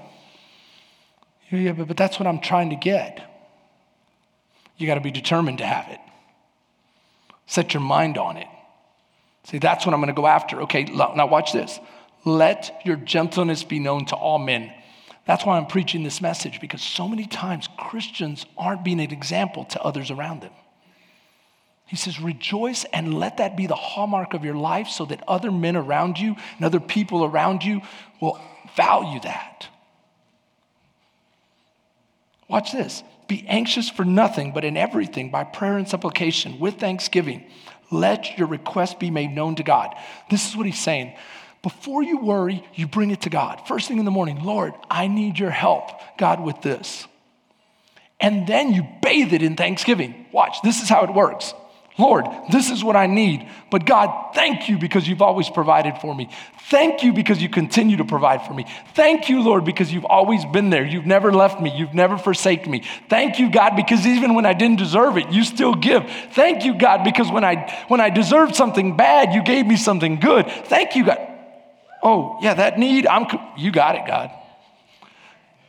Yeah, 1.51 1.73
but, 1.73 1.87
but 1.87 1.97
that's 1.97 2.19
what 2.19 2.25
I'm 2.25 2.39
trying 2.39 2.71
to 2.71 2.75
get. 2.75 3.29
You 4.77 4.87
got 4.87 4.95
to 4.95 5.01
be 5.01 5.11
determined 5.11 5.59
to 5.59 5.65
have 5.65 5.87
it. 5.89 5.99
Set 7.45 7.75
your 7.75 7.81
mind 7.81 8.17
on 8.17 8.37
it. 8.37 8.47
See, 9.43 9.59
that's 9.59 9.85
what 9.85 9.93
I'm 9.93 9.99
going 9.99 10.13
to 10.13 10.19
go 10.19 10.25
after. 10.25 10.63
Okay, 10.63 10.85
now 10.85 11.27
watch 11.27 11.53
this. 11.53 11.79
Let 12.25 12.81
your 12.85 12.95
gentleness 12.95 13.63
be 13.63 13.79
known 13.79 14.05
to 14.05 14.15
all 14.15 14.39
men. 14.39 14.73
That's 15.25 15.45
why 15.45 15.57
I'm 15.57 15.67
preaching 15.67 16.03
this 16.03 16.21
message 16.21 16.59
because 16.59 16.81
so 16.81 17.07
many 17.07 17.25
times 17.25 17.69
Christians 17.77 18.45
aren't 18.57 18.83
being 18.83 18.99
an 18.99 19.11
example 19.11 19.65
to 19.65 19.81
others 19.81 20.11
around 20.11 20.41
them. 20.41 20.51
He 21.85 21.95
says, 21.95 22.19
rejoice 22.19 22.85
and 22.85 23.13
let 23.13 23.37
that 23.37 23.55
be 23.55 23.67
the 23.67 23.75
hallmark 23.75 24.33
of 24.33 24.43
your 24.43 24.55
life 24.55 24.87
so 24.87 25.05
that 25.05 25.23
other 25.27 25.51
men 25.51 25.75
around 25.75 26.17
you 26.17 26.35
and 26.57 26.65
other 26.65 26.79
people 26.79 27.23
around 27.23 27.63
you 27.63 27.81
will 28.19 28.39
value 28.75 29.19
that. 29.21 29.67
Watch 32.47 32.71
this. 32.71 33.03
Be 33.27 33.45
anxious 33.47 33.89
for 33.89 34.05
nothing, 34.05 34.53
but 34.53 34.65
in 34.65 34.75
everything, 34.75 35.29
by 35.29 35.43
prayer 35.43 35.77
and 35.77 35.87
supplication, 35.87 36.59
with 36.59 36.79
thanksgiving, 36.79 37.45
let 37.91 38.37
your 38.37 38.47
request 38.47 38.99
be 38.99 39.09
made 39.09 39.31
known 39.31 39.55
to 39.55 39.63
God. 39.63 39.95
This 40.29 40.49
is 40.49 40.57
what 40.57 40.65
he's 40.65 40.79
saying. 40.79 41.13
Before 41.63 42.03
you 42.03 42.19
worry, 42.19 42.63
you 42.75 42.87
bring 42.87 43.09
it 43.11 43.21
to 43.21 43.29
God. 43.29 43.67
First 43.67 43.87
thing 43.87 43.97
in 43.97 44.05
the 44.05 44.11
morning, 44.11 44.43
Lord, 44.43 44.73
I 44.91 45.07
need 45.07 45.39
your 45.39 45.49
help, 45.49 45.89
God, 46.17 46.41
with 46.43 46.61
this. 46.61 47.07
And 48.19 48.45
then 48.45 48.73
you 48.73 48.85
bathe 49.01 49.33
it 49.33 49.41
in 49.41 49.55
thanksgiving. 49.55 50.27
Watch, 50.31 50.61
this 50.61 50.83
is 50.83 50.89
how 50.89 51.03
it 51.05 51.13
works. 51.13 51.53
Lord, 51.97 52.25
this 52.51 52.71
is 52.71 52.83
what 52.83 52.95
I 52.95 53.05
need. 53.05 53.47
But 53.69 53.85
God, 53.85 54.33
thank 54.33 54.67
you 54.67 54.77
because 54.79 55.07
you've 55.07 55.21
always 55.21 55.47
provided 55.49 55.99
for 55.99 56.13
me. 56.13 56.29
Thank 56.69 57.03
you 57.03 57.13
because 57.13 57.41
you 57.41 57.49
continue 57.49 57.97
to 57.97 58.05
provide 58.05 58.45
for 58.45 58.53
me. 58.53 58.65
Thank 58.95 59.29
you, 59.29 59.43
Lord, 59.43 59.63
because 59.63 59.93
you've 59.93 60.05
always 60.05 60.43
been 60.43 60.69
there. 60.69 60.83
You've 60.83 61.05
never 61.05 61.31
left 61.31 61.61
me. 61.61 61.71
You've 61.75 61.93
never 61.93 62.17
forsaken 62.17 62.71
me. 62.71 62.83
Thank 63.09 63.37
you, 63.39 63.51
God, 63.51 63.75
because 63.75 64.07
even 64.07 64.33
when 64.33 64.45
I 64.45 64.53
didn't 64.53 64.79
deserve 64.79 65.17
it, 65.17 65.29
you 65.31 65.43
still 65.43 65.75
give. 65.75 66.09
Thank 66.31 66.65
you, 66.65 66.77
God, 66.77 67.03
because 67.03 67.31
when 67.31 67.43
I 67.43 67.85
when 67.89 68.01
I 68.01 68.09
deserved 68.09 68.55
something 68.55 68.97
bad, 68.97 69.33
you 69.33 69.43
gave 69.43 69.67
me 69.67 69.77
something 69.77 70.19
good. 70.19 70.47
Thank 70.65 70.95
you, 70.95 71.05
God. 71.05 71.32
Oh, 72.03 72.37
yeah, 72.41 72.53
that 72.55 72.77
need, 72.77 73.07
I'm 73.07 73.25
you 73.57 73.71
got 73.71 73.95
it, 73.95 74.05
God. 74.05 74.31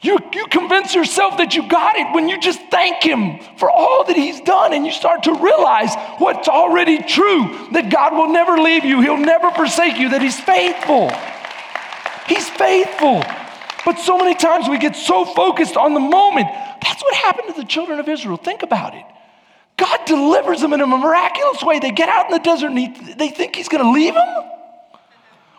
You, 0.03 0.18
you 0.35 0.47
convince 0.49 0.95
yourself 0.95 1.39
that 1.39 1.55
you 1.55 1.66
got 1.66 1.97
it 1.97 2.12
when 2.14 2.28
you 2.28 2.39
just 2.39 2.61
thank 2.70 3.03
Him 3.03 3.39
for 3.57 3.70
all 3.70 4.05
that 4.05 4.16
He's 4.16 4.41
done 4.43 4.74
and 4.74 4.85
you 4.85 4.93
start 4.93 5.22
to 5.22 5.32
realize 5.32 5.95
what's 6.18 6.47
already 6.47 7.03
true 7.03 7.68
that 7.72 7.89
God 7.91 8.12
will 8.12 8.30
never 8.30 8.59
leave 8.59 8.85
you, 8.85 9.01
He'll 9.01 9.16
never 9.16 9.51
forsake 9.53 9.97
you, 9.97 10.11
that 10.11 10.20
He's 10.20 10.39
faithful. 10.39 11.11
He's 12.26 12.51
faithful. 12.51 13.22
But 13.87 13.99
so 13.99 14.18
many 14.18 14.35
times 14.35 14.68
we 14.68 14.78
get 14.78 14.97
so 14.97 15.24
focused 15.24 15.76
on 15.76 15.95
the 15.95 16.01
moment. 16.01 16.49
That's 16.82 17.03
what 17.03 17.14
happened 17.14 17.55
to 17.55 17.61
the 17.61 17.66
children 17.66 17.99
of 17.99 18.09
Israel. 18.09 18.37
Think 18.37 18.62
about 18.62 18.95
it. 18.95 19.05
God 19.76 20.01
delivers 20.05 20.61
them 20.61 20.72
in 20.72 20.80
a 20.80 20.87
miraculous 20.87 21.62
way. 21.62 21.78
They 21.78 21.93
get 21.93 22.09
out 22.09 22.26
in 22.26 22.32
the 22.32 22.39
desert 22.39 22.68
and 22.68 22.78
he, 22.78 23.14
they 23.14 23.28
think 23.28 23.57
He's 23.57 23.68
going 23.68 23.82
to 23.82 23.91
leave 23.91 24.14
them. 24.14 24.51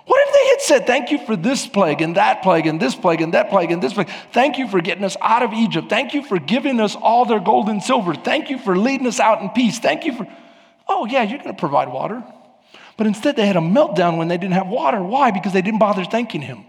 What 0.06 0.28
if 0.28 0.34
they 0.34 0.50
had 0.50 0.62
said, 0.62 0.88
Thank 0.88 1.12
you 1.12 1.26
for 1.26 1.36
this 1.36 1.66
plague 1.68 2.02
and 2.02 2.16
that 2.16 2.44
plague 2.44 2.68
and 2.68 2.80
this 2.80 2.96
plague 2.96 3.22
and 3.22 3.34
that 3.34 3.50
plague 3.50 3.72
and 3.72 3.82
this 3.82 3.94
plague? 3.94 4.10
Thank 4.32 4.58
you 4.58 4.68
for 4.68 4.80
getting 4.80 5.04
us 5.04 5.18
out 5.20 5.42
of 5.42 5.52
Egypt. 5.54 5.90
Thank 5.90 6.14
you 6.14 6.24
for 6.24 6.38
giving 6.38 6.80
us 6.80 6.96
all 6.96 7.26
their 7.26 7.40
gold 7.40 7.70
and 7.70 7.82
silver. 7.82 8.14
Thank 8.14 8.50
you 8.50 8.60
for 8.60 8.78
leading 8.78 9.08
us 9.08 9.20
out 9.20 9.42
in 9.42 9.50
peace. 9.50 9.80
Thank 9.80 10.06
you 10.06 10.16
for, 10.16 10.28
oh, 10.88 11.06
yeah, 11.06 11.24
you're 11.24 11.40
going 11.40 11.56
to 11.56 11.60
provide 11.60 11.90
water. 11.90 12.24
But 12.98 13.08
instead, 13.08 13.36
they 13.36 13.48
had 13.48 13.58
a 13.58 13.62
meltdown 13.62 14.18
when 14.18 14.28
they 14.28 14.38
didn't 14.38 14.54
have 14.54 14.68
water. 14.68 15.02
Why? 15.04 15.32
Because 15.32 15.54
they 15.54 15.62
didn't 15.62 15.80
bother 15.80 16.06
thanking 16.06 16.42
Him. 16.42 16.66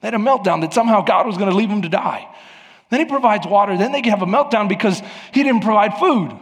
They 0.00 0.08
had 0.08 0.14
a 0.14 0.18
meltdown 0.18 0.62
that 0.62 0.72
somehow 0.72 1.02
God 1.02 1.26
was 1.26 1.36
going 1.36 1.50
to 1.50 1.56
leave 1.56 1.68
them 1.68 1.82
to 1.82 1.88
die. 1.88 2.26
Then 2.88 3.00
He 3.00 3.06
provides 3.06 3.46
water. 3.46 3.76
Then 3.76 3.92
they 3.92 4.02
have 4.08 4.22
a 4.22 4.26
meltdown 4.26 4.68
because 4.68 5.00
He 5.32 5.42
didn't 5.42 5.60
provide 5.60 5.98
food. 5.98 6.32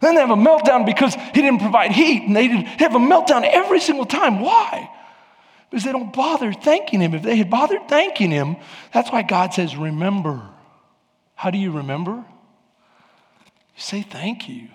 Then 0.00 0.14
they 0.14 0.20
have 0.20 0.30
a 0.30 0.34
meltdown 0.34 0.84
because 0.84 1.14
he 1.14 1.42
didn't 1.42 1.60
provide 1.60 1.92
heat, 1.92 2.24
and 2.26 2.36
they, 2.36 2.48
didn't, 2.48 2.66
have 2.66 2.94
a 2.94 2.98
meltdown 2.98 3.48
every 3.50 3.80
single 3.80 4.04
time. 4.04 4.40
Why? 4.40 4.90
Because 5.70 5.84
they 5.84 5.92
don't 5.92 6.12
bother 6.12 6.52
thanking 6.52 7.00
him. 7.00 7.14
If 7.14 7.22
they 7.22 7.36
had 7.36 7.50
bothered 7.50 7.88
thanking 7.88 8.30
him, 8.30 8.56
that's 8.92 9.10
why 9.10 9.22
God 9.22 9.54
says, 9.54 9.76
Remember. 9.76 10.50
How 11.34 11.50
do 11.50 11.58
you 11.58 11.70
remember? 11.70 12.12
You 12.12 13.82
say 13.82 14.02
thank 14.02 14.48
you. 14.48 14.68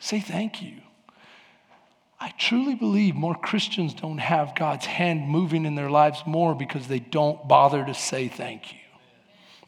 Say 0.00 0.20
thank 0.20 0.60
you. 0.60 0.74
I 2.20 2.34
truly 2.36 2.74
believe 2.74 3.14
more 3.14 3.36
Christians 3.36 3.94
don't 3.94 4.18
have 4.18 4.56
God's 4.56 4.86
hand 4.86 5.28
moving 5.28 5.64
in 5.64 5.76
their 5.76 5.90
lives 5.90 6.24
more 6.26 6.54
because 6.54 6.88
they 6.88 6.98
don't 6.98 7.46
bother 7.46 7.84
to 7.84 7.94
say 7.94 8.26
thank 8.26 8.72
you. 8.72 8.78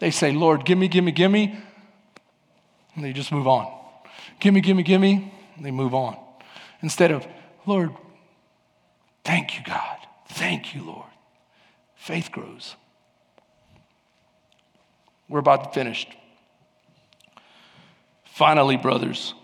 They 0.01 0.11
say, 0.11 0.33
Lord, 0.33 0.65
give 0.65 0.77
me, 0.77 0.89
give 0.89 1.05
me, 1.05 1.13
give 1.13 1.31
me. 1.31 1.45
And 1.47 1.63
they 2.97 3.13
just 3.13 3.33
move 3.33 3.47
on. 3.47 3.73
Gimme, 4.41 4.61
gimme, 4.61 4.83
gimme. 4.83 5.33
They 5.61 5.71
move 5.71 5.95
on. 5.95 6.17
Instead 6.83 7.11
of, 7.11 7.27
Lord, 7.67 7.91
thank 9.25 9.59
you, 9.59 9.65
God. 9.65 9.99
Thank 10.29 10.75
you, 10.75 10.85
Lord. 10.85 11.11
Faith 11.97 12.31
grows. 12.33 12.77
We're 15.29 15.39
about 15.39 15.65
to 15.65 15.71
finish. 15.71 16.07
Finally, 18.25 18.77
brothers, 18.77 19.35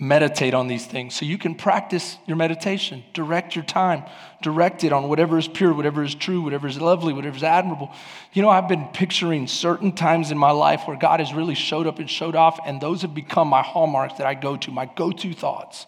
meditate 0.00 0.54
on 0.54 0.68
these 0.68 0.86
things 0.86 1.14
so 1.14 1.26
you 1.26 1.38
can 1.38 1.54
practice 1.54 2.18
your 2.26 2.36
meditation. 2.36 3.02
Direct 3.14 3.56
your 3.56 3.64
time, 3.64 4.04
direct 4.42 4.84
it 4.84 4.92
on 4.92 5.08
whatever 5.08 5.38
is 5.38 5.48
pure, 5.48 5.72
whatever 5.72 6.04
is 6.04 6.14
true, 6.14 6.40
whatever 6.40 6.68
is 6.68 6.80
lovely, 6.80 7.12
whatever 7.12 7.36
is 7.36 7.42
admirable. 7.42 7.92
You 8.32 8.42
know, 8.42 8.48
I've 8.48 8.68
been 8.68 8.86
picturing 8.92 9.48
certain 9.48 9.92
times 9.92 10.30
in 10.30 10.38
my 10.38 10.52
life 10.52 10.82
where 10.86 10.96
God 10.96 11.18
has 11.20 11.34
really 11.34 11.56
showed 11.56 11.86
up 11.86 11.98
and 11.98 12.08
showed 12.08 12.36
off, 12.36 12.60
and 12.64 12.80
those 12.80 13.02
have 13.02 13.14
become 13.14 13.48
my 13.48 13.62
hallmarks 13.62 14.14
that 14.14 14.26
I 14.26 14.34
go 14.34 14.56
to, 14.56 14.70
my 14.70 14.86
go 14.86 15.10
to 15.10 15.32
thoughts. 15.32 15.86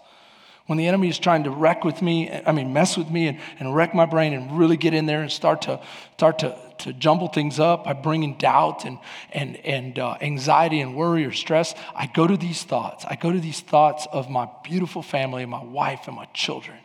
When 0.71 0.77
the 0.77 0.87
enemy 0.87 1.09
is 1.09 1.19
trying 1.19 1.43
to 1.43 1.51
wreck 1.51 1.85
with 1.85 2.01
me, 2.01 2.31
I 2.31 2.53
mean, 2.53 2.73
mess 2.73 2.97
with 2.97 3.11
me 3.11 3.27
and, 3.27 3.41
and 3.59 3.75
wreck 3.75 3.93
my 3.93 4.07
brain 4.07 4.33
and 4.33 4.57
really 4.57 4.77
get 4.77 4.95
in 4.95 5.05
there 5.05 5.21
and 5.21 5.29
start 5.29 5.63
to, 5.63 5.81
start 6.13 6.39
to, 6.39 6.57
to 6.79 6.93
jumble 6.93 7.27
things 7.27 7.59
up 7.59 7.87
by 7.87 7.93
bringing 7.93 8.39
doubt 8.39 8.85
and, 8.85 9.01
and, 9.33 9.57
and 9.67 9.99
uh, 9.99 10.15
anxiety 10.21 10.81
and 10.81 10.95
worry 10.95 11.25
or 11.25 11.33
stress, 11.33 11.75
I 11.97 12.07
go 12.07 12.29
to 12.29 12.37
these 12.37 12.63
thoughts. 12.63 13.05
I 13.05 13.17
go 13.17 13.33
to 13.33 13.41
these 13.41 13.59
thoughts 13.59 14.07
of 14.13 14.31
my 14.31 14.49
beautiful 14.63 15.03
family 15.03 15.43
and 15.43 15.51
my 15.51 15.65
wife 15.65 16.07
and 16.07 16.15
my 16.15 16.27
children. 16.27 16.79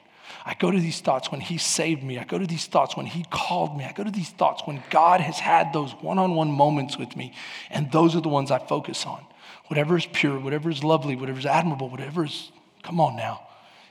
I 0.44 0.56
go 0.56 0.72
to 0.72 0.80
these 0.80 1.00
thoughts 1.02 1.32
when 1.32 1.42
He 1.42 1.60
saved 1.60 2.02
me. 2.02 2.18
I 2.18 2.24
go 2.24 2.40
to 2.40 2.48
these 2.48 2.66
thoughts 2.66 2.98
when 2.98 3.06
He 3.06 3.24
called 3.30 3.78
me. 3.78 3.84
I 3.84 3.92
go 3.92 4.04
to 4.04 4.10
these 4.10 4.32
thoughts 4.32 4.64
when 4.66 4.82
God 4.90 5.22
has 5.22 5.38
had 5.38 5.74
those 5.74 5.92
one 6.02 6.18
on 6.18 6.34
one 6.34 6.50
moments 6.50 6.98
with 6.98 7.16
me. 7.16 7.36
And 7.70 7.92
those 7.92 8.16
are 8.16 8.22
the 8.22 8.30
ones 8.30 8.50
I 8.50 8.58
focus 8.58 9.06
on. 9.06 9.24
Whatever 9.68 9.96
is 9.96 10.08
pure, 10.08 10.40
whatever 10.40 10.72
is 10.72 10.84
lovely, 10.84 11.16
whatever 11.16 11.38
is 11.38 11.46
admirable, 11.46 11.88
whatever 11.88 12.26
is, 12.26 12.52
come 12.82 13.00
on 13.00 13.16
now. 13.16 13.45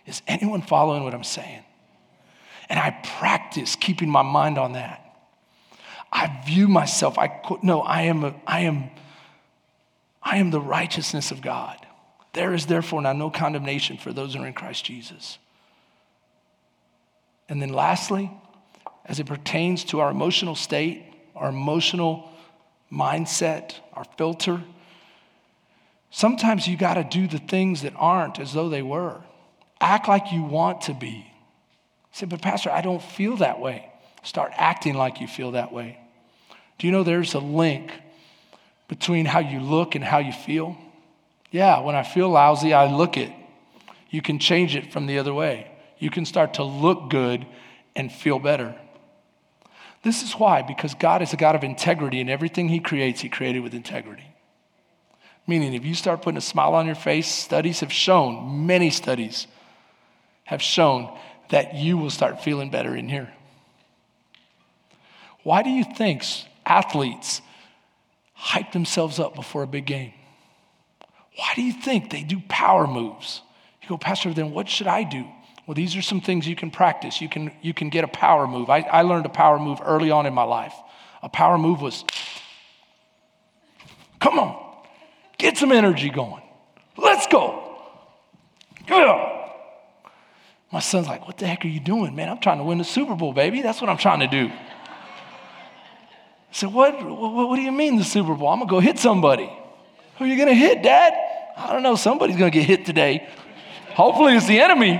Is 0.06 0.22
anyone 0.26 0.62
following 0.62 1.04
what 1.04 1.14
I'm 1.14 1.24
saying? 1.24 1.64
And 2.68 2.78
I 2.78 2.90
practice 3.18 3.76
keeping 3.76 4.08
my 4.08 4.22
mind 4.22 4.58
on 4.58 4.72
that. 4.72 5.00
I 6.12 6.42
view 6.46 6.68
myself, 6.68 7.18
I 7.18 7.40
no, 7.62 7.80
I 7.80 8.02
am, 8.02 8.24
a, 8.24 8.34
I 8.46 8.60
am, 8.60 8.90
I 10.22 10.38
am 10.38 10.50
the 10.50 10.60
righteousness 10.60 11.30
of 11.30 11.42
God. 11.42 11.84
There 12.32 12.54
is 12.54 12.66
therefore 12.66 13.02
now 13.02 13.12
no 13.12 13.30
condemnation 13.30 13.96
for 13.96 14.12
those 14.12 14.34
who 14.34 14.42
are 14.42 14.46
in 14.46 14.52
Christ 14.52 14.84
Jesus. 14.84 15.38
And 17.48 17.60
then 17.60 17.70
lastly, 17.70 18.30
as 19.04 19.20
it 19.20 19.26
pertains 19.26 19.84
to 19.84 20.00
our 20.00 20.10
emotional 20.10 20.54
state, 20.54 21.04
our 21.34 21.48
emotional 21.48 22.30
mindset, 22.92 23.74
our 23.92 24.04
filter, 24.16 24.62
sometimes 26.10 26.66
you 26.66 26.76
got 26.76 26.94
to 26.94 27.04
do 27.04 27.26
the 27.26 27.38
things 27.38 27.82
that 27.82 27.92
aren't 27.96 28.38
as 28.38 28.52
though 28.52 28.68
they 28.68 28.82
were. 28.82 29.20
Act 29.84 30.08
like 30.08 30.32
you 30.32 30.42
want 30.42 30.80
to 30.82 30.94
be. 30.94 31.30
Say, 32.10 32.24
but 32.24 32.40
Pastor, 32.40 32.70
I 32.70 32.80
don't 32.80 33.02
feel 33.02 33.36
that 33.36 33.60
way. 33.60 33.92
Start 34.22 34.52
acting 34.56 34.94
like 34.94 35.20
you 35.20 35.28
feel 35.28 35.50
that 35.50 35.72
way. 35.72 35.98
Do 36.78 36.86
you 36.86 36.92
know 36.92 37.02
there's 37.02 37.34
a 37.34 37.38
link 37.38 37.92
between 38.88 39.26
how 39.26 39.40
you 39.40 39.60
look 39.60 39.94
and 39.94 40.02
how 40.02 40.18
you 40.18 40.32
feel? 40.32 40.78
Yeah, 41.50 41.80
when 41.80 41.94
I 41.94 42.02
feel 42.02 42.30
lousy, 42.30 42.72
I 42.72 42.90
look 42.90 43.18
it. 43.18 43.30
You 44.08 44.22
can 44.22 44.38
change 44.38 44.74
it 44.74 44.90
from 44.90 45.04
the 45.06 45.18
other 45.18 45.34
way. 45.34 45.70
You 45.98 46.08
can 46.08 46.24
start 46.24 46.54
to 46.54 46.64
look 46.64 47.10
good 47.10 47.44
and 47.94 48.10
feel 48.10 48.38
better. 48.38 48.74
This 50.02 50.22
is 50.22 50.32
why, 50.32 50.62
because 50.62 50.94
God 50.94 51.20
is 51.20 51.34
a 51.34 51.36
God 51.36 51.56
of 51.56 51.62
integrity, 51.62 52.22
and 52.22 52.30
everything 52.30 52.70
He 52.70 52.80
creates, 52.80 53.20
He 53.20 53.28
created 53.28 53.62
with 53.62 53.74
integrity. 53.74 54.34
Meaning, 55.46 55.74
if 55.74 55.84
you 55.84 55.94
start 55.94 56.22
putting 56.22 56.38
a 56.38 56.42
smile 56.42 56.74
on 56.74 56.86
your 56.86 56.94
face, 56.94 57.28
studies 57.28 57.80
have 57.80 57.92
shown, 57.92 58.66
many 58.66 58.88
studies, 58.88 59.46
have 60.44 60.62
shown 60.62 61.16
that 61.50 61.74
you 61.74 61.98
will 61.98 62.10
start 62.10 62.42
feeling 62.42 62.70
better 62.70 62.96
in 62.96 63.08
here. 63.08 63.32
Why 65.42 65.62
do 65.62 65.70
you 65.70 65.84
think 65.84 66.24
athletes 66.64 67.42
hype 68.32 68.72
themselves 68.72 69.18
up 69.18 69.34
before 69.34 69.62
a 69.62 69.66
big 69.66 69.86
game? 69.86 70.12
Why 71.36 71.52
do 71.54 71.62
you 71.62 71.72
think 71.72 72.10
they 72.10 72.22
do 72.22 72.40
power 72.48 72.86
moves? 72.86 73.42
You 73.82 73.88
go, 73.88 73.98
Pastor, 73.98 74.32
then 74.32 74.52
what 74.52 74.68
should 74.68 74.86
I 74.86 75.02
do? 75.02 75.26
Well, 75.66 75.74
these 75.74 75.96
are 75.96 76.02
some 76.02 76.20
things 76.20 76.46
you 76.46 76.56
can 76.56 76.70
practice. 76.70 77.20
You 77.20 77.28
can, 77.28 77.50
you 77.62 77.74
can 77.74 77.88
get 77.88 78.04
a 78.04 78.08
power 78.08 78.46
move. 78.46 78.70
I, 78.70 78.80
I 78.80 79.02
learned 79.02 79.26
a 79.26 79.30
power 79.30 79.58
move 79.58 79.80
early 79.82 80.10
on 80.10 80.26
in 80.26 80.34
my 80.34 80.42
life. 80.44 80.74
A 81.22 81.28
power 81.28 81.58
move 81.58 81.80
was, 81.80 82.04
come 84.20 84.38
on, 84.38 84.76
get 85.38 85.56
some 85.56 85.72
energy 85.72 86.10
going. 86.10 86.42
Let's 86.96 87.26
go. 87.26 87.78
Yeah. 88.88 89.33
My 90.74 90.80
son's 90.80 91.06
like, 91.06 91.24
What 91.24 91.38
the 91.38 91.46
heck 91.46 91.64
are 91.64 91.68
you 91.68 91.78
doing, 91.78 92.16
man? 92.16 92.28
I'm 92.28 92.40
trying 92.40 92.58
to 92.58 92.64
win 92.64 92.78
the 92.78 92.84
Super 92.84 93.14
Bowl, 93.14 93.32
baby. 93.32 93.62
That's 93.62 93.80
what 93.80 93.88
I'm 93.88 93.96
trying 93.96 94.18
to 94.18 94.26
do. 94.26 94.48
I 94.48 94.60
said, 96.50 96.72
What, 96.72 97.00
what, 97.00 97.48
what 97.48 97.54
do 97.54 97.62
you 97.62 97.70
mean 97.70 97.96
the 97.96 98.02
Super 98.02 98.34
Bowl? 98.34 98.48
I'm 98.48 98.58
going 98.58 98.68
to 98.68 98.72
go 98.72 98.80
hit 98.80 98.98
somebody. 98.98 99.48
Who 100.18 100.24
are 100.24 100.26
you 100.26 100.34
going 100.34 100.48
to 100.48 100.54
hit, 100.54 100.82
Dad? 100.82 101.14
I 101.56 101.72
don't 101.72 101.84
know. 101.84 101.94
Somebody's 101.94 102.36
going 102.36 102.50
to 102.50 102.58
get 102.58 102.66
hit 102.66 102.84
today. 102.84 103.28
Hopefully, 103.90 104.34
it's 104.34 104.48
the 104.48 104.58
enemy. 104.58 104.94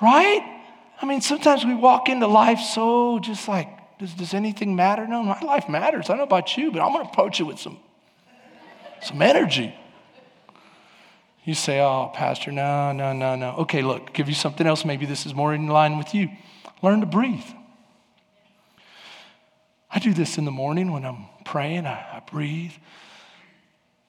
Right? 0.00 0.60
I 1.02 1.06
mean, 1.06 1.20
sometimes 1.20 1.64
we 1.64 1.74
walk 1.74 2.08
into 2.08 2.28
life 2.28 2.60
so 2.60 3.18
just 3.18 3.48
like, 3.48 3.98
does, 3.98 4.14
does 4.14 4.32
anything 4.32 4.76
matter? 4.76 5.08
No, 5.08 5.24
my 5.24 5.40
life 5.40 5.68
matters. 5.68 6.04
I 6.04 6.12
don't 6.12 6.18
know 6.18 6.22
about 6.22 6.56
you, 6.56 6.70
but 6.70 6.80
I'm 6.80 6.92
going 6.92 7.04
to 7.04 7.10
approach 7.10 7.40
it 7.40 7.44
with 7.44 7.58
some, 7.58 7.78
some 9.02 9.20
energy. 9.20 9.74
You 11.44 11.54
say, 11.54 11.80
oh, 11.80 12.10
Pastor, 12.14 12.50
no, 12.50 12.92
no, 12.92 13.12
no, 13.12 13.34
no. 13.34 13.50
Okay, 13.58 13.82
look, 13.82 14.14
give 14.14 14.28
you 14.28 14.34
something 14.34 14.66
else. 14.66 14.84
Maybe 14.84 15.04
this 15.04 15.26
is 15.26 15.34
more 15.34 15.54
in 15.54 15.66
line 15.66 15.98
with 15.98 16.14
you. 16.14 16.30
Learn 16.82 17.00
to 17.00 17.06
breathe. 17.06 17.44
I 19.90 19.98
do 19.98 20.14
this 20.14 20.38
in 20.38 20.44
the 20.44 20.50
morning 20.50 20.90
when 20.90 21.04
I'm 21.04 21.26
praying. 21.44 21.86
I, 21.86 22.16
I 22.16 22.22
breathe. 22.30 22.72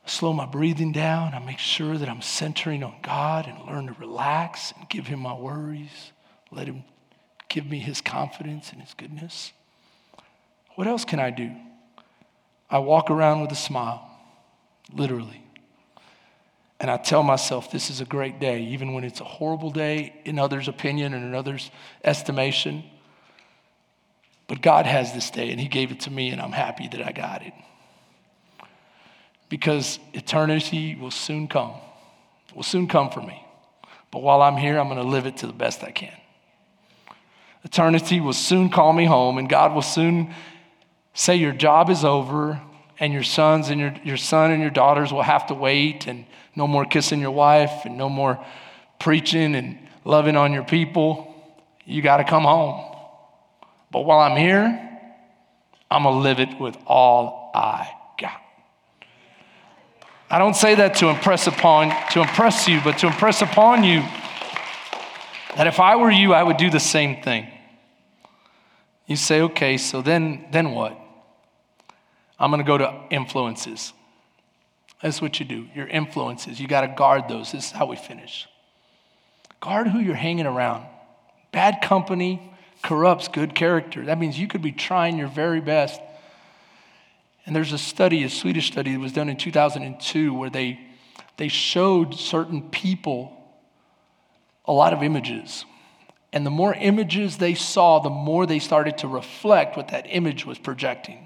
I 0.05 0.09
slow 0.09 0.31
my 0.31 0.45
breathing 0.45 0.93
down. 0.93 1.33
I 1.33 1.39
make 1.39 1.59
sure 1.59 1.97
that 1.97 2.07
I'm 2.07 2.21
centering 2.21 2.83
on 2.83 2.95
God 3.01 3.47
and 3.47 3.65
learn 3.65 3.87
to 3.87 3.93
relax 3.99 4.73
and 4.79 4.87
give 4.87 5.07
Him 5.07 5.19
my 5.19 5.33
worries. 5.33 6.11
Let 6.51 6.67
Him 6.67 6.85
give 7.49 7.65
me 7.65 7.79
His 7.79 7.99
confidence 8.01 8.71
and 8.71 8.81
His 8.81 8.93
goodness. 8.93 9.51
What 10.75 10.87
else 10.87 11.03
can 11.05 11.19
I 11.19 11.31
do? 11.31 11.51
I 12.69 12.79
walk 12.79 13.11
around 13.11 13.41
with 13.41 13.51
a 13.51 13.55
smile, 13.55 14.09
literally. 14.93 15.44
And 16.79 16.91
I 16.91 16.97
tell 16.97 17.23
myself 17.23 17.71
this 17.71 17.89
is 17.89 18.01
a 18.01 18.05
great 18.05 18.39
day, 18.39 18.61
even 18.63 18.93
when 18.93 19.03
it's 19.03 19.21
a 19.21 19.25
horrible 19.25 19.71
day 19.71 20.13
in 20.25 20.37
others' 20.37 20.67
opinion 20.67 21.13
and 21.13 21.23
in 21.23 21.33
others' 21.33 21.71
estimation. 22.03 22.83
But 24.47 24.61
God 24.61 24.85
has 24.85 25.13
this 25.13 25.31
day, 25.31 25.51
and 25.51 25.59
He 25.59 25.67
gave 25.67 25.91
it 25.91 26.01
to 26.01 26.11
me, 26.11 26.29
and 26.29 26.41
I'm 26.41 26.51
happy 26.51 26.87
that 26.89 27.01
I 27.01 27.11
got 27.11 27.41
it. 27.43 27.53
Because 29.47 29.99
eternity 30.13 30.95
will 30.95 31.11
soon 31.11 31.47
come, 31.47 31.73
will 32.53 32.63
soon 32.63 32.87
come 32.87 33.09
for 33.09 33.21
me. 33.21 33.41
But 34.11 34.21
while 34.21 34.41
I'm 34.41 34.57
here, 34.57 34.77
I'm 34.77 34.87
going 34.87 35.01
to 35.01 35.07
live 35.07 35.25
it 35.25 35.37
to 35.37 35.47
the 35.47 35.53
best 35.53 35.83
I 35.83 35.91
can. 35.91 36.13
Eternity 37.63 38.19
will 38.19 38.33
soon 38.33 38.69
call 38.69 38.93
me 38.93 39.05
home, 39.05 39.37
and 39.37 39.49
God 39.49 39.73
will 39.73 39.81
soon 39.81 40.33
say, 41.13 41.35
Your 41.35 41.53
job 41.53 41.89
is 41.89 42.03
over, 42.03 42.61
and 42.99 43.11
your 43.11 43.23
sons 43.23 43.69
and 43.69 43.79
your, 43.79 43.93
your 44.03 44.17
son 44.17 44.51
and 44.51 44.61
your 44.61 44.71
daughters 44.71 45.11
will 45.11 45.23
have 45.23 45.47
to 45.47 45.53
wait, 45.53 46.07
and 46.07 46.25
no 46.55 46.67
more 46.67 46.85
kissing 46.85 47.19
your 47.19 47.31
wife, 47.31 47.85
and 47.85 47.97
no 47.97 48.09
more 48.09 48.43
preaching 48.99 49.55
and 49.55 49.77
loving 50.03 50.35
on 50.35 50.53
your 50.53 50.63
people. 50.63 51.33
You 51.85 52.01
got 52.01 52.17
to 52.17 52.23
come 52.23 52.43
home. 52.43 52.95
But 53.91 54.01
while 54.01 54.19
I'm 54.19 54.37
here, 54.37 54.85
I'm 55.89 56.03
going 56.03 56.15
to 56.15 56.21
live 56.21 56.39
it 56.39 56.59
with 56.59 56.77
all 56.85 57.51
I 57.53 57.89
got. 58.19 58.41
I 60.29 60.39
don't 60.39 60.55
say 60.55 60.75
that 60.75 60.95
to 60.95 61.09
impress 61.09 61.47
upon 61.47 61.89
to 62.11 62.21
impress 62.21 62.67
you, 62.67 62.81
but 62.83 62.97
to 62.99 63.07
impress 63.07 63.41
upon 63.41 63.83
you 63.83 64.01
that 65.55 65.67
if 65.67 65.79
I 65.79 65.95
were 65.95 66.11
you, 66.11 66.33
I 66.33 66.43
would 66.43 66.57
do 66.57 66.69
the 66.69 66.79
same 66.79 67.21
thing. 67.21 67.47
You 69.05 69.15
say, 69.15 69.41
okay, 69.41 69.77
so 69.77 70.01
then 70.01 70.47
then 70.51 70.71
what? 70.71 70.99
I'm 72.39 72.51
going 72.51 72.61
to 72.61 72.67
go 72.67 72.77
to 72.77 72.93
influences. 73.11 73.93
That's 75.05 75.21
what 75.21 75.39
you 75.39 75.45
do. 75.45 75.67
Your 75.75 75.85
influences. 75.85 76.59
You 76.59 76.67
got 76.67 76.81
to 76.81 76.87
guard 76.87 77.29
those. 77.29 77.51
This 77.51 77.65
is 77.65 77.71
how 77.71 77.85
we 77.85 77.95
finish. 77.95 78.47
Guard 79.61 79.85
who 79.85 79.99
you're 79.99 80.15
hanging 80.15 80.47
around. 80.47 80.83
Bad 81.51 81.83
company 81.83 82.51
corrupts 82.81 83.27
good 83.27 83.53
character. 83.53 84.03
That 84.05 84.17
means 84.17 84.39
you 84.39 84.47
could 84.47 84.63
be 84.63 84.71
trying 84.71 85.19
your 85.19 85.27
very 85.27 85.61
best. 85.61 86.01
And 87.45 87.55
there's 87.55 87.71
a 87.71 87.77
study, 87.77 88.23
a 88.23 88.31
Swedish 88.31 88.65
study 88.65 88.93
that 88.93 88.99
was 88.99 89.11
done 89.11 89.29
in 89.29 89.37
2002 89.37 90.33
where 90.33 90.49
they, 90.49 90.79
they 91.37 91.49
showed 91.49 92.15
certain 92.15 92.71
people 92.71 93.31
a 94.65 94.73
lot 94.73 94.91
of 94.91 95.03
images. 95.03 95.65
And 96.33 96.43
the 96.43 96.49
more 96.49 96.73
images 96.73 97.37
they 97.37 97.53
saw, 97.53 97.99
the 97.99 98.09
more 98.09 98.47
they 98.47 98.57
started 98.57 98.97
to 98.97 99.07
reflect 99.07 99.77
what 99.77 99.89
that 99.89 100.07
image 100.09 100.47
was 100.47 100.57
projecting. 100.57 101.24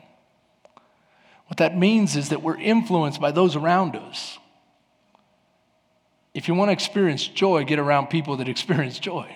What 1.50 1.58
that 1.58 1.76
means 1.76 2.16
is 2.16 2.30
that 2.30 2.44
we're 2.44 2.58
influenced 2.58 3.20
by 3.20 3.32
those 3.32 3.56
around 3.56 3.96
us. 3.96 4.38
If 6.36 6.48
you 6.48 6.54
want 6.54 6.70
to 6.70 6.74
experience 6.74 7.28
joy, 7.28 7.64
get 7.64 7.80
around 7.80 8.08
people 8.08 8.38
that 8.38 8.48
experience 8.56 9.00
joy. 9.00 9.36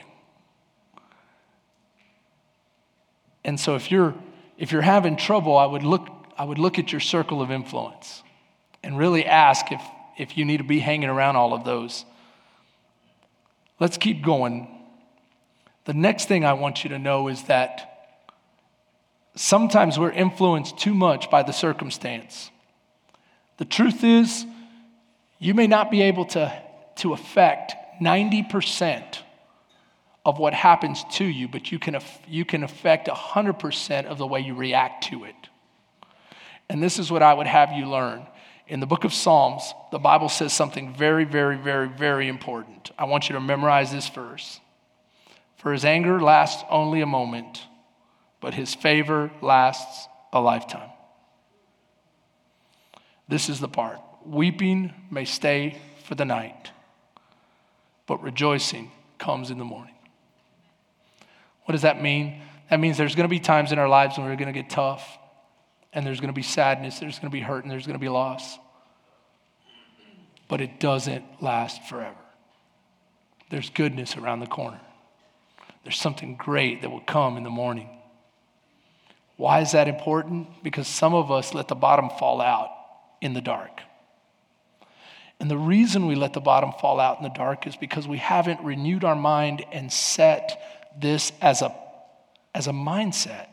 And 3.43 3.59
so 3.59 3.75
if 3.75 3.89
you're 3.91 4.13
if 4.59 4.71
you're 4.71 4.83
having 4.83 5.17
trouble, 5.17 5.57
I 5.57 5.65
would 5.65 5.81
look 5.81 6.07
I 6.37 6.45
would 6.45 6.59
look 6.59 6.77
at 6.77 6.91
your 6.91 7.01
circle 7.01 7.41
of 7.41 7.49
influence 7.49 8.21
and 8.83 8.95
really 8.95 9.25
ask 9.25 9.71
if 9.71 9.81
if 10.15 10.37
you 10.37 10.45
need 10.45 10.57
to 10.57 10.63
be 10.63 10.79
hanging 10.79 11.09
around 11.09 11.35
all 11.35 11.51
of 11.51 11.65
those. 11.65 12.05
Let's 13.79 13.97
keep 13.97 14.23
going. 14.23 14.67
The 15.85 15.95
next 15.95 16.27
thing 16.27 16.45
I 16.45 16.53
want 16.53 16.83
you 16.83 16.91
to 16.91 16.99
know 16.99 17.27
is 17.27 17.43
that 17.45 17.92
sometimes 19.35 19.97
we're 19.97 20.11
influenced 20.11 20.77
too 20.77 20.93
much 20.93 21.29
by 21.29 21.43
the 21.43 21.53
circumstance. 21.53 22.51
The 23.57 23.65
truth 23.65 24.03
is, 24.03 24.45
you 25.39 25.53
may 25.53 25.67
not 25.67 25.91
be 25.91 26.03
able 26.03 26.25
to, 26.27 26.53
to 26.97 27.13
affect 27.13 27.73
90% 28.01 29.19
of 30.25 30.39
what 30.39 30.53
happens 30.53 31.03
to 31.11 31.25
you, 31.25 31.47
but 31.47 31.71
you 31.71 31.79
can, 31.79 31.97
you 32.27 32.45
can 32.45 32.63
affect 32.63 33.07
100% 33.07 34.05
of 34.05 34.17
the 34.17 34.27
way 34.27 34.39
you 34.39 34.55
react 34.55 35.05
to 35.05 35.25
it. 35.25 35.35
And 36.69 36.81
this 36.81 36.97
is 36.97 37.11
what 37.11 37.21
I 37.21 37.33
would 37.33 37.47
have 37.47 37.73
you 37.73 37.89
learn. 37.89 38.25
In 38.67 38.79
the 38.79 38.85
book 38.85 39.03
of 39.03 39.13
Psalms, 39.13 39.73
the 39.91 39.99
Bible 39.99 40.29
says 40.29 40.53
something 40.53 40.95
very, 40.95 41.25
very, 41.25 41.57
very, 41.57 41.89
very 41.89 42.29
important. 42.29 42.91
I 42.97 43.03
want 43.05 43.27
you 43.27 43.33
to 43.33 43.41
memorize 43.41 43.91
this 43.91 44.07
verse. 44.07 44.61
For 45.57 45.73
his 45.73 45.83
anger 45.83 46.21
lasts 46.21 46.63
only 46.69 47.01
a 47.01 47.05
moment 47.05 47.61
but 48.43 48.53
his 48.53 48.75
favor 48.75 49.31
lasts 49.41 50.09
a 50.33 50.41
lifetime. 50.41 50.89
This 53.29 53.47
is 53.47 53.61
the 53.61 53.69
part 53.69 53.99
weeping 54.25 54.93
may 55.09 55.23
stay 55.23 55.79
for 56.03 56.15
the 56.15 56.25
night, 56.25 56.71
but 58.05 58.21
rejoicing 58.21 58.91
comes 59.17 59.49
in 59.49 59.57
the 59.57 59.63
morning. 59.63 59.95
What 61.63 61.71
does 61.71 61.83
that 61.83 62.01
mean? 62.01 62.41
That 62.69 62.81
means 62.81 62.97
there's 62.97 63.15
going 63.15 63.29
to 63.29 63.33
be 63.33 63.39
times 63.39 63.71
in 63.71 63.79
our 63.79 63.87
lives 63.87 64.17
when 64.17 64.27
we're 64.27 64.35
going 64.35 64.53
to 64.53 64.61
get 64.61 64.69
tough, 64.69 65.17
and 65.93 66.05
there's 66.05 66.19
going 66.19 66.27
to 66.27 66.33
be 66.33 66.43
sadness, 66.43 66.99
there's 66.99 67.19
going 67.19 67.31
to 67.31 67.33
be 67.33 67.39
hurt, 67.39 67.63
and 67.63 67.71
there's 67.71 67.87
going 67.87 67.97
to 67.97 68.03
be 68.03 68.09
loss. 68.09 68.57
But 70.49 70.59
it 70.59 70.81
doesn't 70.81 71.23
last 71.41 71.83
forever. 71.85 72.19
There's 73.49 73.69
goodness 73.69 74.17
around 74.17 74.41
the 74.41 74.47
corner. 74.47 74.81
There's 75.83 75.99
something 75.99 76.35
great 76.35 76.81
that 76.81 76.89
will 76.89 76.99
come 76.99 77.37
in 77.37 77.43
the 77.43 77.49
morning. 77.49 77.87
Why 79.35 79.61
is 79.61 79.71
that 79.71 79.87
important? 79.87 80.47
Because 80.63 80.87
some 80.87 81.13
of 81.13 81.31
us 81.31 81.53
let 81.53 81.67
the 81.67 81.75
bottom 81.75 82.09
fall 82.19 82.41
out 82.41 82.69
in 83.21 83.33
the 83.33 83.41
dark. 83.41 83.81
And 85.39 85.49
the 85.49 85.57
reason 85.57 86.07
we 86.07 86.15
let 86.15 86.33
the 86.33 86.39
bottom 86.39 86.71
fall 86.79 86.99
out 86.99 87.17
in 87.17 87.23
the 87.23 87.29
dark 87.29 87.67
is 87.67 87.75
because 87.75 88.07
we 88.07 88.17
haven't 88.17 88.61
renewed 88.61 89.03
our 89.03 89.15
mind 89.15 89.65
and 89.71 89.91
set 89.91 90.89
this 90.97 91.31
as 91.41 91.61
a, 91.61 91.75
as 92.53 92.67
a 92.67 92.71
mindset. 92.71 93.47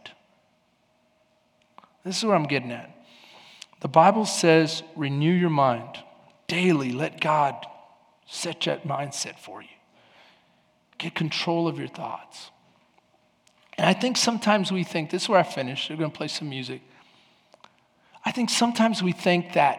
This 2.04 2.18
is 2.18 2.24
what 2.24 2.34
I'm 2.34 2.46
getting 2.46 2.70
at. 2.70 2.94
The 3.80 3.88
Bible 3.88 4.26
says, 4.26 4.82
renew 4.94 5.32
your 5.32 5.50
mind 5.50 5.98
daily. 6.46 6.92
Let 6.92 7.20
God 7.20 7.66
set 8.26 8.60
that 8.62 8.86
mindset 8.86 9.38
for 9.38 9.62
you. 9.62 9.68
Get 10.98 11.14
control 11.14 11.66
of 11.66 11.78
your 11.78 11.88
thoughts. 11.88 12.50
And 13.80 13.88
I 13.88 13.94
think 13.94 14.18
sometimes 14.18 14.70
we 14.70 14.84
think, 14.84 15.08
this 15.08 15.22
is 15.22 15.28
where 15.30 15.38
I 15.38 15.42
finish, 15.42 15.88
we're 15.88 15.96
going 15.96 16.10
to 16.10 16.16
play 16.16 16.28
some 16.28 16.50
music. 16.50 16.82
I 18.22 18.30
think 18.30 18.50
sometimes 18.50 19.02
we 19.02 19.12
think 19.12 19.54
that 19.54 19.78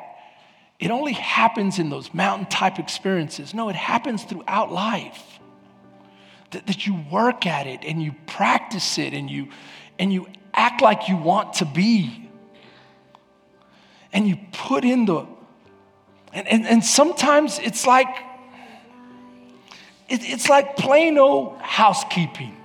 it 0.79 0.89
only 0.89 1.13
happens 1.13 1.77
in 1.77 1.91
those 1.91 2.11
mountain 2.11 2.47
type 2.47 2.79
experiences. 2.79 3.53
No, 3.53 3.69
it 3.69 3.75
happens 3.75 4.23
throughout 4.23 4.71
life. 4.71 5.23
That, 6.49 6.65
that 6.65 6.87
you 6.87 6.99
work 7.11 7.45
at 7.45 7.67
it 7.67 7.81
and 7.83 8.01
you 8.01 8.15
practice 8.25 8.97
it 8.97 9.13
and 9.13 9.29
you, 9.29 9.49
and 9.99 10.11
you 10.11 10.25
act 10.51 10.81
like 10.81 11.07
you 11.07 11.15
want 11.15 11.53
to 11.55 11.65
be. 11.65 12.27
And 14.11 14.27
you 14.27 14.39
put 14.51 14.83
in 14.83 15.05
the, 15.05 15.27
and, 16.33 16.47
and, 16.47 16.65
and 16.65 16.83
sometimes 16.83 17.59
it's 17.59 17.85
like, 17.85 18.07
it, 20.09 20.21
it's 20.23 20.49
like 20.49 20.75
plain 20.75 21.19
old 21.19 21.59
housekeeping. 21.59 22.57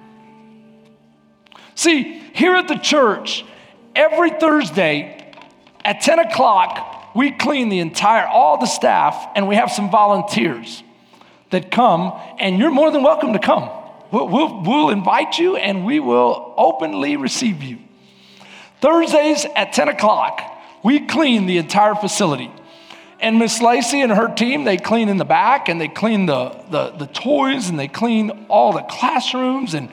See, 1.76 2.20
here 2.34 2.56
at 2.56 2.68
the 2.68 2.76
church, 2.76 3.44
every 3.94 4.30
Thursday 4.30 5.32
at 5.84 6.00
10 6.00 6.18
o'clock, 6.18 7.14
we 7.14 7.30
clean 7.30 7.68
the 7.68 7.78
entire, 7.78 8.26
all 8.26 8.58
the 8.58 8.66
staff, 8.66 9.28
and 9.36 9.46
we 9.46 9.54
have 9.54 9.70
some 9.70 9.90
volunteers 9.90 10.82
that 11.50 11.70
come, 11.70 12.18
and 12.38 12.58
you're 12.58 12.70
more 12.70 12.90
than 12.90 13.02
welcome 13.02 13.34
to 13.34 13.38
come. 13.38 13.70
We'll, 14.10 14.28
we'll, 14.28 14.62
we'll 14.62 14.90
invite 14.90 15.38
you 15.38 15.56
and 15.56 15.84
we 15.84 16.00
will 16.00 16.54
openly 16.56 17.16
receive 17.16 17.62
you. 17.62 17.78
Thursdays 18.80 19.46
at 19.56 19.72
10 19.72 19.88
o'clock, 19.88 20.40
we 20.82 21.06
clean 21.06 21.46
the 21.46 21.58
entire 21.58 21.94
facility. 21.94 22.50
And 23.20 23.38
Miss 23.38 23.60
Lacey 23.60 24.02
and 24.02 24.12
her 24.12 24.28
team, 24.28 24.64
they 24.64 24.76
clean 24.76 25.08
in 25.08 25.16
the 25.16 25.24
back 25.24 25.68
and 25.68 25.80
they 25.80 25.88
clean 25.88 26.26
the, 26.26 26.50
the, 26.70 26.90
the 26.90 27.06
toys 27.06 27.68
and 27.68 27.78
they 27.78 27.88
clean 27.88 28.46
all 28.48 28.72
the 28.72 28.82
classrooms 28.82 29.74
and 29.74 29.90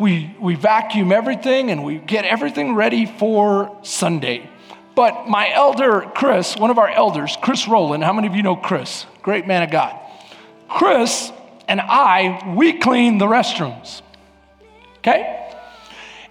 we, 0.00 0.34
we 0.40 0.54
vacuum 0.54 1.12
everything 1.12 1.70
and 1.70 1.84
we 1.84 1.98
get 1.98 2.24
everything 2.24 2.74
ready 2.74 3.04
for 3.04 3.78
Sunday. 3.82 4.48
But 4.96 5.28
my 5.28 5.52
elder, 5.52 6.00
Chris, 6.14 6.56
one 6.56 6.70
of 6.70 6.78
our 6.78 6.88
elders, 6.88 7.36
Chris 7.42 7.68
Rowland, 7.68 8.02
how 8.02 8.14
many 8.14 8.26
of 8.26 8.34
you 8.34 8.42
know 8.42 8.56
Chris? 8.56 9.04
Great 9.22 9.46
man 9.46 9.62
of 9.62 9.70
God. 9.70 9.94
Chris 10.68 11.30
and 11.68 11.82
I, 11.82 12.54
we 12.56 12.78
clean 12.78 13.18
the 13.18 13.26
restrooms. 13.26 14.00
Okay? 14.98 15.36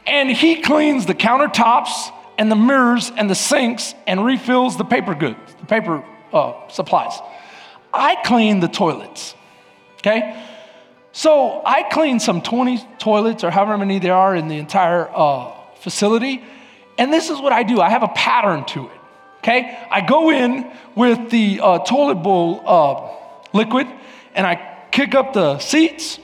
And 0.07 0.31
he 0.31 0.61
cleans 0.61 1.05
the 1.05 1.13
countertops 1.13 2.11
and 2.39 2.51
the 2.51 2.55
mirrors 2.55 3.11
and 3.15 3.29
the 3.29 3.35
sinks 3.35 3.93
and 4.07 4.25
refills 4.25 4.77
the 4.77 4.83
paper 4.83 5.13
goods, 5.13 5.37
the 5.59 5.67
paper 5.67 6.03
uh, 6.33 6.67
supplies. 6.69 7.19
I 7.93 8.15
clean 8.25 8.61
the 8.61 8.67
toilets. 8.67 9.35
Okay? 9.99 10.43
So 11.11 11.61
I 11.65 11.83
clean 11.83 12.19
some 12.19 12.41
20 12.41 12.85
toilets 12.99 13.43
or 13.43 13.51
however 13.51 13.77
many 13.77 13.99
there 13.99 14.13
are 14.13 14.35
in 14.35 14.47
the 14.47 14.57
entire 14.57 15.09
uh, 15.09 15.51
facility. 15.75 16.43
And 16.97 17.11
this 17.11 17.29
is 17.29 17.39
what 17.39 17.51
I 17.53 17.63
do 17.63 17.81
I 17.81 17.89
have 17.89 18.03
a 18.03 18.09
pattern 18.09 18.65
to 18.65 18.85
it. 18.85 18.99
Okay? 19.39 19.77
I 19.89 20.01
go 20.01 20.31
in 20.31 20.71
with 20.95 21.29
the 21.29 21.59
uh, 21.61 21.79
toilet 21.79 22.15
bowl 22.15 22.61
uh, 22.65 23.57
liquid 23.57 23.87
and 24.35 24.45
I 24.45 24.87
kick 24.91 25.15
up 25.15 25.33
the 25.33 25.59
seats, 25.59 26.19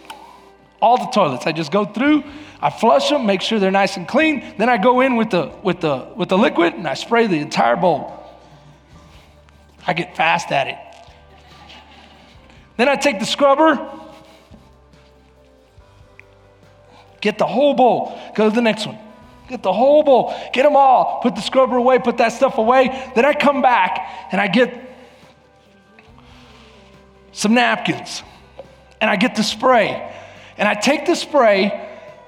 all 0.81 0.97
the 0.97 1.11
toilets. 1.11 1.47
I 1.47 1.51
just 1.51 1.71
go 1.71 1.85
through, 1.85 2.23
I 2.61 2.69
flush 2.69 3.09
them, 3.09 3.25
make 3.25 3.41
sure 3.41 3.59
they're 3.59 3.71
nice 3.71 3.97
and 3.97 4.07
clean. 4.07 4.55
Then 4.57 4.69
I 4.69 4.77
go 4.77 5.01
in 5.01 5.15
with 5.15 5.29
the, 5.29 5.51
with 5.63 5.81
the, 5.81 6.11
with 6.15 6.29
the 6.29 6.37
liquid 6.37 6.73
and 6.73 6.87
I 6.87 6.93
spray 6.93 7.27
the 7.27 7.39
entire 7.39 7.75
bowl. 7.75 8.11
I 9.87 9.93
get 9.93 10.15
fast 10.15 10.51
at 10.51 10.67
it. 10.67 10.77
Then 12.77 12.89
I 12.89 12.95
take 12.95 13.19
the 13.19 13.25
scrubber, 13.25 13.75
get 17.21 17.37
the 17.37 17.45
whole 17.45 17.73
bowl, 17.73 18.19
go 18.35 18.49
to 18.49 18.55
the 18.55 18.61
next 18.61 18.85
one. 18.85 18.97
Get 19.47 19.61
the 19.61 19.73
whole 19.73 20.01
bowl, 20.01 20.33
get 20.53 20.63
them 20.63 20.75
all, 20.75 21.19
put 21.21 21.35
the 21.35 21.41
scrubber 21.41 21.75
away, 21.75 21.99
put 21.99 22.17
that 22.17 22.29
stuff 22.29 22.57
away. 22.57 22.87
Then 23.13 23.25
I 23.25 23.33
come 23.33 23.61
back 23.61 24.27
and 24.31 24.41
I 24.41 24.47
get 24.47 24.73
some 27.31 27.53
napkins 27.53 28.23
and 28.99 29.09
I 29.09 29.17
get 29.17 29.35
the 29.35 29.43
spray. 29.43 30.11
And 30.57 30.67
I 30.67 30.73
take 30.73 31.05
the 31.05 31.15
spray 31.15 31.65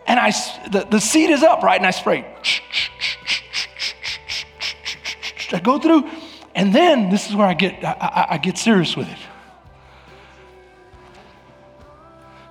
and 0.06 0.20
I, 0.20 0.32
the, 0.70 0.86
the 0.90 1.00
seat 1.00 1.32
is 1.32 1.42
up, 1.42 1.64
right? 1.64 1.78
And 1.78 1.88
I 1.88 1.92
spray. 1.92 2.26
I 5.52 5.60
go 5.60 5.80
through, 5.80 6.10
and 6.56 6.76
then 6.76 7.10
this 7.10 7.30
is 7.30 7.36
where 7.36 7.48
I 7.48 7.54
get, 7.54 7.84
I, 7.84 7.92
I, 7.92 8.28
I 8.32 8.38
get 8.38 8.58
serious 8.58 8.96
with 8.98 9.10
it. 9.10 9.18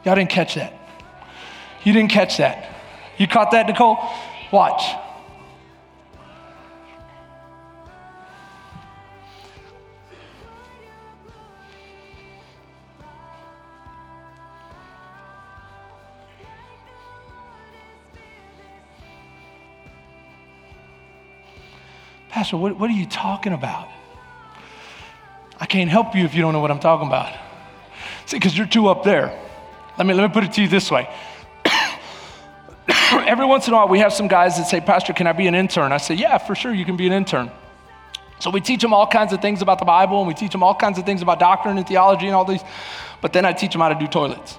Y'all 0.05 0.15
didn't 0.15 0.31
catch 0.31 0.55
that. 0.55 0.73
You 1.87 1.93
didn't 1.93 2.11
catch 2.11 2.39
that. 2.39 2.69
You 3.17 3.29
caught 3.29 3.53
that, 3.53 3.69
Nicole? 3.69 3.97
Watch. 4.51 4.83
Pastor, 22.31 22.57
what, 22.57 22.77
what 22.81 22.91
are 22.91 22.93
you 22.93 23.07
talking 23.07 23.53
about? 23.53 23.87
I 25.61 25.67
can't 25.67 25.89
help 25.89 26.17
you 26.17 26.25
if 26.25 26.35
you 26.35 26.43
don't 26.43 26.53
know 26.53 26.59
what 26.59 26.73
I'm 26.73 26.81
talking 26.81 27.07
about. 27.07 27.33
See, 28.27 28.39
because 28.39 28.59
you're 28.59 28.67
too 28.67 28.89
up 28.89 29.05
there. 29.05 29.41
Let 29.97 30.05
me, 30.05 30.15
let 30.15 30.29
me 30.29 30.35
put 30.35 30.43
it 30.43 30.53
to 30.55 30.63
you 30.63 30.67
this 30.67 30.91
way. 30.91 31.09
Every 33.27 33.45
once 33.45 33.67
in 33.67 33.75
a 33.75 33.77
while, 33.77 33.89
we 33.89 33.99
have 33.99 34.13
some 34.13 34.29
guys 34.29 34.57
that 34.57 34.69
say, 34.69 34.81
Pastor, 34.81 35.13
can 35.13 35.27
I 35.27 35.33
be 35.33 35.47
an 35.49 35.55
intern? 35.55 35.93
I 35.93 35.97
say, 35.99 36.15
Yeah, 36.15 36.39
for 36.39 36.55
sure, 36.55 36.73
you 36.73 36.85
can 36.85 36.97
be 36.97 37.07
an 37.07 37.13
intern. 37.13 37.51
So 38.39 38.51
we 38.51 38.61
teach 38.61 38.83
them 38.83 38.93
all 38.93 39.07
kinds 39.07 39.33
of 39.33 39.41
things 39.41 39.63
about 39.63 39.79
the 39.79 39.85
Bible, 39.85 40.19
and 40.19 40.29
we 40.29 40.35
teach 40.35 40.53
them 40.53 40.63
all 40.63 40.75
kinds 40.75 40.99
of 40.99 41.07
things 41.07 41.23
about 41.23 41.41
doctrine 41.41 41.79
and 41.79 41.87
theology 41.87 42.27
and 42.27 42.35
all 42.35 42.45
these, 42.45 42.63
but 43.21 43.33
then 43.33 43.45
I 43.45 43.53
teach 43.53 43.73
them 43.73 43.81
how 43.81 43.89
to 43.89 43.99
do 43.99 44.07
toilets. 44.07 44.59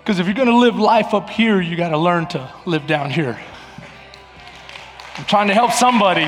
Because 0.00 0.18
if 0.18 0.26
you're 0.26 0.34
going 0.34 0.48
to 0.48 0.56
live 0.56 0.76
life 0.76 1.14
up 1.14 1.30
here, 1.30 1.60
you 1.60 1.76
got 1.76 1.90
to 1.90 1.98
learn 1.98 2.26
to 2.28 2.52
live 2.66 2.88
down 2.88 3.10
here. 3.10 3.38
I'm 5.16 5.24
trying 5.26 5.48
to 5.48 5.54
help 5.54 5.72
somebody. 5.72 6.26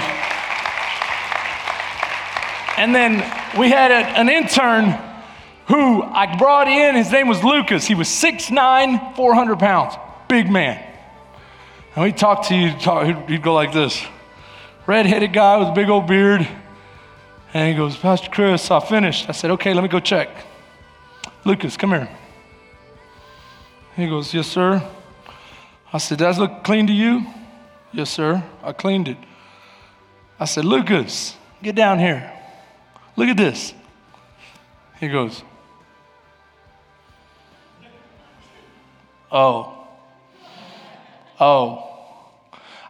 And 2.77 2.95
then 2.95 3.15
we 3.59 3.71
had 3.71 3.91
a, 3.91 4.19
an 4.19 4.29
intern 4.29 4.97
who 5.67 6.03
I 6.03 6.37
brought 6.37 6.69
in. 6.69 6.95
His 6.95 7.11
name 7.11 7.27
was 7.27 7.43
Lucas. 7.43 7.85
He 7.85 7.95
was 7.95 8.09
6'9, 8.09 9.17
400 9.17 9.59
pounds, 9.59 9.95
big 10.29 10.51
man. 10.51 10.83
And 11.95 12.05
we 12.05 12.13
talked 12.13 12.49
to 12.49 12.55
you, 12.55 12.73
talk, 12.79 13.07
he'd, 13.07 13.17
he'd 13.29 13.43
go 13.43 13.55
like 13.55 13.73
this 13.73 14.05
red-headed 14.87 15.33
guy 15.33 15.57
with 15.59 15.69
a 15.69 15.73
big 15.73 15.89
old 15.89 16.07
beard. 16.07 16.47
And 17.53 17.69
he 17.69 17.77
goes, 17.77 17.97
Pastor 17.97 18.29
Chris, 18.31 18.71
I 18.71 18.81
finished. 18.81 19.29
I 19.29 19.33
said, 19.33 19.51
okay, 19.53 19.73
let 19.73 19.83
me 19.83 19.89
go 19.89 20.01
check. 20.01 20.29
Lucas, 21.45 21.77
come 21.77 21.91
here. 21.91 22.09
He 23.97 24.09
goes, 24.09 24.35
yes, 24.35 24.49
sir. 24.49 24.83
I 25.93 25.99
said, 25.99 26.19
does 26.19 26.39
look 26.39 26.65
clean 26.65 26.87
to 26.89 26.93
you? 26.93 27.25
Yes, 27.93 28.11
sir. 28.11 28.43
I 28.63 28.73
cleaned 28.73 29.09
it. 29.09 29.19
I 30.41 30.47
said, 30.47 30.65
Lucas, 30.65 31.37
get 31.63 31.77
down 31.77 32.01
here. 32.01 32.33
Look 33.17 33.29
at 33.29 33.37
this. 33.37 33.73
He 34.99 35.09
goes, 35.09 35.43
Oh. 39.35 39.74
Oh. 41.45 41.91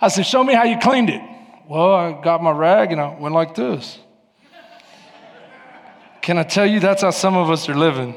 I 0.01 0.07
said, 0.07 0.27
Show 0.27 0.45
me 0.45 0.55
how 0.55 0.63
you 0.63 0.79
cleaned 0.79 1.11
it. 1.11 1.21
Well, 1.69 1.93
I 1.93 2.23
got 2.23 2.41
my 2.41 2.53
rag 2.53 2.93
and 2.93 3.01
I 3.01 3.19
went 3.19 3.35
like 3.35 3.57
this. 3.57 3.99
Can 6.23 6.39
I 6.39 6.45
tell 6.45 6.65
you 6.65 6.79
that's 6.79 7.03
how 7.03 7.11
some 7.11 7.37
of 7.37 7.51
us 7.51 7.69
are 7.69 7.75
living? 7.75 8.15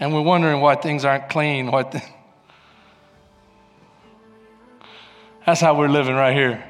And 0.00 0.14
we're 0.14 0.22
wondering 0.22 0.62
why 0.62 0.76
things 0.76 1.04
aren't 1.04 1.28
clean. 1.28 1.70
Why 1.70 1.82
th- 1.82 2.02
that's 5.44 5.60
how 5.60 5.78
we're 5.78 5.88
living 5.88 6.14
right 6.14 6.34
here. 6.34 6.64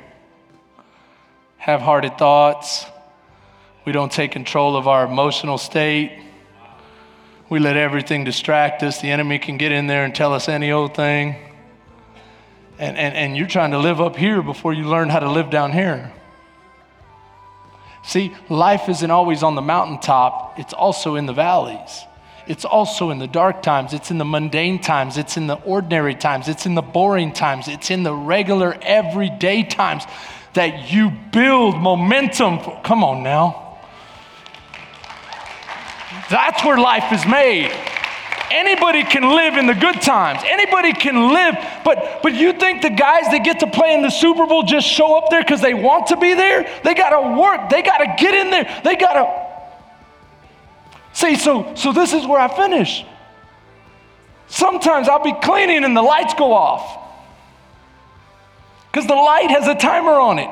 Have 1.58 1.80
hearted 1.82 2.18
thoughts. 2.18 2.84
We 3.84 3.92
don't 3.92 4.10
take 4.10 4.32
control 4.32 4.76
of 4.76 4.88
our 4.88 5.06
emotional 5.06 5.56
state. 5.56 6.20
We 7.48 7.60
let 7.60 7.76
everything 7.76 8.24
distract 8.24 8.82
us. 8.82 9.00
The 9.00 9.10
enemy 9.10 9.38
can 9.38 9.56
get 9.56 9.70
in 9.70 9.86
there 9.86 10.04
and 10.04 10.12
tell 10.12 10.34
us 10.34 10.48
any 10.48 10.72
old 10.72 10.96
thing. 10.96 11.53
And, 12.78 12.96
and, 12.96 13.14
and 13.14 13.36
you're 13.36 13.46
trying 13.46 13.70
to 13.70 13.78
live 13.78 14.00
up 14.00 14.16
here 14.16 14.42
before 14.42 14.72
you 14.72 14.84
learn 14.84 15.08
how 15.08 15.20
to 15.20 15.30
live 15.30 15.50
down 15.50 15.72
here. 15.72 16.12
See, 18.02 18.34
life 18.48 18.88
isn't 18.88 19.10
always 19.10 19.42
on 19.42 19.54
the 19.54 19.62
mountaintop, 19.62 20.58
it's 20.58 20.74
also 20.74 21.14
in 21.16 21.26
the 21.26 21.32
valleys. 21.32 22.04
It's 22.46 22.66
also 22.66 23.08
in 23.10 23.18
the 23.18 23.26
dark 23.26 23.62
times, 23.62 23.94
it's 23.94 24.10
in 24.10 24.18
the 24.18 24.24
mundane 24.24 24.78
times, 24.78 25.16
it's 25.16 25.38
in 25.38 25.46
the 25.46 25.54
ordinary 25.54 26.14
times, 26.14 26.46
it's 26.46 26.66
in 26.66 26.74
the 26.74 26.82
boring 26.82 27.32
times, 27.32 27.68
it's 27.68 27.90
in 27.90 28.02
the 28.02 28.12
regular, 28.12 28.76
everyday 28.82 29.62
times 29.62 30.04
that 30.52 30.92
you 30.92 31.10
build 31.32 31.78
momentum. 31.78 32.60
For. 32.60 32.80
Come 32.84 33.02
on 33.02 33.22
now. 33.22 33.78
That's 36.30 36.62
where 36.64 36.78
life 36.78 37.12
is 37.12 37.26
made. 37.26 37.72
Anybody 38.50 39.02
can 39.02 39.22
live 39.22 39.56
in 39.56 39.66
the 39.66 39.74
good 39.74 40.00
times. 40.00 40.42
Anybody 40.44 40.92
can 40.92 41.32
live, 41.32 41.56
but 41.84 42.22
but 42.22 42.34
you 42.34 42.52
think 42.52 42.82
the 42.82 42.90
guys 42.90 43.24
that 43.30 43.42
get 43.44 43.60
to 43.60 43.66
play 43.66 43.94
in 43.94 44.02
the 44.02 44.10
Super 44.10 44.46
Bowl 44.46 44.62
just 44.62 44.86
show 44.86 45.16
up 45.18 45.30
there 45.30 45.42
because 45.42 45.60
they 45.60 45.74
want 45.74 46.08
to 46.08 46.16
be 46.16 46.34
there? 46.34 46.68
They 46.84 46.94
gotta 46.94 47.38
work, 47.38 47.70
they 47.70 47.82
gotta 47.82 48.14
get 48.18 48.34
in 48.34 48.50
there, 48.50 48.80
they 48.84 48.96
gotta 48.96 49.44
See, 51.14 51.36
so 51.36 51.74
so 51.76 51.92
this 51.92 52.12
is 52.12 52.26
where 52.26 52.40
I 52.40 52.54
finish. 52.54 53.04
Sometimes 54.48 55.08
I'll 55.08 55.22
be 55.22 55.32
cleaning 55.32 55.84
and 55.84 55.96
the 55.96 56.02
lights 56.02 56.34
go 56.34 56.52
off. 56.52 57.00
Because 58.90 59.06
the 59.06 59.14
light 59.14 59.50
has 59.50 59.66
a 59.66 59.74
timer 59.74 60.12
on 60.12 60.38
it. 60.38 60.50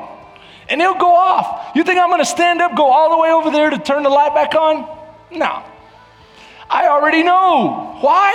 And 0.69 0.81
it'll 0.81 0.95
go 0.95 1.13
off. 1.13 1.75
You 1.75 1.83
think 1.83 1.99
I'm 1.99 2.09
gonna 2.09 2.25
stand 2.25 2.61
up, 2.61 2.75
go 2.75 2.85
all 2.85 3.11
the 3.11 3.17
way 3.17 3.31
over 3.31 3.51
there 3.51 3.69
to 3.69 3.77
turn 3.77 4.03
the 4.03 4.09
light 4.09 4.33
back 4.33 4.55
on? 4.55 4.87
No. 5.31 5.63
I 6.69 6.87
already 6.87 7.23
know. 7.23 7.97
Why? 8.01 8.31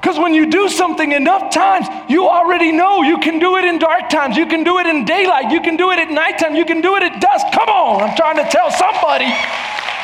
Because 0.00 0.18
when 0.18 0.34
you 0.34 0.50
do 0.50 0.68
something 0.68 1.12
enough 1.12 1.52
times, 1.52 1.86
you 2.08 2.28
already 2.28 2.72
know 2.72 3.02
you 3.02 3.18
can 3.18 3.38
do 3.38 3.56
it 3.56 3.64
in 3.64 3.78
dark 3.78 4.10
times, 4.10 4.36
you 4.36 4.46
can 4.46 4.64
do 4.64 4.78
it 4.78 4.86
in 4.86 5.04
daylight, 5.04 5.52
you 5.52 5.60
can 5.60 5.76
do 5.76 5.92
it 5.92 5.98
at 5.98 6.10
nighttime, 6.10 6.56
you 6.56 6.64
can 6.64 6.80
do 6.80 6.96
it 6.96 7.02
at 7.04 7.20
dusk. 7.20 7.46
Come 7.52 7.68
on, 7.68 8.02
I'm 8.02 8.16
trying 8.16 8.36
to 8.36 8.48
tell 8.50 8.70
somebody 8.70 9.32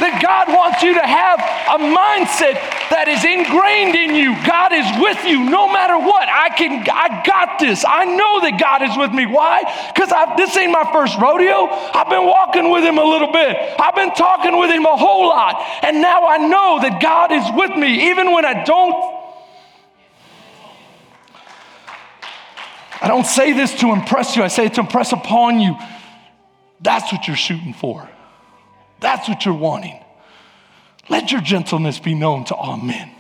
that 0.01 0.23
God 0.23 0.49
wants 0.55 0.83
you 0.83 0.95
to 0.95 1.03
have 1.03 1.39
a 1.41 1.79
mindset 1.83 2.55
that 2.91 3.07
is 3.09 3.25
ingrained 3.25 3.95
in 3.95 4.15
you. 4.15 4.35
God 4.47 4.73
is 4.73 4.87
with 5.03 5.25
you 5.25 5.45
no 5.45 5.67
matter 5.67 5.99
what. 5.99 6.29
I 6.29 6.51
can, 6.55 6.87
I 6.87 7.23
got 7.27 7.59
this. 7.59 7.85
I 7.87 8.05
know 8.05 8.41
that 8.47 8.59
God 8.61 8.83
is 8.83 8.97
with 8.97 9.13
me. 9.13 9.27
Why? 9.27 9.67
Because 9.93 10.11
this 10.37 10.57
ain't 10.57 10.73
my 10.73 10.87
first 10.93 11.19
rodeo. 11.19 11.67
I've 11.67 12.09
been 12.09 12.27
walking 12.27 12.71
with 12.71 12.85
Him 12.85 12.99
a 12.99 13.05
little 13.05 13.33
bit. 13.33 13.57
I've 13.79 13.95
been 13.95 14.15
talking 14.15 14.59
with 14.59 14.71
Him 14.71 14.87
a 14.87 14.97
whole 14.97 15.29
lot. 15.29 15.61
And 15.83 16.01
now 16.01 16.27
I 16.27 16.39
know 16.39 16.79
that 16.81 17.03
God 17.03 17.33
is 17.33 17.45
with 17.55 17.77
me 17.77 18.11
even 18.11 18.33
when 18.33 18.45
I 18.45 18.65
don't. 18.65 19.19
I 23.01 23.07
don't 23.07 23.27
say 23.27 23.53
this 23.53 23.79
to 23.81 23.93
impress 23.93 24.35
you, 24.37 24.43
I 24.43 24.49
say 24.49 24.67
it 24.67 24.75
to 24.75 24.81
impress 24.81 25.13
upon 25.13 25.61
you 25.61 25.77
That's 26.81 27.13
what 27.13 27.27
you're 27.29 27.37
shooting 27.37 27.73
for. 27.73 28.09
That's 29.01 29.29
what 29.29 29.45
you're 29.45 29.55
wanting. 29.55 30.03
Let 31.09 31.33
your 31.33 31.41
gentleness 31.41 31.99
be 31.99 32.15
known 32.15 32.45
to 32.47 32.55
all 32.55 32.77
men. 32.77 33.11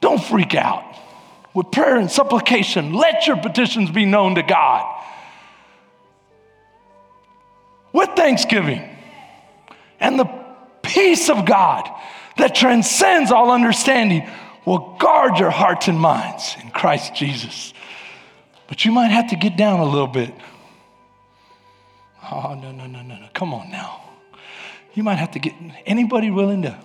Don't 0.00 0.22
freak 0.22 0.54
out. 0.54 0.84
With 1.54 1.70
prayer 1.70 1.96
and 1.96 2.10
supplication, 2.10 2.94
let 2.94 3.26
your 3.26 3.36
petitions 3.36 3.90
be 3.90 4.04
known 4.04 4.36
to 4.36 4.42
God. 4.42 5.00
With 7.92 8.10
thanksgiving 8.16 8.88
and 10.00 10.18
the 10.18 10.28
peace 10.82 11.28
of 11.28 11.44
God 11.44 11.88
that 12.38 12.54
transcends 12.54 13.30
all 13.30 13.50
understanding 13.50 14.28
will 14.64 14.96
guard 14.98 15.38
your 15.38 15.50
hearts 15.50 15.88
and 15.88 15.98
minds 15.98 16.56
in 16.62 16.70
Christ 16.70 17.14
Jesus. 17.14 17.74
But 18.68 18.84
you 18.84 18.92
might 18.92 19.08
have 19.08 19.28
to 19.30 19.36
get 19.36 19.56
down 19.56 19.80
a 19.80 19.84
little 19.84 20.06
bit. 20.06 20.32
Oh, 22.30 22.58
no, 22.60 22.72
no, 22.72 22.86
no, 22.86 23.02
no, 23.02 23.16
no. 23.16 23.28
Come 23.34 23.52
on 23.52 23.70
now. 23.70 24.01
You 24.94 25.02
might 25.02 25.16
have 25.16 25.32
to 25.32 25.38
get 25.38 25.54
anybody 25.86 26.30
willing 26.30 26.62
to 26.62 26.78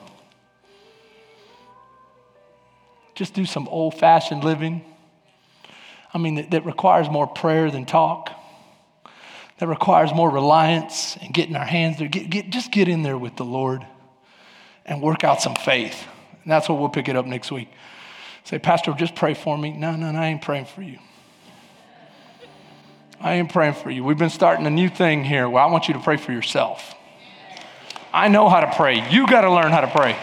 just 3.15 3.33
do 3.33 3.45
some 3.45 3.67
old 3.67 3.95
fashioned 3.95 4.43
living. 4.43 4.85
I 6.13 6.19
mean, 6.19 6.35
that, 6.35 6.51
that, 6.51 6.65
requires 6.65 7.09
more 7.09 7.27
prayer 7.27 7.69
than 7.71 7.85
talk, 7.85 8.31
that 9.57 9.67
requires 9.67 10.13
more 10.13 10.29
reliance 10.29 11.17
and 11.21 11.33
getting 11.33 11.55
our 11.55 11.65
hands 11.65 11.97
there. 11.97 12.07
Get, 12.07 12.29
get, 12.29 12.49
just 12.49 12.71
get 12.71 12.87
in 12.87 13.01
there 13.01 13.17
with 13.17 13.35
the 13.35 13.43
Lord 13.43 13.85
and 14.85 15.01
work 15.01 15.23
out 15.23 15.41
some 15.41 15.55
faith. 15.55 16.07
And 16.43 16.51
that's 16.51 16.69
what 16.69 16.79
we'll 16.79 16.89
pick 16.89 17.09
it 17.09 17.15
up 17.15 17.25
next 17.25 17.51
week. 17.51 17.69
Say, 18.43 18.59
Pastor, 18.59 18.93
just 18.93 19.15
pray 19.15 19.33
for 19.33 19.57
me. 19.57 19.71
No, 19.71 19.95
no, 19.95 20.11
no, 20.11 20.19
I 20.19 20.27
ain't 20.27 20.41
praying 20.41 20.65
for 20.65 20.81
you. 20.81 20.99
I 23.19 23.33
ain't 23.33 23.51
praying 23.51 23.73
for 23.73 23.89
you. 23.89 24.03
We've 24.03 24.17
been 24.17 24.29
starting 24.29 24.65
a 24.67 24.69
new 24.69 24.89
thing 24.89 25.23
here 25.23 25.49
where 25.49 25.63
I 25.63 25.65
want 25.65 25.87
you 25.87 25.95
to 25.95 25.99
pray 25.99 26.17
for 26.17 26.31
yourself. 26.31 26.93
I 28.13 28.27
know 28.27 28.49
how 28.49 28.61
to 28.61 28.73
pray. 28.75 29.09
You 29.09 29.27
got 29.27 29.41
to 29.41 29.51
learn 29.51 29.71
how 29.71 29.81
to 29.81 29.87
pray. 29.87 30.15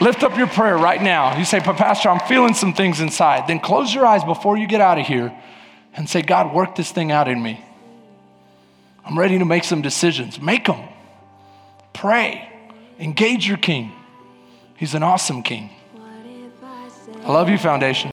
Lift 0.00 0.24
up 0.24 0.36
your 0.36 0.48
prayer 0.48 0.76
right 0.76 1.00
now. 1.00 1.38
You 1.38 1.44
say, 1.44 1.60
but 1.64 1.76
Pastor, 1.76 2.08
I'm 2.08 2.26
feeling 2.26 2.54
some 2.54 2.74
things 2.74 3.00
inside. 3.00 3.46
Then 3.46 3.60
close 3.60 3.94
your 3.94 4.04
eyes 4.04 4.24
before 4.24 4.56
you 4.56 4.66
get 4.66 4.80
out 4.80 4.98
of 4.98 5.06
here 5.06 5.32
and 5.94 6.08
say, 6.08 6.22
God, 6.22 6.52
work 6.52 6.74
this 6.74 6.90
thing 6.90 7.12
out 7.12 7.28
in 7.28 7.40
me. 7.40 7.64
I'm 9.04 9.16
ready 9.16 9.38
to 9.38 9.44
make 9.44 9.62
some 9.62 9.80
decisions. 9.80 10.40
Make 10.40 10.64
them. 10.64 10.88
Pray. 11.92 12.48
Engage 12.98 13.46
your 13.46 13.58
king. 13.58 13.92
He's 14.76 14.94
an 14.94 15.04
awesome 15.04 15.44
king. 15.44 15.70
I 17.24 17.28
love 17.28 17.48
you, 17.48 17.58
Foundation. 17.58 18.10